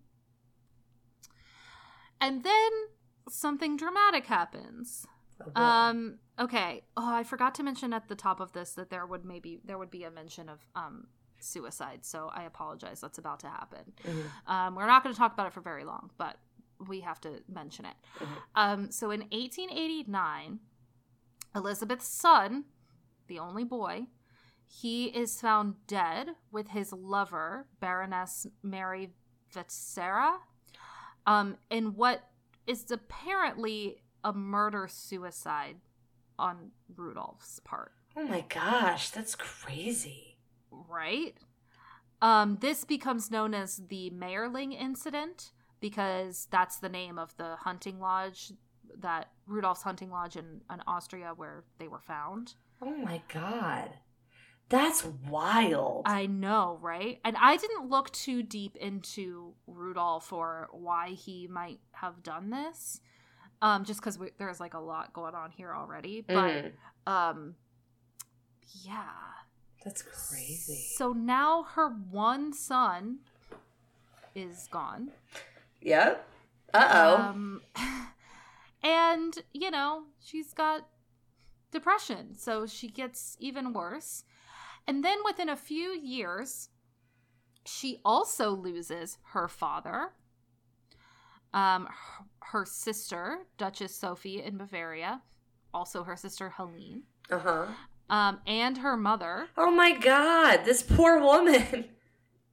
And 2.19 2.43
then 2.43 2.71
something 3.29 3.77
dramatic 3.77 4.25
happens. 4.25 5.05
Oh. 5.55 5.61
Um, 5.61 6.19
okay. 6.39 6.83
Oh, 6.97 7.13
I 7.13 7.23
forgot 7.23 7.55
to 7.55 7.63
mention 7.63 7.93
at 7.93 8.07
the 8.07 8.15
top 8.15 8.39
of 8.39 8.51
this 8.53 8.73
that 8.73 8.89
there 8.89 9.05
would 9.05 9.25
maybe 9.25 9.59
there 9.65 9.77
would 9.77 9.91
be 9.91 10.03
a 10.03 10.11
mention 10.11 10.49
of 10.49 10.59
um 10.75 11.07
suicide. 11.39 12.05
So 12.05 12.29
I 12.33 12.43
apologize. 12.43 13.01
That's 13.01 13.17
about 13.17 13.39
to 13.39 13.47
happen. 13.47 13.93
Mhm. 14.03 14.51
Um, 14.51 14.75
we're 14.75 14.85
not 14.85 15.03
going 15.03 15.13
to 15.13 15.17
talk 15.19 15.33
about 15.33 15.47
it 15.47 15.53
for 15.53 15.61
very 15.61 15.83
long, 15.83 16.11
but 16.17 16.37
we 16.87 17.01
have 17.01 17.19
to 17.21 17.43
mention 17.47 17.85
it. 17.85 17.95
Mhm. 18.19 18.27
Um, 18.55 18.91
so 18.91 19.11
in 19.11 19.21
1889, 19.31 20.59
Elizabeth's 21.55 22.07
son, 22.07 22.65
the 23.27 23.39
only 23.39 23.63
boy, 23.63 24.07
he 24.65 25.07
is 25.07 25.39
found 25.41 25.85
dead 25.87 26.35
with 26.51 26.69
his 26.69 26.93
lover, 26.93 27.67
Baroness 27.79 28.47
Mary 28.63 29.13
Vetsera, 29.53 30.39
um, 31.25 31.57
in 31.69 31.95
what 31.95 32.29
is 32.67 32.89
apparently 32.89 34.01
a 34.23 34.31
murder 34.31 34.87
suicide 34.87 35.81
on 36.39 36.71
Rudolph's 36.95 37.59
part 37.59 37.93
Oh 38.15 38.23
my 38.27 38.41
gosh, 38.41 39.09
that's 39.09 39.35
crazy. 39.35 40.37
right? 40.69 41.37
Um, 42.21 42.57
this 42.57 42.83
becomes 42.85 43.31
known 43.31 43.53
as 43.53 43.77
the 43.87 44.09
Mayerling 44.11 44.73
incident 44.79 45.51
because 45.81 46.47
that's 46.51 46.77
the 46.77 46.87
name 46.89 47.17
of 47.19 47.35
the 47.37 47.55
hunting 47.57 47.99
lodge 47.99 48.53
that 48.99 49.29
Rudolph's 49.47 49.81
hunting 49.81 50.09
lodge 50.11 50.35
in, 50.37 50.61
in 50.71 50.81
Austria 50.87 51.33
where 51.35 51.63
they 51.79 51.87
were 51.87 51.99
found. 52.01 52.53
Oh 52.81 52.95
my 52.95 53.21
god. 53.33 53.89
That's 54.69 55.03
wild. 55.29 56.03
I 56.05 56.27
know, 56.27 56.77
right? 56.81 57.19
And 57.25 57.35
I 57.37 57.57
didn't 57.57 57.89
look 57.89 58.09
too 58.11 58.41
deep 58.41 58.77
into 58.77 59.53
Rudolph 59.67 60.31
or 60.31 60.69
why 60.71 61.09
he 61.09 61.47
might 61.47 61.79
have 61.91 62.23
done 62.23 62.51
this, 62.51 63.01
um, 63.61 63.83
just 63.83 63.99
because 63.99 64.17
there's 64.37 64.61
like 64.61 64.73
a 64.73 64.79
lot 64.79 65.11
going 65.11 65.35
on 65.35 65.51
here 65.51 65.73
already. 65.75 66.21
But 66.21 66.33
Mhm. 66.35 66.71
um, 67.11 67.55
yeah. 68.83 69.09
That's 69.83 70.03
crazy. 70.03 70.93
So 70.95 71.11
now 71.11 71.63
her 71.63 71.89
one 71.89 72.53
son 72.53 73.19
is 74.35 74.67
gone. 74.71 75.11
Yep. 75.81 76.27
Uh 76.73 76.89
oh. 76.93 77.15
Um, 77.15 77.61
and, 78.83 79.37
you 79.53 79.71
know, 79.71 80.03
she's 80.23 80.53
got 80.53 80.87
depression. 81.71 82.35
So 82.37 82.65
she 82.65 82.87
gets 82.87 83.37
even 83.39 83.73
worse. 83.73 84.23
And 84.87 85.03
then 85.03 85.19
within 85.25 85.49
a 85.49 85.55
few 85.55 85.91
years, 85.91 86.69
she 87.65 87.99
also 88.03 88.51
loses 88.51 89.17
her 89.33 89.47
father, 89.47 90.09
um, 91.53 91.87
her, 91.87 92.25
her 92.59 92.65
sister, 92.65 93.39
Duchess 93.57 93.95
Sophie 93.95 94.41
in 94.41 94.57
Bavaria, 94.57 95.21
also 95.73 96.03
her 96.03 96.15
sister 96.15 96.53
Helene, 96.57 97.03
uh 97.29 97.39
huh. 97.39 97.65
um, 98.09 98.39
and 98.47 98.79
her 98.79 98.97
mother. 98.97 99.47
Oh 99.57 99.71
my 99.71 99.91
god, 99.91 100.65
this 100.65 100.81
poor 100.81 101.19
woman. 101.19 101.85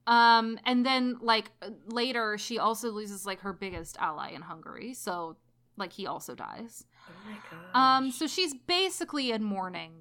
Um, 0.09 0.59
and 0.65 0.85
then 0.87 1.19
like 1.21 1.51
later, 1.87 2.39
she 2.39 2.59
also 2.59 2.91
loses 2.91 3.27
like 3.27 3.41
her 3.41 3.53
biggest 3.53 3.97
ally 4.01 4.31
in 4.31 4.41
Hungary. 4.43 4.95
So 4.95 5.37
like 5.77 5.93
he 5.93 6.07
also 6.07 6.35
dies. 6.35 6.87
Oh 7.09 7.13
my 7.31 7.37
god. 7.75 7.79
Um, 8.05 8.11
so 8.11 8.27
she's 8.27 8.55
basically 8.55 9.31
in 9.33 9.45
mourning 9.45 9.93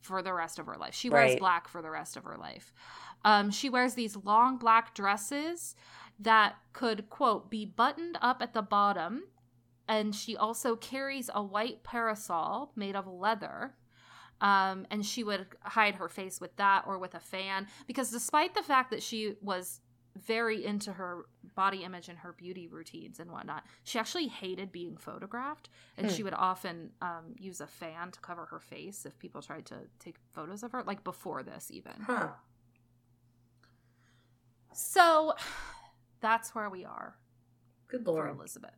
for 0.00 0.20
the 0.20 0.34
rest 0.34 0.58
of 0.58 0.66
her 0.66 0.76
life. 0.76 0.94
She 0.94 1.08
wears 1.08 1.30
Right. 1.30 1.38
black 1.38 1.68
for 1.68 1.80
the 1.80 1.90
rest 1.90 2.16
of 2.16 2.24
her 2.24 2.36
life. 2.36 2.72
Um, 3.24 3.50
she 3.52 3.70
wears 3.70 3.94
these 3.94 4.16
long 4.16 4.56
black 4.58 4.94
dresses 4.94 5.76
that 6.18 6.56
could, 6.72 7.08
quote, 7.08 7.48
be 7.48 7.64
buttoned 7.64 8.18
up 8.20 8.42
at 8.42 8.52
the 8.54 8.62
bottom. 8.62 9.22
And 9.86 10.12
she 10.14 10.36
also 10.36 10.74
carries 10.74 11.30
a 11.32 11.42
white 11.42 11.84
parasol 11.84 12.72
made 12.74 12.96
of 12.96 13.06
leather. 13.06 13.74
Um, 14.42 14.86
and 14.90 15.06
she 15.06 15.24
would 15.24 15.46
hide 15.62 15.94
her 15.94 16.08
face 16.10 16.38
with 16.40 16.54
that 16.56 16.84
or 16.86 16.98
with 16.98 17.14
a 17.14 17.20
fan. 17.20 17.68
Because 17.86 18.10
despite 18.10 18.54
the 18.54 18.62
fact 18.62 18.90
that 18.90 19.02
she 19.02 19.36
was 19.40 19.80
very 20.20 20.62
into 20.62 20.92
her 20.92 21.24
body 21.54 21.84
image 21.84 22.10
and 22.10 22.18
her 22.18 22.32
beauty 22.32 22.68
routines 22.68 23.18
and 23.18 23.30
whatnot, 23.30 23.64
she 23.84 23.98
actually 23.98 24.26
hated 24.26 24.70
being 24.70 24.96
photographed. 24.98 25.70
And 25.96 26.08
Hmm. 26.08 26.12
she 26.14 26.22
would 26.22 26.34
often 26.34 26.90
um, 27.00 27.34
use 27.38 27.60
a 27.62 27.66
fan 27.66 28.10
to 28.10 28.20
cover 28.20 28.44
her 28.46 28.60
face 28.60 29.06
if 29.06 29.18
people 29.18 29.40
tried 29.40 29.64
to 29.66 29.76
take 29.98 30.16
photos 30.32 30.62
of 30.62 30.72
her, 30.72 30.82
like 30.82 31.02
before 31.04 31.42
this, 31.42 31.70
even. 31.70 31.94
Huh. 32.04 32.28
So 34.74 35.34
that's 36.20 36.54
where 36.54 36.68
we 36.70 36.84
are 36.84 37.16
Good 37.88 38.04
for 38.04 38.12
lord. 38.12 38.30
Elizabeth. 38.36 38.70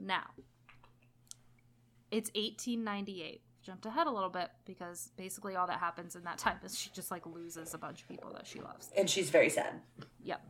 Now, 0.00 0.24
it's 2.10 2.30
1898. 2.34 3.42
Jumped 3.64 3.86
ahead 3.86 4.06
a 4.06 4.10
little 4.10 4.28
bit 4.28 4.50
because 4.66 5.10
basically 5.16 5.56
all 5.56 5.66
that 5.66 5.80
happens 5.80 6.16
in 6.16 6.24
that 6.24 6.36
time 6.36 6.58
is 6.62 6.78
she 6.78 6.90
just 6.90 7.10
like 7.10 7.24
loses 7.24 7.72
a 7.72 7.78
bunch 7.78 8.02
of 8.02 8.08
people 8.08 8.30
that 8.34 8.46
she 8.46 8.60
loves. 8.60 8.90
And 8.94 9.08
she's 9.08 9.30
very 9.30 9.48
sad. 9.48 9.80
Yep. 10.22 10.42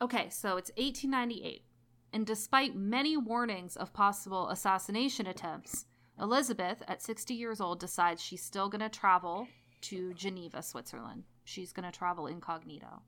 Okay, 0.00 0.28
so 0.30 0.56
it's 0.56 0.70
1898. 0.76 1.64
And 2.12 2.24
despite 2.24 2.76
many 2.76 3.16
warnings 3.16 3.76
of 3.76 3.92
possible 3.92 4.48
assassination 4.50 5.26
attempts, 5.26 5.86
Elizabeth, 6.20 6.82
at 6.86 7.02
60 7.02 7.34
years 7.34 7.60
old, 7.60 7.80
decides 7.80 8.22
she's 8.22 8.42
still 8.42 8.68
going 8.68 8.80
to 8.80 8.88
travel 8.88 9.48
to 9.82 10.14
Geneva, 10.14 10.62
Switzerland. 10.62 11.24
She's 11.42 11.72
going 11.72 11.90
to 11.90 11.96
travel 11.96 12.28
incognito. 12.28 13.02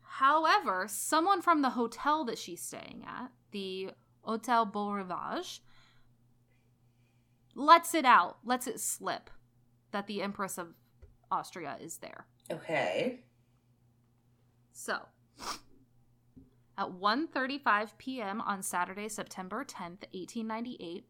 However, 0.00 0.86
someone 0.88 1.42
from 1.42 1.62
the 1.62 1.70
hotel 1.70 2.24
that 2.26 2.38
she's 2.38 2.62
staying 2.62 3.04
at, 3.04 3.32
the 3.50 3.90
Hotel 4.22 4.64
Beau 4.64 4.92
Rivage, 4.92 5.60
lets 7.54 7.94
it 7.94 8.04
out, 8.04 8.38
lets 8.44 8.66
it 8.66 8.80
slip 8.80 9.30
that 9.92 10.06
the 10.06 10.22
Empress 10.22 10.58
of 10.58 10.74
Austria 11.30 11.76
is 11.80 11.98
there. 11.98 12.26
Okay. 12.50 13.20
So, 14.72 14.98
at 16.76 16.88
1:35 16.88 17.96
p.m. 17.98 18.40
on 18.40 18.62
Saturday, 18.62 19.08
September 19.08 19.64
10th, 19.64 20.02
1898, 20.12 21.06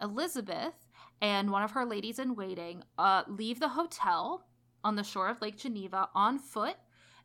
Elizabeth 0.00 0.86
and 1.20 1.50
one 1.50 1.62
of 1.62 1.72
her 1.72 1.84
ladies 1.84 2.18
in 2.18 2.34
waiting 2.34 2.82
uh, 2.98 3.24
leave 3.28 3.60
the 3.60 3.68
hotel 3.68 4.46
on 4.82 4.96
the 4.96 5.04
shore 5.04 5.28
of 5.28 5.42
Lake 5.42 5.58
Geneva 5.58 6.08
on 6.14 6.38
foot. 6.38 6.76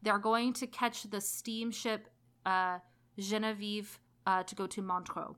They're 0.02 0.20
going 0.20 0.54
to 0.54 0.68
catch 0.68 1.04
the 1.04 1.22
steamship 1.22 2.10
uh, 2.46 2.80
Genevieve 3.18 4.00
uh, 4.28 4.44
to 4.44 4.56
go 4.56 4.68
to 4.68 4.82
Montreux. 4.82 5.36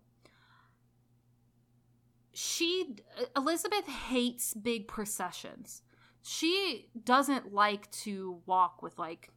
She 2.39 2.95
Elizabeth 3.35 3.87
hates 3.87 4.53
big 4.53 4.87
processions. 4.87 5.81
She 6.21 6.91
doesn't 7.03 7.51
like 7.51 7.89
to 8.03 8.43
walk 8.45 8.83
with 8.83 8.99
like 8.99 9.31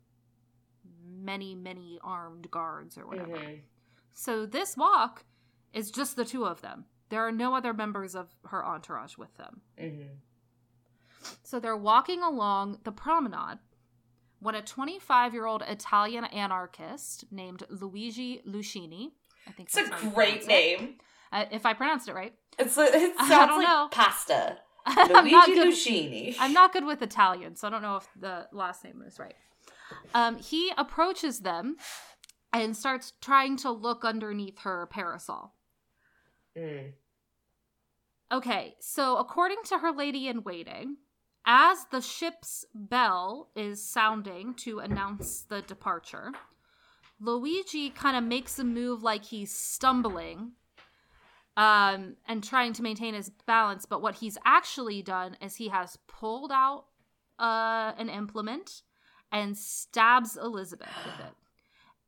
many 1.02 1.54
many 1.54 1.98
armed 2.04 2.50
guards 2.50 2.98
or 2.98 3.06
whatever. 3.06 3.36
Mhm. 3.38 3.62
So 4.12 4.44
this 4.44 4.76
walk 4.76 5.24
is 5.72 5.90
just 5.90 6.16
the 6.16 6.26
two 6.26 6.44
of 6.44 6.60
them. 6.60 6.84
There 7.08 7.26
are 7.26 7.32
no 7.32 7.54
other 7.54 7.72
members 7.72 8.14
of 8.14 8.36
her 8.46 8.62
entourage 8.66 9.16
with 9.16 9.34
them. 9.38 9.62
Mhm. 9.78 10.18
So 11.42 11.58
they're 11.58 11.76
walking 11.78 12.22
along 12.22 12.80
the 12.84 12.92
promenade 12.92 13.60
when 14.40 14.54
a 14.54 14.62
25 14.62 15.32
year 15.32 15.46
old 15.46 15.62
Italian 15.62 16.24
anarchist 16.24 17.32
named 17.32 17.62
Luigi 17.70 18.42
Lucheni, 18.46 19.12
I 19.46 19.52
think 19.52 19.68
It's 19.70 19.74
that's 19.88 20.02
a 20.02 20.10
great 20.10 20.42
it. 20.42 20.46
name. 20.48 20.98
Uh, 21.32 21.46
if 21.50 21.64
I 21.64 21.72
pronounced 21.72 22.06
it 22.08 22.14
right, 22.14 22.38
It's 22.60 22.76
like, 22.76 22.90
it 22.94 23.14
I 23.18 23.28
sounds 23.28 23.48
don't 23.48 23.58
like 23.58 23.68
know. 23.68 23.88
pasta. 23.90 24.58
I'm 24.86 25.24
Luigi 25.24 25.30
not 25.30 25.46
good. 25.48 25.68
Lucheni. 25.68 26.34
I'm 26.38 26.52
not 26.52 26.72
good 26.72 26.84
with 26.84 27.02
Italian, 27.02 27.56
so 27.56 27.68
I 27.68 27.70
don't 27.70 27.82
know 27.82 27.96
if 27.96 28.08
the 28.18 28.48
last 28.52 28.84
name 28.84 29.02
is 29.06 29.18
right. 29.18 29.34
Um, 30.14 30.38
he 30.38 30.72
approaches 30.76 31.40
them 31.40 31.76
and 32.52 32.76
starts 32.76 33.12
trying 33.20 33.56
to 33.58 33.70
look 33.70 34.04
underneath 34.04 34.60
her 34.60 34.86
parasol. 34.86 35.54
Mm. 36.56 36.92
Okay, 38.32 38.76
so 38.80 39.16
according 39.16 39.58
to 39.66 39.78
her 39.78 39.90
lady 39.92 40.28
in 40.28 40.42
waiting, 40.44 40.96
as 41.46 41.86
the 41.90 42.00
ship's 42.00 42.64
bell 42.74 43.50
is 43.56 43.82
sounding 43.84 44.54
to 44.54 44.78
announce 44.78 45.42
the 45.42 45.62
departure, 45.62 46.32
Luigi 47.20 47.90
kind 47.90 48.16
of 48.16 48.24
makes 48.24 48.58
a 48.58 48.64
move 48.64 49.02
like 49.02 49.24
he's 49.24 49.52
stumbling 49.52 50.52
um, 51.56 52.16
and 52.26 52.42
trying 52.42 52.72
to 52.74 52.82
maintain 52.82 53.14
his 53.14 53.30
balance. 53.46 53.86
But 53.86 54.02
what 54.02 54.16
he's 54.16 54.38
actually 54.44 55.02
done 55.02 55.36
is 55.40 55.56
he 55.56 55.68
has 55.68 55.98
pulled 56.06 56.52
out 56.52 56.86
uh, 57.38 57.92
an 57.98 58.08
implement 58.08 58.82
and 59.32 59.56
stabs 59.56 60.36
Elizabeth 60.36 60.88
with 61.04 61.26
it. 61.26 61.32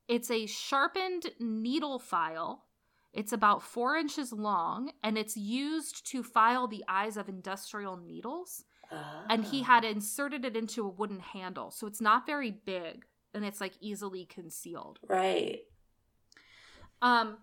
It's 0.09 0.31
a 0.31 0.47
sharpened 0.47 1.31
needle 1.39 1.99
file. 1.99 2.65
It's 3.13 3.33
about 3.33 3.63
four 3.63 3.97
inches 3.97 4.33
long, 4.33 4.93
and 5.03 5.17
it's 5.19 5.37
used 5.37 6.07
to 6.11 6.23
file 6.23 6.67
the 6.67 6.83
eyes 6.89 7.17
of 7.17 7.29
industrial 7.29 7.97
needles. 7.97 8.65
And 9.29 9.45
he 9.45 9.61
Ah. 9.63 9.65
had 9.65 9.85
inserted 9.85 10.45
it 10.45 10.55
into 10.57 10.85
a 10.85 10.89
wooden 10.89 11.21
handle, 11.21 11.71
so 11.71 11.87
it's 11.87 12.01
not 12.01 12.27
very 12.27 12.51
big, 12.51 13.07
and 13.33 13.43
it's 13.45 13.61
like 13.61 13.73
easily 13.81 14.27
concealed. 14.27 14.99
Right. 15.09 15.61
Um, 17.01 17.39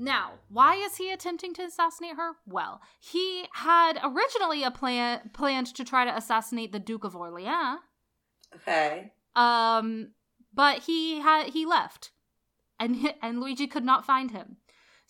now, 0.00 0.32
why 0.48 0.76
is 0.76 0.96
he 0.96 1.12
attempting 1.12 1.52
to 1.54 1.62
assassinate 1.62 2.16
her? 2.16 2.32
Well, 2.46 2.80
he 2.98 3.44
had 3.52 4.00
originally 4.02 4.64
a 4.64 4.70
plan 4.70 5.30
planned 5.34 5.66
to 5.74 5.84
try 5.84 6.06
to 6.06 6.16
assassinate 6.16 6.72
the 6.72 6.78
Duke 6.78 7.04
of 7.04 7.14
Orleans. 7.14 7.80
Okay. 8.56 9.12
Um, 9.36 10.12
but 10.54 10.84
he 10.84 11.20
had 11.20 11.48
he 11.48 11.66
left, 11.66 12.12
and 12.78 13.12
and 13.22 13.40
Luigi 13.40 13.66
could 13.66 13.84
not 13.84 14.06
find 14.06 14.30
him. 14.30 14.56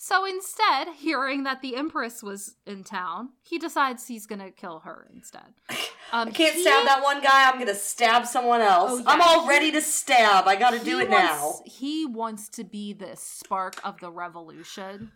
So 0.03 0.25
instead, 0.25 0.89
hearing 0.97 1.43
that 1.43 1.61
the 1.61 1.77
Empress 1.77 2.23
was 2.23 2.55
in 2.67 2.85
town, 2.85 3.31
he 3.43 3.59
decides 3.59 4.07
he's 4.07 4.25
gonna 4.25 4.51
kill 4.51 4.81
her 4.81 5.07
instead. 5.15 5.55
Um, 6.13 6.27
I 6.27 6.31
can't 6.33 6.57
he- 6.57 6.63
stab 6.63 6.87
that 6.87 7.05
one 7.05 7.23
guy. 7.23 7.49
I'm 7.49 7.57
gonna 7.61 7.73
stab 7.73 8.27
someone 8.27 8.61
else. 8.63 8.91
Oh, 8.95 8.97
yeah. 8.99 9.05
I'm 9.07 9.21
all 9.23 9.47
ready 9.47 9.71
to 9.71 9.81
stab. 9.81 10.49
I 10.49 10.57
gotta 10.57 10.81
do 10.81 10.99
it 10.99 11.09
now. 11.09 11.61
He 11.65 12.05
wants 12.05 12.49
to 12.49 12.65
be 12.65 12.93
the 12.95 13.13
spark 13.15 13.77
of 13.85 14.01
the 14.01 14.11
revolution. 14.11 15.13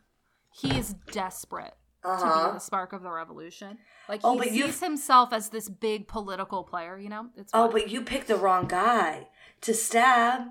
He 0.52 0.78
is 0.78 0.94
desperate 1.10 1.74
Uh 2.04 2.16
to 2.18 2.24
be 2.24 2.52
the 2.54 2.58
spark 2.60 2.92
of 2.92 3.02
the 3.02 3.10
revolution. 3.10 3.78
Like 4.08 4.20
Oh, 4.22 4.34
he 4.34 4.38
but 4.38 4.52
you- 4.52 4.66
sees 4.66 4.78
himself 4.80 5.32
as 5.32 5.48
this 5.48 5.68
big 5.68 6.06
political 6.06 6.62
player. 6.62 6.96
You 6.96 7.08
know, 7.08 7.26
it's 7.36 7.50
Oh, 7.52 7.68
but 7.68 7.90
you 7.90 8.02
picked 8.02 8.28
the 8.28 8.36
wrong 8.36 8.68
guy 8.68 9.26
to 9.62 9.74
stab 9.74 10.42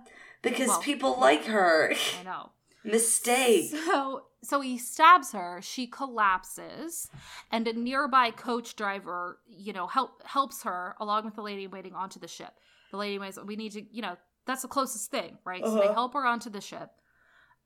because 0.41 0.67
Well- 0.67 0.81
people 0.81 1.17
like 1.21 1.45
her. 1.45 1.93
I 2.19 2.23
know. 2.23 2.49
Mistake. 2.83 3.71
So 3.71 4.23
so 4.41 4.59
he 4.61 4.77
stabs 4.77 5.31
her, 5.31 5.59
she 5.61 5.87
collapses, 5.87 7.09
and 7.51 7.67
a 7.67 7.73
nearby 7.73 8.31
coach 8.31 8.75
driver, 8.75 9.39
you 9.47 9.71
know, 9.73 9.87
help 9.87 10.21
helps 10.25 10.63
her 10.63 10.95
along 10.99 11.25
with 11.25 11.35
the 11.35 11.41
lady 11.41 11.67
waiting 11.67 11.93
onto 11.95 12.19
the 12.19 12.27
ship. 12.27 12.53
The 12.91 12.97
lady 12.97 13.17
waits, 13.19 13.39
we 13.43 13.55
need 13.55 13.71
to, 13.71 13.81
you 13.91 14.01
know, 14.01 14.17
that's 14.45 14.61
the 14.63 14.67
closest 14.67 15.09
thing, 15.11 15.37
right? 15.45 15.65
So 15.65 15.75
they 15.75 15.81
Uh-huh. 15.85 15.93
help 15.93 16.13
her 16.13 16.25
onto 16.25 16.49
the 16.49 16.61
ship. 16.61 16.91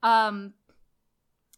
Um 0.03 0.53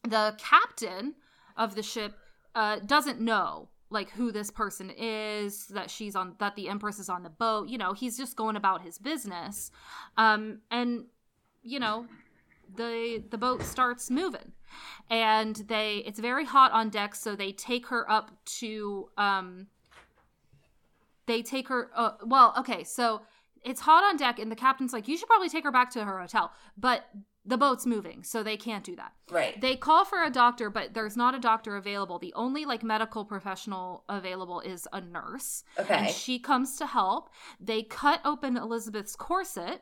the 0.04 0.36
captain 0.38 1.16
of 1.58 1.76
the 1.76 1.84
ship 1.84 2.18
uh 2.56 2.78
doesn't 2.86 3.20
know 3.20 3.68
like 3.90 4.12
who 4.12 4.32
this 4.32 4.50
person 4.52 4.90
is 4.98 5.68
that 5.68 5.90
she's 5.90 6.16
on 6.16 6.36
that 6.40 6.56
the 6.56 6.70
empress 6.70 7.00
is 7.00 7.10
on 7.10 7.24
the 7.24 7.30
boat 7.30 7.68
you 7.68 7.78
know 7.78 7.92
he's 7.94 8.18
just 8.18 8.38
going 8.38 8.56
about 8.56 8.82
his 8.82 8.98
business 8.98 9.72
um 10.18 10.60
and 10.72 11.06
you 11.64 11.80
know 11.80 12.06
the 12.76 13.24
the 13.30 13.38
boat 13.38 13.64
starts 13.64 14.10
moving. 14.10 14.54
And 15.10 15.56
they 15.56 15.98
it's 16.06 16.20
very 16.20 16.46
hot 16.46 16.72
on 16.72 16.90
deck 16.90 17.16
so 17.16 17.36
they 17.36 17.52
take 17.52 17.88
her 17.88 18.10
up 18.10 18.32
to 18.60 19.10
um 19.18 19.68
they 21.26 21.42
take 21.42 21.68
her 21.70 21.90
uh, 21.96 22.12
well 22.26 22.54
okay 22.58 22.84
so 22.84 23.22
it's 23.64 23.82
hot 23.82 24.04
on 24.04 24.16
deck 24.18 24.40
and 24.40 24.52
the 24.52 24.56
captain's 24.56 24.94
like 24.94 25.08
you 25.08 25.18
should 25.18 25.28
probably 25.28 25.50
take 25.50 25.64
her 25.64 25.72
back 25.72 25.90
to 25.92 26.04
her 26.06 26.20
hotel. 26.20 26.52
But 26.78 27.06
the 27.46 27.58
boat's 27.58 27.86
moving 27.86 28.24
so 28.24 28.44
they 28.44 28.58
can't 28.58 28.84
do 28.84 28.96
that. 28.96 29.14
Right. 29.32 29.60
they 29.60 29.76
call 29.76 30.06
for 30.06 30.24
a 30.24 30.30
doctor 30.30 30.70
but 30.70 30.94
there's 30.94 31.18
not 31.18 31.34
a 31.34 31.40
doctor 31.40 31.76
available. 31.78 32.20
The 32.20 32.34
only 32.36 32.66
like 32.66 32.84
medical 32.84 33.26
professional 33.26 34.04
available 34.08 34.60
is 34.62 34.88
a 34.94 35.02
nurse. 35.02 35.64
And 35.78 35.88
Okay. 35.90 36.12
she 36.12 36.38
comes 36.38 36.76
to 36.78 36.86
help. 36.86 37.30
They 37.60 37.84
cut 37.84 38.22
open 38.24 38.56
elizabeth's 38.58 39.16
corset 39.16 39.82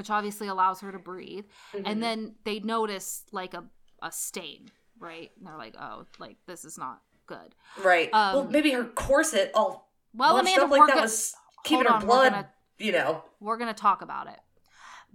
which 0.00 0.08
obviously 0.08 0.48
allows 0.48 0.80
her 0.80 0.90
to 0.90 0.98
breathe 0.98 1.44
Mhm. 1.74 1.82
and 1.84 2.02
then 2.02 2.34
they 2.44 2.58
notice 2.60 3.24
like 3.32 3.52
a 3.52 3.64
a 4.02 4.10
stain, 4.10 4.70
right? 4.98 5.30
And 5.36 5.46
they're 5.46 5.58
like, 5.58 5.74
oh, 5.78 6.06
like 6.18 6.38
this 6.46 6.64
is 6.64 6.78
not 6.78 7.02
good. 7.26 7.54
Right. 7.84 8.08
well, 8.10 8.40
Um, 8.40 8.50
maybe 8.50 8.70
her 8.70 8.84
corset 8.86 9.50
all 9.54 9.92
Well, 10.14 10.38
Amanda, 10.38 10.64
up 10.64 10.70
like 10.70 10.86
that 10.86 10.94
go- 10.94 11.02
was 11.02 11.34
keeping 11.64 11.84
her 11.84 11.92
on, 11.96 12.06
blood. 12.06 12.32
gonna- 12.32 12.50
You 12.78 12.92
know. 12.92 13.24
we're 13.40 13.58
gonna 13.58 13.74
talk 13.74 14.00
about 14.00 14.26
it. 14.26 14.40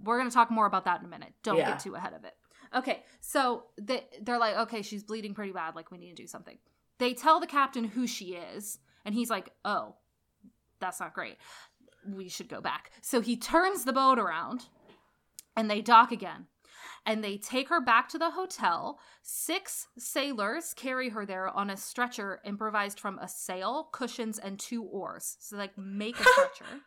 We're 0.00 0.18
gonna 0.18 0.30
talk 0.30 0.52
more 0.52 0.66
about 0.66 0.84
that 0.84 1.00
in 1.00 1.06
a 1.06 1.08
minute. 1.08 1.34
Don't 1.42 1.56
Yeah. 1.56 1.70
get 1.72 1.80
too 1.80 1.96
ahead 1.96 2.12
of 2.14 2.24
it. 2.24 2.36
Okay, 2.72 3.04
so 3.20 3.66
they 3.76 4.06
they're 4.22 4.38
like, 4.38 4.54
okay, 4.56 4.82
she's 4.82 5.02
bleeding 5.02 5.34
pretty 5.34 5.50
bad. 5.52 5.74
Like 5.74 5.90
we 5.90 5.98
need 5.98 6.10
to 6.16 6.22
do 6.22 6.28
something. 6.28 6.58
They 6.98 7.12
tell 7.12 7.40
the 7.40 7.46
captain 7.48 7.82
who 7.84 8.06
she 8.06 8.34
is, 8.36 8.78
and 9.04 9.16
he's 9.16 9.30
like, 9.30 9.52
oh, 9.64 9.96
that's 10.78 11.00
not 11.00 11.12
great. 11.12 11.38
We 12.06 12.28
should 12.28 12.48
go 12.48 12.60
back. 12.60 12.92
So 13.00 13.20
he 13.20 13.36
turns 13.36 13.84
the 13.84 13.92
boat 13.92 14.18
around, 14.20 14.66
and 15.56 15.70
they 15.70 15.80
dock 15.80 16.12
again. 16.12 16.46
And 17.04 17.22
they 17.22 17.36
take 17.36 17.68
her 17.68 17.80
back 17.80 18.08
to 18.10 18.18
the 18.18 18.30
hotel. 18.30 18.98
Six 19.22 19.86
sailors 19.96 20.74
carry 20.74 21.10
her 21.10 21.24
there 21.24 21.48
on 21.48 21.70
a 21.70 21.76
stretcher 21.76 22.40
improvised 22.44 22.98
from 22.98 23.18
a 23.20 23.28
sail, 23.28 23.88
cushions, 23.92 24.38
and 24.38 24.58
two 24.58 24.82
oars. 24.82 25.36
So 25.38 25.56
like 25.56 25.78
make 25.78 26.18
a 26.18 26.24
stretcher. 26.32 26.80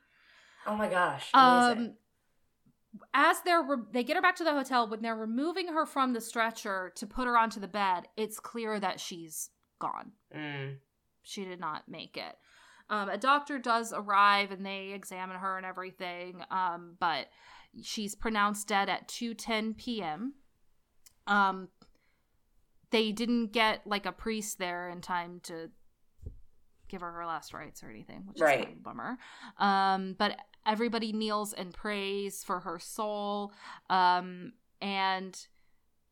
Oh 0.68 0.76
my 0.76 0.90
gosh. 0.90 1.30
Amazing. 1.34 1.86
Um, 1.88 1.94
as 3.14 3.42
they're 3.42 3.62
re- 3.62 3.86
they 3.92 4.04
get 4.04 4.16
her 4.16 4.22
back 4.22 4.36
to 4.38 4.44
the 4.44 4.52
hotel 4.52 4.90
when 4.90 5.02
they're 5.02 5.16
removing 5.16 5.68
her 5.68 5.86
from 5.86 6.14
the 6.14 6.22
stretcher 6.22 6.92
to 6.96 7.08
put 7.08 7.28
her 7.28 7.38
onto 7.38 7.60
the 7.60 7.68
bed, 7.68 8.08
it's 8.18 8.40
clear 8.40 8.80
that 8.80 9.00
she's 9.00 9.50
gone. 9.80 10.12
Mm. 10.36 10.78
She 11.24 11.46
did 11.46 11.60
not 11.60 11.84
make 11.88 12.18
it. 12.18 12.36
Um, 12.90 13.10
a 13.10 13.18
doctor 13.18 13.60
does 13.60 13.94
arrive 13.94 14.52
and 14.52 14.66
they 14.66 14.92
examine 14.94 15.38
her 15.38 15.58
and 15.58 15.66
everything, 15.66 16.42
um, 16.50 16.96
but 17.00 17.28
she's 17.82 18.16
pronounced 18.16 18.68
dead 18.68 18.90
at 18.90 19.08
2:10 19.08 19.78
p.m. 19.78 20.34
Um, 21.28 21.70
they 22.92 23.12
didn't 23.12 23.48
get 23.52 23.86
like 23.86 24.06
a 24.06 24.12
priest 24.12 24.58
there 24.58 24.90
in 24.90 25.02
time 25.02 25.40
to 25.44 25.70
give 26.88 27.02
her 27.02 27.12
her 27.12 27.26
last 27.26 27.54
rites 27.54 27.84
or 27.84 27.90
anything, 27.90 28.24
which 28.26 28.38
is 28.38 28.42
kind 28.42 28.64
of 28.64 28.70
a 28.70 28.82
bummer. 28.82 29.18
Um, 29.58 30.16
but 30.18 30.38
everybody 30.66 31.14
kneels 31.14 31.54
and 31.54 31.74
prays 31.74 32.44
for 32.44 32.62
her 32.62 32.80
soul. 32.80 33.54
Um, 33.90 34.54
and 34.82 35.38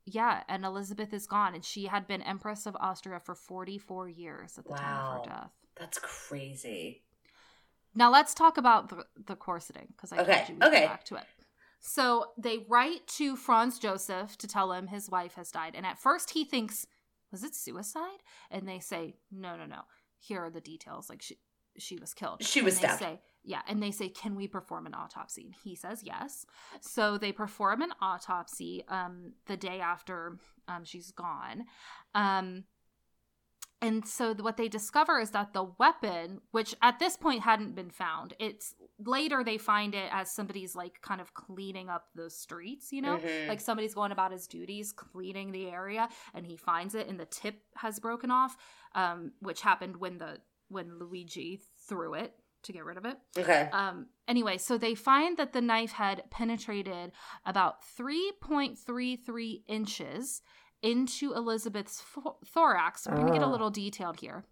yeah, 0.06 0.44
and 0.48 0.64
Elizabeth 0.64 1.14
is 1.14 1.26
gone, 1.26 1.56
and 1.56 1.66
she 1.66 1.88
had 1.88 2.08
been 2.08 2.22
Empress 2.22 2.66
of 2.66 2.78
Austria 2.80 3.20
for 3.20 3.36
44 3.36 4.08
years 4.08 4.58
at 4.58 4.66
the 4.68 4.74
time 4.76 4.98
of 4.98 5.24
her 5.24 5.30
death. 5.30 5.52
That's 5.80 6.00
crazy. 6.00 7.04
Now 7.96 8.12
let's 8.12 8.34
talk 8.34 8.58
about 8.58 8.90
the, 8.90 9.06
the 9.26 9.36
corseting 9.36 9.88
because 9.96 10.14
I 10.14 10.18
Okay, 10.18 10.36
told 10.36 10.50
you 10.50 10.56
we'd 10.56 10.64
okay. 10.66 10.86
back 10.86 11.04
to 11.06 11.16
it. 11.16 11.24
So 11.80 12.28
they 12.38 12.66
write 12.68 13.08
to 13.18 13.36
Franz 13.36 13.80
Joseph 13.80 14.38
to 14.40 14.48
tell 14.48 14.72
him 14.72 14.88
his 14.88 15.10
wife 15.10 15.36
has 15.36 15.52
died, 15.52 15.74
and 15.76 15.86
at 15.86 16.00
first 16.00 16.32
he 16.32 16.44
thinks, 16.44 16.86
"Was 17.32 17.44
it 17.44 17.56
suicide?" 17.56 18.24
And 18.52 18.68
they 18.68 18.80
say, 18.80 19.18
"No, 19.32 19.56
no, 19.56 19.66
no. 19.66 19.82
Here 20.20 20.44
are 20.44 20.50
the 20.50 20.62
details. 20.62 21.10
Like 21.10 21.22
she, 21.22 21.38
she 21.78 21.98
was 21.98 22.14
killed. 22.14 22.44
She 22.44 22.62
was 22.62 22.76
And 22.76 22.84
they 22.84 22.88
stabbed. 22.88 23.02
Say, 23.02 23.22
yeah, 23.44 23.62
and 23.68 23.82
they 23.82 23.92
say, 23.92 24.10
"Can 24.10 24.36
we 24.36 24.48
perform 24.48 24.88
an 24.88 24.94
autopsy?" 24.94 25.44
And 25.46 25.56
he 25.64 25.76
says, 25.76 26.04
"Yes." 26.04 26.46
So 26.82 27.18
they 27.18 27.32
perform 27.32 27.82
an 27.82 27.92
autopsy 28.02 28.84
um, 28.90 29.34
the 29.46 29.58
day 29.58 29.80
after 29.80 30.40
um, 30.68 30.84
she's 30.84 31.12
gone. 31.12 31.66
Um, 32.14 32.66
and 33.82 34.08
so 34.08 34.34
what 34.34 34.58
they 34.58 34.68
discover 34.68 35.20
is 35.20 35.32
that 35.32 35.54
the 35.54 35.64
weapon, 35.78 36.42
which 36.52 36.74
at 36.82 36.98
this 36.98 37.16
point 37.16 37.44
hadn't 37.44 37.76
been 37.76 37.92
found, 37.92 38.34
it's 38.40 38.74
later 39.06 39.44
they 39.44 39.58
find 39.60 39.94
it 39.94 40.10
as 40.12 40.32
somebody's 40.32 40.76
like 40.76 41.00
kind 41.02 41.22
of 41.22 41.34
cleaning 41.36 41.88
up 41.88 42.08
the 42.16 42.30
streets, 42.30 42.92
you 42.92 43.02
know? 43.02 43.18
Mhm. 43.18 43.48
Like 43.48 43.62
somebody's 43.62 43.94
going 43.94 44.12
about 44.12 44.32
his 44.32 44.48
duties, 44.48 44.92
cleaning 44.92 45.52
the 45.52 45.68
area, 45.68 46.10
and 46.34 46.46
he 46.46 46.58
finds 46.58 46.96
it 46.96 47.08
and 47.08 47.20
the 47.20 47.26
tip 47.28 47.62
has 47.76 48.00
broken 48.00 48.32
off, 48.32 48.58
um, 48.96 49.34
which 49.42 49.62
happened 49.62 49.98
when 49.98 50.18
the 50.18 50.42
when 50.70 50.98
Luigi 50.98 51.62
threw 51.88 52.14
it 52.16 52.34
to 52.64 52.74
get 52.74 52.84
rid 52.84 52.98
of 52.98 53.06
it. 53.06 53.18
Okay. 53.38 53.70
Um, 53.72 54.08
anyway, 54.28 54.58
so 54.58 54.78
they 54.78 54.96
find 54.96 55.38
that 55.38 55.54
the 55.54 55.62
knife 55.62 55.92
had 55.94 56.24
penetrated 56.32 57.12
about 57.46 57.84
3.33 57.98 59.64
inches 59.68 60.42
into 60.82 61.34
Elizabeth's 61.34 62.04
thorax. 62.46 63.08
We're 63.08 63.16
going 63.16 63.28
to 63.28 63.34
get 63.34 63.42
a 63.42 63.46
Oh. 63.46 63.50
little 63.52 63.70
detailed 63.70 64.20
here. 64.20 64.46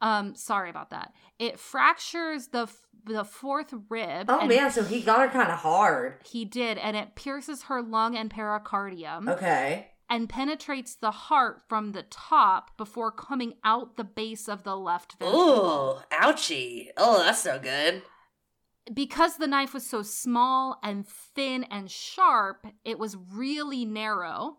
Um, 0.00 0.34
sorry 0.34 0.70
about 0.70 0.90
that. 0.90 1.12
It 1.38 1.58
fractures 1.58 2.48
the 2.48 2.62
f- 2.62 2.86
the 3.06 3.24
fourth 3.24 3.72
rib. 3.90 4.26
Oh 4.30 4.46
man, 4.46 4.70
so 4.70 4.82
he 4.82 5.02
got 5.02 5.20
her 5.20 5.28
kind 5.28 5.50
of 5.52 5.58
hard. 5.58 6.20
He 6.24 6.44
did, 6.46 6.78
and 6.78 6.96
it 6.96 7.14
pierces 7.16 7.64
her 7.64 7.82
lung 7.82 8.16
and 8.16 8.30
pericardium 8.30 9.28
Okay. 9.28 9.90
and 10.08 10.28
penetrates 10.28 10.94
the 10.94 11.10
heart 11.10 11.60
from 11.68 11.92
the 11.92 12.02
top 12.04 12.76
before 12.78 13.10
coming 13.12 13.54
out 13.62 13.96
the 13.96 14.04
base 14.04 14.48
of 14.48 14.62
the 14.64 14.76
left 14.76 15.16
ventricle. 15.18 16.02
Ooh, 16.10 16.16
ouchie. 16.16 16.88
Oh, 16.96 17.18
that's 17.22 17.44
no 17.44 17.58
good. 17.58 18.02
because 18.92 19.36
the 19.38 19.46
knife 19.46 19.72
was 19.72 19.86
so 19.86 20.02
small 20.02 20.78
and 20.82 21.06
thin 21.06 21.64
and 21.64 21.90
sharp, 21.90 22.66
it 22.84 22.98
was 22.98 23.16
really 23.32 23.84
narrow. 23.86 24.58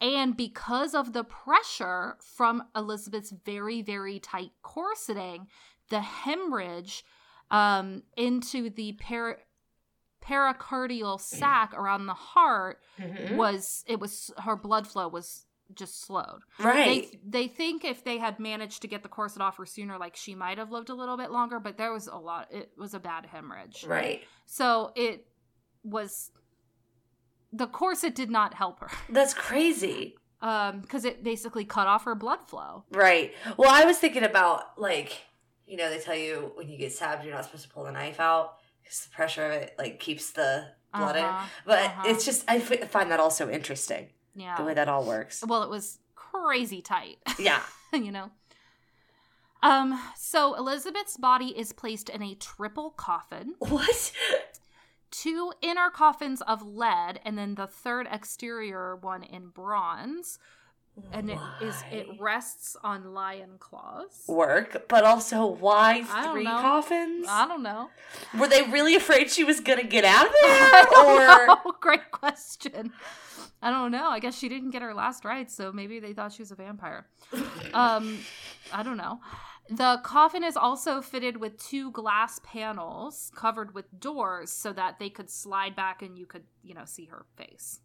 And 0.00 0.36
because 0.36 0.94
of 0.94 1.12
the 1.12 1.24
pressure 1.24 2.16
from 2.20 2.64
Elizabeth's 2.76 3.32
very, 3.44 3.80
very 3.82 4.18
tight 4.18 4.50
corseting, 4.62 5.46
the 5.88 6.00
hemorrhage 6.00 7.04
um, 7.50 8.02
into 8.16 8.70
the 8.70 8.92
per- 8.92 9.38
pericardial 10.22 11.20
sac 11.20 11.74
around 11.74 12.06
the 12.06 12.14
heart 12.14 12.80
Mhm. 12.98 13.36
was 13.36 13.84
it 13.86 14.00
was 14.00 14.30
her 14.38 14.56
blood 14.56 14.86
flow 14.86 15.08
was 15.08 15.46
just 15.74 16.00
slowed. 16.02 16.42
Right. 16.58 17.10
They 17.10 17.20
they 17.24 17.48
think 17.48 17.84
if 17.84 18.04
they 18.04 18.18
had 18.18 18.38
managed 18.38 18.82
to 18.82 18.88
get 18.88 19.02
the 19.02 19.08
corset 19.08 19.42
off 19.42 19.56
her 19.58 19.66
sooner, 19.66 19.98
like 19.98 20.16
she 20.16 20.34
might 20.34 20.58
have 20.58 20.70
lived 20.70 20.88
a 20.90 20.94
little 20.94 21.16
bit 21.16 21.30
longer, 21.30 21.58
but 21.60 21.76
there 21.76 21.92
was 21.92 22.06
a 22.06 22.16
lot. 22.16 22.48
It 22.52 22.72
was 22.76 22.94
a 22.94 23.00
bad 23.00 23.26
hemorrhage. 23.26 23.84
right. 23.86 24.22
So 24.46 24.92
it 24.94 25.26
was 25.82 26.30
the 27.56 27.66
corset 27.66 28.14
did 28.14 28.30
not 28.30 28.54
help 28.54 28.80
her 28.80 28.90
That's 29.08 29.34
crazy. 29.34 30.16
um 30.42 30.80
because 30.80 31.04
it 31.04 31.22
basically 31.22 31.64
cut 31.64 31.86
off 31.86 32.04
her 32.04 32.14
blood 32.14 32.40
flow. 32.48 32.84
Right. 32.90 33.32
Well, 33.56 33.70
I 33.70 33.84
was 33.84 33.98
thinking 33.98 34.24
about 34.24 34.78
like, 34.78 35.10
you 35.66 35.76
know, 35.76 35.88
they 35.90 35.98
tell 36.00 36.16
you 36.16 36.52
when 36.56 36.68
you 36.68 36.76
get 36.78 36.92
stabbed, 36.92 37.24
you're 37.24 37.34
not 37.34 37.44
supposed 37.44 37.64
to 37.64 37.70
pull 37.70 37.84
the 37.84 37.92
knife 37.92 38.18
out 38.20 38.56
because 38.82 39.00
the 39.00 39.10
pressure 39.10 39.46
of 39.46 39.52
it 39.52 39.74
like 39.78 40.00
keeps 40.00 40.30
the 40.32 40.66
blood 40.92 41.16
in. 41.16 41.24
Uh-huh, 41.24 41.46
But 41.64 41.78
uh-huh. 41.86 42.02
it's 42.10 42.24
just 42.24 42.44
I 42.48 42.56
f- 42.56 42.90
find 42.90 43.10
that 43.10 43.20
also 43.20 43.48
interesting 43.50 44.08
yeah. 44.34 44.56
the 44.56 44.64
way 44.64 44.74
that 44.74 44.88
all 44.88 45.04
works. 45.04 45.42
well, 45.46 45.62
it 45.62 45.70
was 45.70 45.98
crazy 46.14 46.82
tight. 46.82 47.18
Yeah. 47.38 47.62
you 47.92 48.10
know. 48.12 48.30
Um, 49.62 49.98
so 50.16 50.54
Elizabeth's 50.54 51.16
body 51.16 51.56
is 51.58 51.72
placed 51.72 52.10
in 52.10 52.22
a 52.22 52.34
triple 52.34 52.90
coffin, 52.90 53.54
What? 53.60 54.12
Two 55.20 55.52
inner 55.62 55.90
coffins 55.90 56.40
of 56.42 56.66
lead, 56.66 57.20
and 57.24 57.36
then 57.38 57.54
the 57.54 57.66
third 57.66 58.06
exterior 58.10 58.96
one 58.96 59.22
in 59.22 59.48
bronze. 59.48 60.38
And 61.10 61.28
it 61.28 61.38
is 61.60 61.82
it 61.90 62.06
rests 62.20 62.76
on 62.84 63.12
lion 63.14 63.56
claws. 63.58 64.22
work, 64.28 64.86
but 64.88 65.02
also 65.02 65.44
why 65.44 66.04
three 66.04 66.44
coffins? 66.44 67.26
I 67.28 67.48
don't 67.48 67.64
know. 67.64 67.90
Were 68.38 68.46
they 68.46 68.62
really 68.62 68.94
afraid 68.94 69.28
she 69.28 69.42
was 69.42 69.58
gonna 69.58 69.82
get 69.82 70.04
out 70.04 70.26
of 70.26 70.32
there, 70.42 70.86
or 71.04 71.46
know. 71.48 71.72
Great 71.80 72.12
question. 72.12 72.92
I 73.60 73.70
don't 73.72 73.90
know. 73.90 74.08
I 74.08 74.20
guess 74.20 74.38
she 74.38 74.48
didn't 74.48 74.70
get 74.70 74.82
her 74.82 74.94
last 74.94 75.24
rites, 75.24 75.52
so 75.54 75.72
maybe 75.72 75.98
they 75.98 76.12
thought 76.12 76.32
she 76.32 76.42
was 76.42 76.52
a 76.52 76.54
vampire. 76.56 77.06
Um, 77.72 78.20
I 78.72 78.84
don't 78.84 78.96
know. 78.96 79.18
The 79.70 80.00
coffin 80.04 80.44
is 80.44 80.56
also 80.56 81.00
fitted 81.00 81.38
with 81.38 81.56
two 81.58 81.90
glass 81.90 82.38
panels 82.44 83.32
covered 83.34 83.74
with 83.74 83.86
doors 83.98 84.50
so 84.50 84.72
that 84.74 84.98
they 84.98 85.08
could 85.08 85.30
slide 85.30 85.74
back 85.74 86.02
and 86.02 86.18
you 86.18 86.26
could, 86.26 86.44
you 86.62 86.74
know, 86.74 86.84
see 86.84 87.06
her 87.06 87.24
face. 87.36 87.80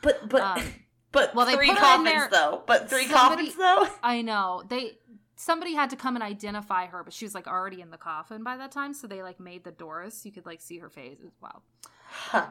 but 0.00 0.28
but 0.28 0.40
Um, 0.42 0.62
but 1.12 1.34
well, 1.34 1.44
they 1.46 1.54
three 1.54 1.74
coffins 1.74 2.04
there- 2.06 2.28
though. 2.30 2.62
But 2.66 2.88
three 2.88 3.06
somebody- 3.06 3.50
coffins 3.52 3.56
though. 3.56 3.88
I 4.02 4.22
know. 4.22 4.62
They 4.68 4.92
somebody 5.36 5.74
had 5.74 5.90
to 5.90 5.96
come 5.96 6.16
and 6.16 6.22
identify 6.22 6.86
her, 6.86 7.04
but 7.04 7.12
she 7.12 7.24
was 7.24 7.34
like 7.34 7.46
already 7.46 7.80
in 7.82 7.90
the 7.90 7.98
coffin 7.98 8.42
by 8.42 8.56
that 8.56 8.72
time, 8.72 8.94
so 8.94 9.06
they 9.06 9.22
like 9.22 9.38
made 9.38 9.64
the 9.64 9.70
doors 9.70 10.14
so 10.14 10.22
you 10.26 10.32
could 10.32 10.46
like 10.46 10.60
see 10.62 10.78
her 10.78 10.88
face 10.88 11.18
as 11.24 11.32
well. 11.42 11.62
Huh. 12.10 12.46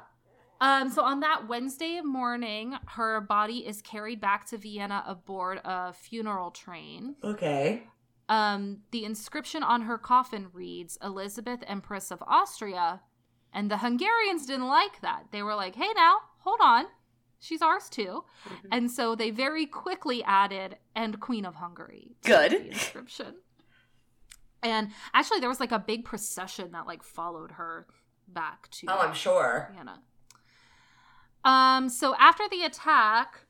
Um, 0.62 0.90
so 0.90 1.04
on 1.04 1.20
that 1.20 1.48
Wednesday 1.48 2.02
morning, 2.02 2.76
her 2.88 3.22
body 3.22 3.66
is 3.68 3.82
carried 3.82 4.20
back 4.22 4.46
to 4.48 4.58
Vienna 4.58 5.04
aboard 5.06 5.62
a 5.64 5.94
funeral 5.94 6.50
train. 6.52 7.16
Okay. 7.24 7.84
Um, 8.30 8.80
the 8.92 9.06
inscription 9.06 9.64
on 9.64 9.84
her 9.84 9.98
coffin 9.98 10.48
reads 10.54 10.98
Elizabeth, 11.04 11.62
Empress 11.68 12.12
of 12.12 12.22
Austria. 12.28 13.02
And 13.54 13.72
the 13.72 13.78
Hungarians 13.78 14.46
didn't 14.46 14.68
like 14.68 15.02
that. 15.02 15.28
They 15.32 15.42
were 15.42 15.56
like, 15.56 15.76
hey, 15.76 15.88
now, 15.96 16.18
hold 16.40 16.60
on. 16.62 16.86
She's 17.40 17.62
ours 17.62 17.88
too. 17.90 18.26
Mm-hmm. 18.46 18.68
And 18.72 18.92
so 18.92 19.16
they 19.16 19.30
very 19.30 19.66
quickly 19.66 20.24
added, 20.24 20.78
and 20.96 21.20
Queen 21.20 21.46
of 21.46 21.56
Hungary. 21.56 22.16
to 22.24 22.28
Good. 22.30 22.52
The 22.52 22.68
inscription. 22.72 23.36
And 24.64 24.90
actually, 25.14 25.40
there 25.40 25.50
was 25.50 25.60
like 25.60 25.72
a 25.72 25.80
big 25.80 26.04
procession 26.04 26.72
that 26.72 26.88
like 26.88 27.04
followed 27.04 27.52
her 27.52 27.88
back 28.28 28.70
to 28.72 28.88
Oh, 28.90 29.00
I'm 29.00 29.14
sure. 29.14 29.72
Vienna. 29.74 30.02
Um, 31.46 31.90
so 31.90 32.16
after 32.20 32.44
the 32.50 32.64
attack, 32.64 33.42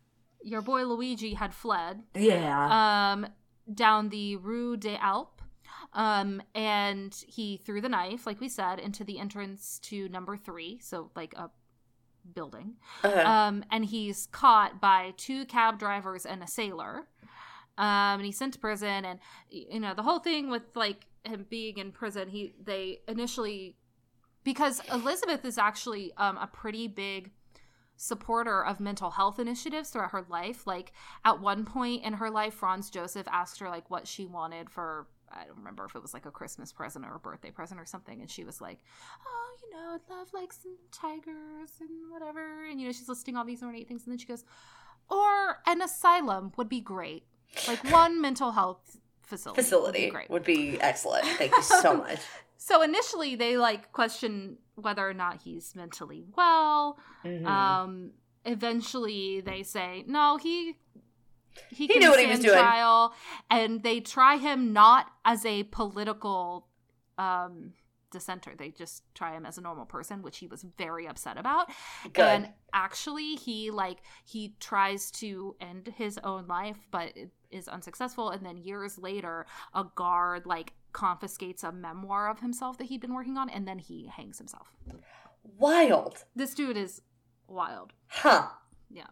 your 0.44 0.62
boy 0.62 0.84
Luigi 0.86 1.34
had 1.34 1.54
fled 1.54 2.04
Yeah. 2.14 3.14
um, 3.14 3.28
down 3.74 4.10
the 4.10 4.36
Rue 4.38 4.78
des 4.78 4.98
Alpes. 4.98 5.44
Um, 5.94 6.42
and 6.54 7.16
he 7.28 7.58
threw 7.58 7.82
the 7.82 7.90
knife, 7.90 8.28
like 8.28 8.40
we 8.40 8.50
said, 8.50 8.80
into 8.80 9.04
the 9.04 9.20
entrance 9.20 9.80
to 9.84 10.10
number 10.10 10.38
three, 10.38 10.80
so 10.82 11.12
like 11.16 11.34
a 11.36 11.50
building. 12.34 12.76
Uh-huh. 13.04 13.22
Um, 13.22 13.64
and 13.72 13.86
he's 13.86 14.28
caught 14.32 14.82
by 14.82 15.14
two 15.18 15.46
cab 15.46 15.80
drivers 15.80 16.26
and 16.26 16.44
a 16.44 16.48
sailor. 16.48 17.08
Um, 17.78 18.20
and 18.20 18.26
he's 18.26 18.38
sent 18.38 18.54
to 18.54 18.60
prison, 18.60 19.06
and 19.06 19.20
you 19.50 19.80
know 19.80 19.94
the 19.94 20.02
whole 20.02 20.18
thing 20.18 20.50
with 20.50 20.64
like 20.74 21.06
him 21.24 21.46
being 21.48 21.78
in 21.78 21.92
prison. 21.92 22.28
He 22.28 22.54
they 22.64 23.02
initially 23.08 23.76
because 24.44 24.82
Elizabeth 24.92 25.46
is 25.46 25.60
actually 25.60 26.12
um, 26.18 26.38
a 26.38 26.48
pretty 26.48 26.88
big 26.88 27.32
supporter 27.98 28.64
of 28.64 28.80
mental 28.80 29.12
health 29.12 29.40
initiatives 29.40 29.90
throughout 29.90 30.12
her 30.12 30.26
life. 30.30 30.66
Like 30.66 30.94
at 31.26 31.42
one 31.42 31.66
point 31.66 32.04
in 32.06 32.14
her 32.14 32.30
life, 32.30 32.54
Franz 32.54 32.90
Joseph 32.90 33.28
asked 33.30 33.60
her 33.60 33.70
like 33.70 33.90
what 33.90 34.08
she 34.08 34.26
wanted 34.26 34.70
for 34.70 35.08
I 35.30 35.44
don't 35.46 35.58
remember 35.58 35.84
if 35.84 35.94
it 35.94 36.02
was 36.02 36.14
like 36.14 36.26
a 36.26 36.32
Christmas 36.32 36.72
present 36.72 37.06
or 37.06 37.16
a 37.16 37.20
birthday 37.20 37.52
present 37.52 37.82
or 37.82 37.86
something, 37.86 38.22
and 38.22 38.32
she 38.32 38.46
was 38.46 38.62
like, 38.62 38.80
"Oh, 39.26 39.58
you 39.62 39.72
know, 39.76 39.96
I'd 39.96 40.10
love 40.10 40.28
like 40.34 40.54
some 40.54 40.78
tigers 40.92 41.72
and 41.82 41.90
whatever." 42.10 42.66
And 42.66 42.80
you 42.80 42.88
know, 42.88 42.94
she's 42.94 43.10
listing 43.10 43.36
all 43.36 43.44
these 43.44 43.62
ornate 43.62 43.90
things, 43.90 44.04
and 44.06 44.14
then 44.14 44.20
she 44.20 44.26
goes, 44.26 44.46
"Or 45.10 45.58
an 45.66 45.82
asylum 45.82 46.54
would 46.56 46.70
be 46.70 46.80
great, 46.80 47.24
like 47.68 47.84
one 47.92 48.22
mental 48.22 48.52
health 48.52 48.98
facility, 49.22 49.50
would 49.50 49.56
be 49.58 49.64
Facility 49.64 50.10
great." 50.12 50.30
would 50.30 50.44
be 50.46 50.80
excellent. 50.80 51.26
Thank 51.26 51.52
you 51.52 51.64
so 51.64 51.98
much. 51.98 52.20
So 52.58 52.82
initially, 52.82 53.36
they 53.36 53.58
like 53.58 53.92
question 53.92 54.58
whether 54.76 55.08
or 55.08 55.14
not 55.14 55.42
he's 55.42 55.76
mentally 55.76 56.24
well. 56.36 56.98
Mhm. 57.24 57.46
Um, 57.46 58.12
eventually, 58.46 59.42
they 59.42 59.64
say 59.64 60.04
no. 60.08 60.38
He 60.38 60.76
he, 61.72 61.88
He 61.88 61.88
can 61.88 62.00
knew 62.02 62.10
what 62.12 62.20
he 62.20 62.28
was 62.28 62.40
doing. 62.40 62.54
trial, 62.54 63.14
and 63.50 63.82
they 63.82 64.00
try 64.00 64.38
him 64.38 64.74
not 64.74 65.08
as 65.26 65.44
a 65.46 65.64
political 65.64 66.68
um, 67.18 67.74
dissenter. 68.12 68.54
They 68.56 68.70
just 68.70 69.02
try 69.16 69.34
him 69.36 69.44
as 69.46 69.58
a 69.58 69.62
normal 69.62 69.86
person, 69.86 70.22
which 70.22 70.38
he 70.38 70.46
was 70.48 70.64
very 70.78 71.08
upset 71.08 71.36
about. 71.38 71.72
Good. 72.14 72.20
And 72.24 72.50
actually, 72.74 73.36
he 73.36 73.72
like 73.72 74.00
he 74.24 74.56
tries 74.60 75.10
to 75.12 75.56
end 75.60 75.94
his 75.98 76.20
own 76.24 76.46
life, 76.48 76.78
but 76.92 77.16
it 77.18 77.32
is 77.50 77.68
unsuccessful. 77.68 78.30
And 78.30 78.46
then 78.46 78.58
years 78.58 79.00
later, 79.00 79.48
a 79.74 79.84
guard 79.96 80.46
like 80.46 80.74
confiscates 80.98 81.64
a 81.64 81.72
memoir 81.72 82.28
of 82.28 82.40
himself 82.40 82.78
that 82.80 82.86
he'd 82.86 83.02
been 83.02 83.14
working 83.14 83.38
on, 83.38 83.50
and 83.50 83.68
then 83.68 83.78
he 83.78 84.08
hangs 84.08 84.40
himself. 84.40 84.68
Wild. 85.44 86.26
This 86.36 86.56
dude 86.56 86.76
is 86.76 87.02
wild. 87.48 87.94
Huh. 88.08 88.48
Yeah. 88.90 89.12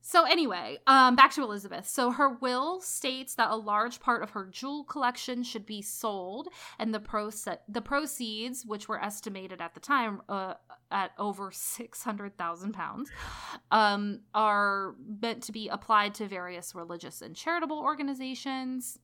So 0.00 0.24
anyway, 0.24 0.78
um, 0.88 1.14
back 1.14 1.30
to 1.34 1.42
Elizabeth. 1.44 1.88
So 1.88 2.10
her 2.10 2.30
will 2.40 2.80
states 2.80 3.36
that 3.36 3.52
a 3.52 3.56
large 3.56 4.00
part 4.00 4.24
of 4.24 4.30
her 4.30 4.48
jewel 4.50 4.82
collection 4.82 5.44
should 5.44 5.64
be 5.64 5.80
sold, 5.80 6.48
and 6.80 6.92
the 6.92 6.98
proce- 6.98 7.58
the 7.68 7.80
proceeds, 7.80 8.66
which 8.66 8.88
were 8.88 9.00
estimated 9.00 9.60
at 9.62 9.74
the 9.74 9.80
time 9.80 10.20
uh, 10.28 10.54
at 10.90 11.12
over 11.16 11.52
six 11.52 12.02
hundred 12.02 12.36
thousand 12.36 12.72
pounds, 12.72 13.10
um, 13.70 14.22
are 14.34 14.96
meant 15.22 15.44
to 15.44 15.52
be 15.52 15.68
applied 15.68 16.14
to 16.14 16.26
various 16.26 16.74
religious 16.74 17.22
and 17.22 17.36
charitable 17.36 17.78
organizations. 17.78 18.98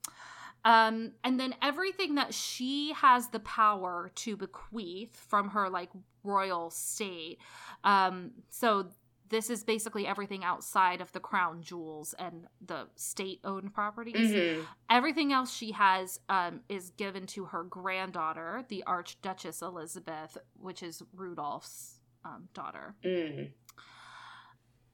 Um, 0.65 1.13
and 1.25 1.39
then 1.39 1.55
everything 1.63 2.17
that 2.17 2.35
she 2.35 2.93
has 2.95 3.29
the 3.29 3.41
power 3.41 4.11
to 4.17 4.37
bequeath 4.37 5.17
from 5.29 5.51
her 5.51 5.71
like 5.71 5.91
royal 6.25 6.71
state. 6.71 7.39
Um, 7.85 8.33
so 8.51 8.89
this 9.31 9.51
is 9.51 9.63
basically 9.63 10.07
everything 10.07 10.43
outside 10.43 11.01
of 11.01 11.13
the 11.13 11.21
crown 11.21 11.63
jewels 11.63 12.15
and 12.19 12.47
the 12.65 12.89
state 12.97 13.41
owned 13.45 13.75
properties. 13.75 14.31
Mhm. 14.33 14.67
Everything 14.91 15.33
else 15.33 15.53
she 15.53 15.73
has 15.73 16.21
um, 16.29 16.61
is 16.69 16.91
given 16.91 17.27
to 17.29 17.47
her 17.47 17.63
granddaughter, 17.65 18.65
the 18.69 18.83
Archduchess 18.87 19.63
Elizabeth, 19.63 20.39
which 20.55 20.83
is 20.83 21.03
Rudolph's 21.15 22.01
um, 22.25 22.49
daughter. 22.55 22.95
Mm. 23.05 23.53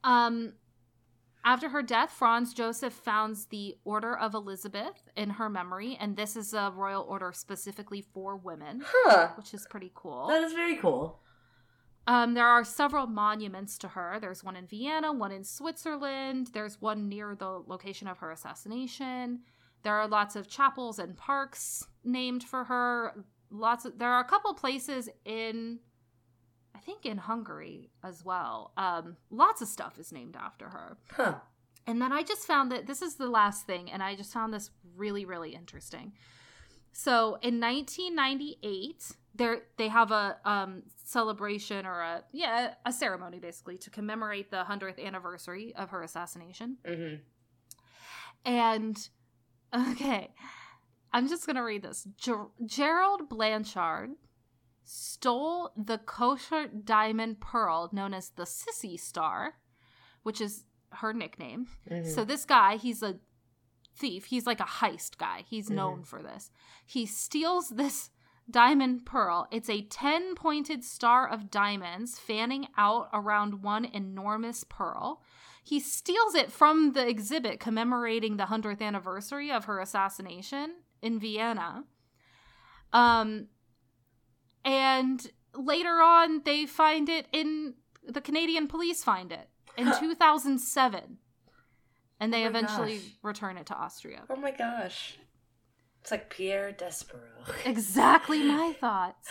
Um, 0.03 0.53
after 1.45 1.69
her 1.69 1.81
death, 1.83 2.11
Franz 2.11 2.53
Joseph 2.53 2.93
founds 2.93 3.45
the 3.45 3.77
Order 3.85 4.17
of 4.17 4.33
Elizabeth 4.33 5.07
in 5.15 5.29
her 5.31 5.47
memory, 5.49 5.95
and 5.99 6.17
this 6.17 6.35
is 6.35 6.53
a 6.53 6.73
royal 6.75 7.03
order 7.03 7.31
specifically 7.33 8.01
for 8.01 8.35
women, 8.35 8.83
Huh. 8.85 9.29
which 9.37 9.53
is 9.53 9.65
pretty 9.69 9.91
cool. 9.95 10.27
That 10.27 10.43
is 10.43 10.53
very 10.53 10.75
cool. 10.77 11.21
Um, 12.07 12.33
there 12.35 12.45
are 12.47 12.63
several 12.63 13.07
monuments 13.07 13.77
to 13.79 13.87
her. 13.89 14.17
There's 14.19 14.43
one 14.43 14.55
in 14.55 14.67
Vienna, 14.67 15.11
one 15.13 15.31
in 15.31 15.43
Switzerland. 15.43 16.51
There's 16.53 16.79
one 16.81 17.07
near 17.09 17.35
the 17.35 17.63
location 17.65 18.07
of 18.07 18.19
her 18.19 18.31
assassination. 18.31 19.41
There 19.83 19.95
are 19.95 20.07
lots 20.07 20.35
of 20.35 20.47
chapels 20.47 20.99
and 20.99 21.15
parks 21.17 21.85
named 22.03 22.43
for 22.43 22.65
her. 22.65 23.25
Lots 23.49 23.85
of 23.85 23.97
there 23.99 24.11
are 24.11 24.21
a 24.21 24.25
couple 24.27 24.53
places 24.53 25.09
in, 25.25 25.79
I 26.75 26.79
think 26.79 27.05
in 27.05 27.17
Hungary 27.17 27.89
as 28.03 28.25
well. 28.25 28.73
Um, 28.75 29.15
lots 29.29 29.61
of 29.61 29.67
stuff 29.67 29.97
is 29.97 30.11
named 30.11 30.35
after 30.35 30.69
her. 30.69 30.97
Huh. 31.11 31.35
And 31.87 32.01
then 32.01 32.11
I 32.11 32.23
just 32.23 32.45
found 32.45 32.71
that 32.71 32.85
this 32.85 33.01
is 33.01 33.15
the 33.15 33.29
last 33.29 33.65
thing, 33.65 33.91
and 33.91 34.03
I 34.03 34.15
just 34.15 34.33
found 34.33 34.53
this 34.53 34.71
really, 34.95 35.23
really 35.23 35.55
interesting. 35.55 36.13
So 36.91 37.37
in 37.41 37.59
1998, 37.59 39.11
there 39.35 39.59
they 39.77 39.89
have 39.89 40.11
a 40.11 40.37
um, 40.45 40.83
celebration 41.03 41.85
or 41.85 42.01
a 42.01 42.23
yeah 42.31 42.73
a 42.85 42.91
ceremony 42.91 43.39
basically 43.39 43.77
to 43.79 43.89
commemorate 43.89 44.49
the 44.49 44.63
hundredth 44.63 44.97
anniversary 44.97 45.73
of 45.75 45.89
her 45.89 46.01
assassination. 46.03 46.77
Mm-hmm. 46.87 47.15
And 48.45 49.09
okay, 49.91 50.33
I'm 51.13 51.27
just 51.27 51.45
gonna 51.45 51.63
read 51.63 51.83
this. 51.83 52.07
Ger- 52.17 52.47
Gerald 52.65 53.29
Blanchard 53.29 54.11
stole 54.85 55.71
the 55.75 55.97
Koechert 55.97 56.85
diamond 56.85 57.41
pearl 57.41 57.89
known 57.91 58.13
as 58.13 58.29
the 58.29 58.43
Sisi 58.43 58.99
Star, 58.99 59.55
which 60.23 60.39
is 60.39 60.63
her 60.91 61.11
nickname. 61.11 61.67
Mm-hmm. 61.89 62.09
So 62.09 62.23
this 62.23 62.45
guy, 62.45 62.77
he's 62.77 63.03
a 63.03 63.15
thief. 63.97 64.25
He's 64.25 64.45
like 64.45 64.59
a 64.59 64.63
heist 64.65 65.17
guy. 65.17 65.43
He's 65.47 65.69
known 65.69 66.01
Mhm. 66.01 66.05
for 66.07 66.21
this. 66.21 66.51
He 66.85 67.05
steals 67.05 67.69
this 67.69 68.11
diamond 68.49 69.05
pearl. 69.05 69.47
It's 69.51 69.69
a 69.69 69.81
10-pointed 69.87 70.83
star 70.83 71.27
of 71.27 71.49
diamonds 71.49 72.19
fanning 72.19 72.67
out 72.77 73.09
around 73.11 73.63
one 73.63 73.85
enormous 73.85 74.63
pearl. 74.63 75.23
He 75.63 75.79
steals 75.79 76.35
it 76.35 76.51
from 76.51 76.91
the 76.93 77.07
exhibit 77.07 77.59
commemorating 77.59 78.37
the 78.37 78.45
100th 78.45 78.81
anniversary 78.83 79.51
of 79.51 79.65
her 79.65 79.79
assassination 79.79 80.75
in 81.01 81.19
Vienna. 81.19 81.85
Um 82.93 83.47
and 84.65 85.31
later 85.55 86.01
on 86.01 86.41
they 86.43 86.65
find 86.65 87.07
it 87.07 87.27
in 87.31 87.75
the 88.05 88.19
Canadian 88.19 88.67
police 88.67 89.03
find 89.03 89.31
it 89.31 89.47
in 89.77 89.85
2007 89.99 91.17
and 92.19 92.33
they 92.33 92.43
Oh 92.43 92.47
eventually 92.47 92.97
gosh. 92.97 93.05
return 93.23 93.57
it 93.57 93.65
to 93.67 93.75
Austria. 93.75 94.23
Oh 94.29 94.35
my 94.35 94.51
gosh. 94.51 95.17
It's 96.01 96.11
like 96.11 96.29
Pierre 96.29 96.71
Despereaux. 96.73 97.21
Exactly 97.65 98.43
my 98.43 98.73
thoughts. 98.79 99.29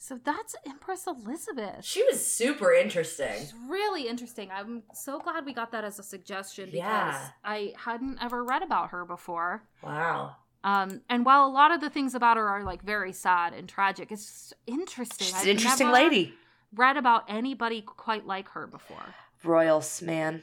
So 0.00 0.18
that's 0.22 0.54
Empress 0.66 1.06
Elizabeth. 1.08 1.84
She 1.84 2.04
was 2.04 2.24
super 2.24 2.72
interesting. 2.72 3.32
She's 3.40 3.52
really 3.68 4.06
interesting. 4.08 4.48
I'm 4.54 4.84
so 4.94 5.18
glad 5.18 5.44
we 5.44 5.52
got 5.52 5.72
that 5.72 5.82
as 5.84 5.98
a 5.98 6.04
suggestion 6.04 6.66
because 6.66 6.76
Yeah. 6.78 7.28
I 7.44 7.72
hadn't 7.76 8.18
ever 8.22 8.44
read 8.44 8.62
about 8.62 8.90
her 8.90 9.04
before. 9.04 9.64
Wow. 9.82 10.36
Um, 10.68 11.00
and 11.08 11.24
while 11.24 11.46
a 11.46 11.48
lot 11.50 11.70
of 11.70 11.80
the 11.80 11.88
things 11.88 12.14
about 12.14 12.36
her 12.36 12.46
are 12.48 12.62
like 12.62 12.82
very 12.82 13.12
sad 13.12 13.54
and 13.54 13.66
tragic, 13.68 14.12
it's 14.12 14.26
just 14.26 14.54
interesting. 14.66 15.26
She's 15.26 15.34
I've 15.34 15.42
an 15.44 15.48
interesting 15.50 15.86
never 15.86 15.98
lady. 16.04 16.34
Read 16.74 16.96
about 16.98 17.24
anybody 17.28 17.80
quite 17.80 18.26
like 18.26 18.48
her 18.50 18.66
before. 18.66 19.14
Royals, 19.42 20.02
man. 20.02 20.42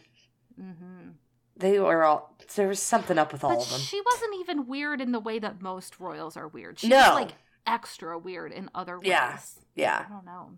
hmm 0.59 1.09
They 1.57 1.79
were 1.79 2.03
all. 2.03 2.35
There 2.55 2.67
was 2.67 2.81
something 2.81 3.17
up 3.19 3.31
with 3.33 3.43
all 3.43 3.51
But 3.51 3.63
of 3.65 3.69
them. 3.69 3.79
she 3.79 4.01
wasn't 4.01 4.35
even 4.39 4.65
weird 4.65 4.99
in 4.99 5.11
the 5.11 5.19
way 5.19 5.37
that 5.39 5.61
most 5.61 5.99
royals 5.99 6.35
are 6.35 6.47
weird. 6.47 6.79
She 6.79 6.87
No. 6.87 6.97
was 6.97 7.09
like 7.21 7.31
extra 7.67 8.17
weird 8.17 8.51
in 8.51 8.69
other 8.73 8.97
ways. 8.97 9.07
Yeah. 9.07 9.37
Yeah. 9.75 10.05
I 10.07 10.11
don't 10.11 10.25
know. 10.25 10.51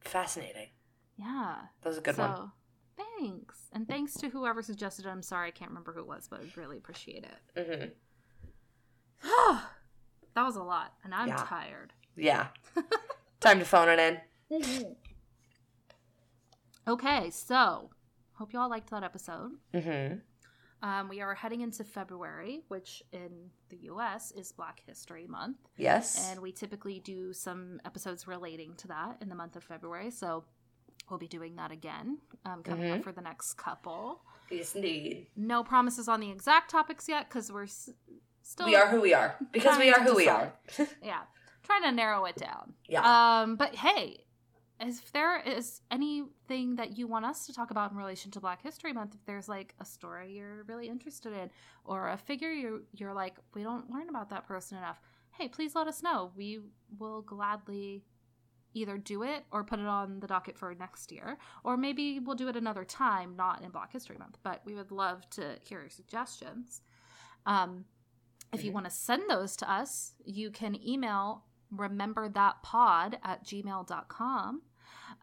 Fascinating. 0.00 0.68
Yeah. 1.16 1.56
That 1.82 1.88
was 1.88 1.98
a 1.98 2.02
good 2.02 2.14
so, 2.16 2.22
one. 2.22 2.52
Thanks. 3.18 3.56
And 3.72 3.88
thanks 3.88 4.14
to 4.18 4.28
whoever 4.28 4.62
suggested 4.62 5.06
it. 5.06 5.08
I'm 5.08 5.22
sorry 5.22 5.48
I 5.48 5.50
can't 5.50 5.70
remember 5.70 5.92
who 5.92 6.00
it 6.00 6.06
was, 6.06 6.28
but 6.28 6.40
I 6.40 6.44
really 6.60 6.76
appreciate 6.76 7.24
it. 7.24 7.66
hmm 7.66 7.84
that 9.22 9.62
was 10.44 10.56
a 10.56 10.62
lot, 10.62 10.92
and 11.04 11.14
I'm 11.14 11.28
Yeah. 11.28 11.36
tired. 11.46 11.92
Yeah. 12.16 12.48
Time 13.40 13.58
to 13.58 13.64
phone 13.64 13.88
it 13.88 14.20
in. 14.50 14.96
Okay, 16.88 17.30
so 17.30 17.90
hope 18.34 18.52
you 18.52 18.60
all 18.60 18.70
liked 18.70 18.90
that 18.90 19.02
episode. 19.02 19.50
Mm-hmm. 19.74 20.18
Um, 20.88 21.08
we 21.08 21.20
are 21.20 21.34
heading 21.34 21.62
into 21.62 21.82
February, 21.82 22.60
which 22.68 23.02
in 23.12 23.50
the 23.70 23.76
US 23.90 24.30
is 24.30 24.52
Black 24.52 24.80
History 24.86 25.26
Month. 25.26 25.56
Yes. 25.76 26.30
And 26.30 26.40
we 26.40 26.52
typically 26.52 27.00
do 27.00 27.32
some 27.32 27.80
episodes 27.84 28.28
relating 28.28 28.74
to 28.76 28.88
that 28.88 29.16
in 29.20 29.28
the 29.28 29.34
month 29.34 29.56
of 29.56 29.64
February. 29.64 30.12
So 30.12 30.44
we'll 31.10 31.18
be 31.18 31.26
doing 31.26 31.56
that 31.56 31.72
again 31.72 32.18
um, 32.44 32.62
coming 32.62 32.88
up 32.92 33.00
Mhm. 33.00 33.02
for 33.02 33.10
the 33.12 33.20
next 33.22 33.54
couple. 33.54 34.22
Yes, 34.48 34.76
indeed. 34.76 35.26
No 35.34 35.64
promises 35.64 36.06
on 36.08 36.20
the 36.20 36.30
exact 36.30 36.70
topics 36.70 37.08
yet 37.08 37.28
because 37.28 37.50
we're 37.50 37.64
s- 37.64 37.90
still 38.46 38.66
We 38.66 38.76
are 38.76 38.88
who 38.88 39.00
we 39.00 39.14
are 39.14 39.36
because 39.52 39.78
we 39.78 39.92
are 39.92 40.02
who 40.02 40.14
we 40.14 40.28
are. 40.28 40.52
yeah 41.02 41.22
trying 41.66 41.82
to 41.82 41.92
narrow 41.92 42.24
it 42.24 42.36
down. 42.36 42.72
yeah. 42.88 43.40
Um, 43.42 43.56
but 43.56 43.74
hey, 43.74 44.24
if 44.80 45.10
there 45.12 45.40
is 45.40 45.80
anything 45.90 46.76
that 46.76 46.96
you 46.96 47.06
want 47.06 47.24
us 47.24 47.46
to 47.46 47.52
talk 47.52 47.70
about 47.70 47.90
in 47.90 47.96
relation 47.96 48.30
to 48.32 48.40
Black 48.40 48.62
History 48.62 48.92
Month, 48.92 49.14
if 49.14 49.24
there's 49.26 49.48
like 49.48 49.74
a 49.80 49.84
story 49.84 50.32
you're 50.32 50.64
really 50.64 50.88
interested 50.88 51.32
in 51.32 51.50
or 51.84 52.08
a 52.08 52.16
figure 52.16 52.52
you 52.52 52.84
you're 52.92 53.14
like 53.14 53.36
we 53.54 53.62
don't 53.62 53.90
learn 53.90 54.08
about 54.08 54.30
that 54.30 54.46
person 54.46 54.78
enough, 54.78 55.00
hey, 55.32 55.48
please 55.48 55.74
let 55.74 55.88
us 55.88 56.02
know. 56.02 56.30
We 56.36 56.60
will 56.98 57.22
gladly 57.22 58.04
either 58.74 58.98
do 58.98 59.22
it 59.22 59.44
or 59.50 59.64
put 59.64 59.78
it 59.78 59.86
on 59.86 60.20
the 60.20 60.26
docket 60.26 60.58
for 60.58 60.74
next 60.74 61.10
year, 61.10 61.38
or 61.64 61.76
maybe 61.78 62.20
we'll 62.20 62.36
do 62.36 62.48
it 62.48 62.56
another 62.56 62.84
time, 62.84 63.34
not 63.34 63.62
in 63.62 63.70
Black 63.70 63.92
History 63.92 64.18
Month. 64.18 64.38
But 64.42 64.60
we 64.66 64.74
would 64.74 64.92
love 64.92 65.28
to 65.30 65.56
hear 65.62 65.80
your 65.80 65.90
suggestions. 65.90 66.82
Um, 67.46 67.86
if 68.52 68.64
you 68.64 68.72
want 68.72 68.86
to 68.86 68.90
send 68.90 69.28
those 69.28 69.56
to 69.56 69.70
us, 69.70 70.14
you 70.24 70.50
can 70.50 70.76
email 70.86 71.44
rememberthatpod 71.74 73.14
at 73.22 73.44
gmail.com. 73.44 74.62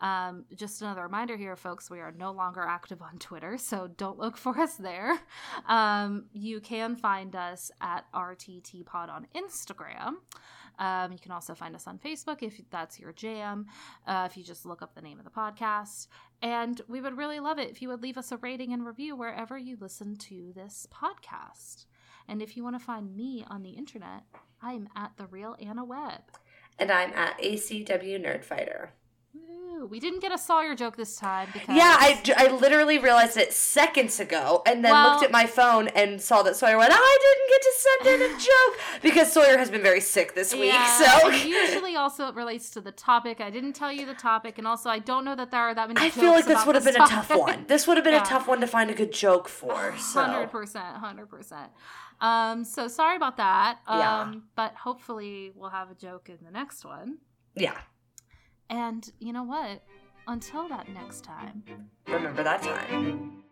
Um, 0.01 0.45
just 0.55 0.82
another 0.82 1.03
reminder 1.03 1.38
here, 1.38 1.55
folks, 1.55 1.89
we 1.89 1.99
are 1.99 2.11
no 2.11 2.32
longer 2.32 2.61
active 2.61 3.01
on 3.01 3.17
Twitter, 3.19 3.57
so 3.57 3.88
don't 3.95 4.19
look 4.19 4.38
for 4.38 4.59
us 4.59 4.76
there. 4.76 5.19
Um, 5.67 6.26
you 6.34 6.59
can 6.59 6.95
find 6.95 7.36
us 7.36 7.71
at 7.80 8.05
RTT 8.13 8.86
Pod 8.86 9.09
on 9.09 9.28
Instagram. 9.36 10.15
Um, 10.80 11.11
you 11.11 11.19
can 11.19 11.32
also 11.32 11.53
find 11.53 11.76
us 11.76 11.88
on 11.88 11.99
Facebook 11.99 12.41
if 12.41 12.59
that's 12.71 12.99
your 12.99 13.13
jam, 13.13 13.67
uh, 14.07 14.28
if 14.30 14.36
you 14.36 14.43
just 14.43 14.65
look 14.65 14.82
up 14.82 14.95
the 14.95 15.01
name 15.01 15.19
of 15.19 15.26
the 15.26 15.32
podcast. 15.32 16.07
And 16.41 16.82
we 16.88 16.99
would 16.99 17.17
really 17.17 17.39
love 17.39 17.59
it 17.59 17.69
if 17.69 17.82
you 17.82 17.89
would 17.89 18.01
leave 18.01 18.17
us 18.17 18.32
a 18.32 18.38
rating 18.38 18.74
and 18.74 18.86
review 18.86 19.15
wherever 19.15 19.57
you 19.57 19.78
listen 19.80 20.15
to 20.17 20.51
this 20.55 20.88
podcast. 20.91 21.86
And 22.28 22.41
if 22.41 22.55
you 22.57 22.63
want 22.63 22.78
to 22.80 22.84
find 22.86 23.15
me 23.15 23.45
on 23.49 23.63
the 23.63 23.71
internet, 23.71 24.24
I'm 24.61 24.89
at 24.95 25.11
the 25.17 25.28
real 25.28 25.55
Anna 25.59 25.84
Webb. 25.84 26.21
And 26.80 26.91
I'm 26.91 27.11
at 27.13 27.39
ACW 27.39 28.19
Nerdfighter. 28.24 28.89
Woo. 29.36 29.88
We 29.88 29.99
didn't 29.99 30.19
get 30.21 30.32
a 30.32 30.38
Sawyer 30.38 30.76
joke 30.76 30.95
this 30.95 31.15
time 31.15 31.49
because 31.53 31.76
Yeah, 31.76 31.97
I 31.99 32.47
literally 32.59 32.99
realized 32.99 33.36
it 33.36 33.51
seconds 33.51 34.19
ago 34.19 34.61
and 34.65 34.86
then 34.86 34.91
Well- 34.91 35.11
looked 35.13 35.24
at 35.24 35.32
my 35.32 35.47
phone 35.47 35.88
and 35.89 36.21
saw 36.21 36.43
that 36.43 36.55
Sawyer 36.55 36.78
went, 36.78 36.91
I 36.93 37.17
didn't 37.21 37.49
get 37.49 37.61
to 37.61 37.74
send 37.80 38.21
in 38.21 38.36
a 38.36 38.39
joke 38.39 39.01
because 39.01 39.32
Sawyer 39.34 39.57
has 39.57 39.71
been 39.71 39.82
very 39.82 40.01
sick 40.01 40.36
this 40.36 40.53
week. 40.53 40.71
Yeah, 40.71 40.86
So 41.21 41.30
usually 41.30 41.95
also 41.95 42.28
it 42.28 42.36
relates 42.36 42.69
to 42.71 42.82
the 42.82 42.91
topic. 42.91 43.41
I 43.41 43.49
didn't 43.49 43.74
tell 43.74 43.91
you 43.91 44.05
the 44.05 44.13
topic, 44.13 44.57
and 44.59 44.67
also 44.67 44.89
I 44.89 44.99
don't 44.99 45.26
know 45.26 45.36
that 45.36 45.49
there 45.51 45.61
are 45.61 45.74
that 45.74 45.88
many. 45.88 45.99
I 46.05 46.09
feel 46.11 46.32
like 46.32 46.45
this 46.45 46.63
would 46.65 46.76
have 46.76 46.86
been 46.86 46.95
a 47.01 47.07
tough 47.07 47.30
one. 47.36 47.65
This 47.67 47.88
would 47.88 47.97
have 47.97 48.03
been 48.03 48.13
Yeah. 48.13 48.24
a 48.24 48.26
tough 48.26 48.47
one 48.47 48.61
to 48.61 48.67
find 48.67 48.89
a 48.91 48.93
good 48.93 49.11
joke 49.11 49.47
for. 49.49 49.95
So 49.97 50.21
Hundred 50.24 50.51
percent, 50.51 50.97
hundred 50.97 51.28
percent. 51.30 51.71
Um, 52.24 52.63
so 52.63 52.88
sorry 52.88 53.17
about 53.17 53.38
that. 53.38 53.80
Um, 53.86 53.99
Yeah. 53.99 54.34
but 54.55 54.76
hopefully 54.76 55.51
we'll 55.53 55.69
have 55.69 55.91
a 55.91 55.95
joke 55.95 56.30
in 56.30 56.38
the 56.43 56.51
next 56.51 56.86
one. 56.86 57.17
yeah, 57.55 57.78
And 58.69 59.07
you 59.19 59.32
know 59.34 59.43
what? 59.43 59.84
Until 60.28 60.67
that 60.69 60.88
next 60.89 61.24
time. 61.24 61.63
remember 62.07 62.43
that 62.43 62.61
time. 62.63 63.43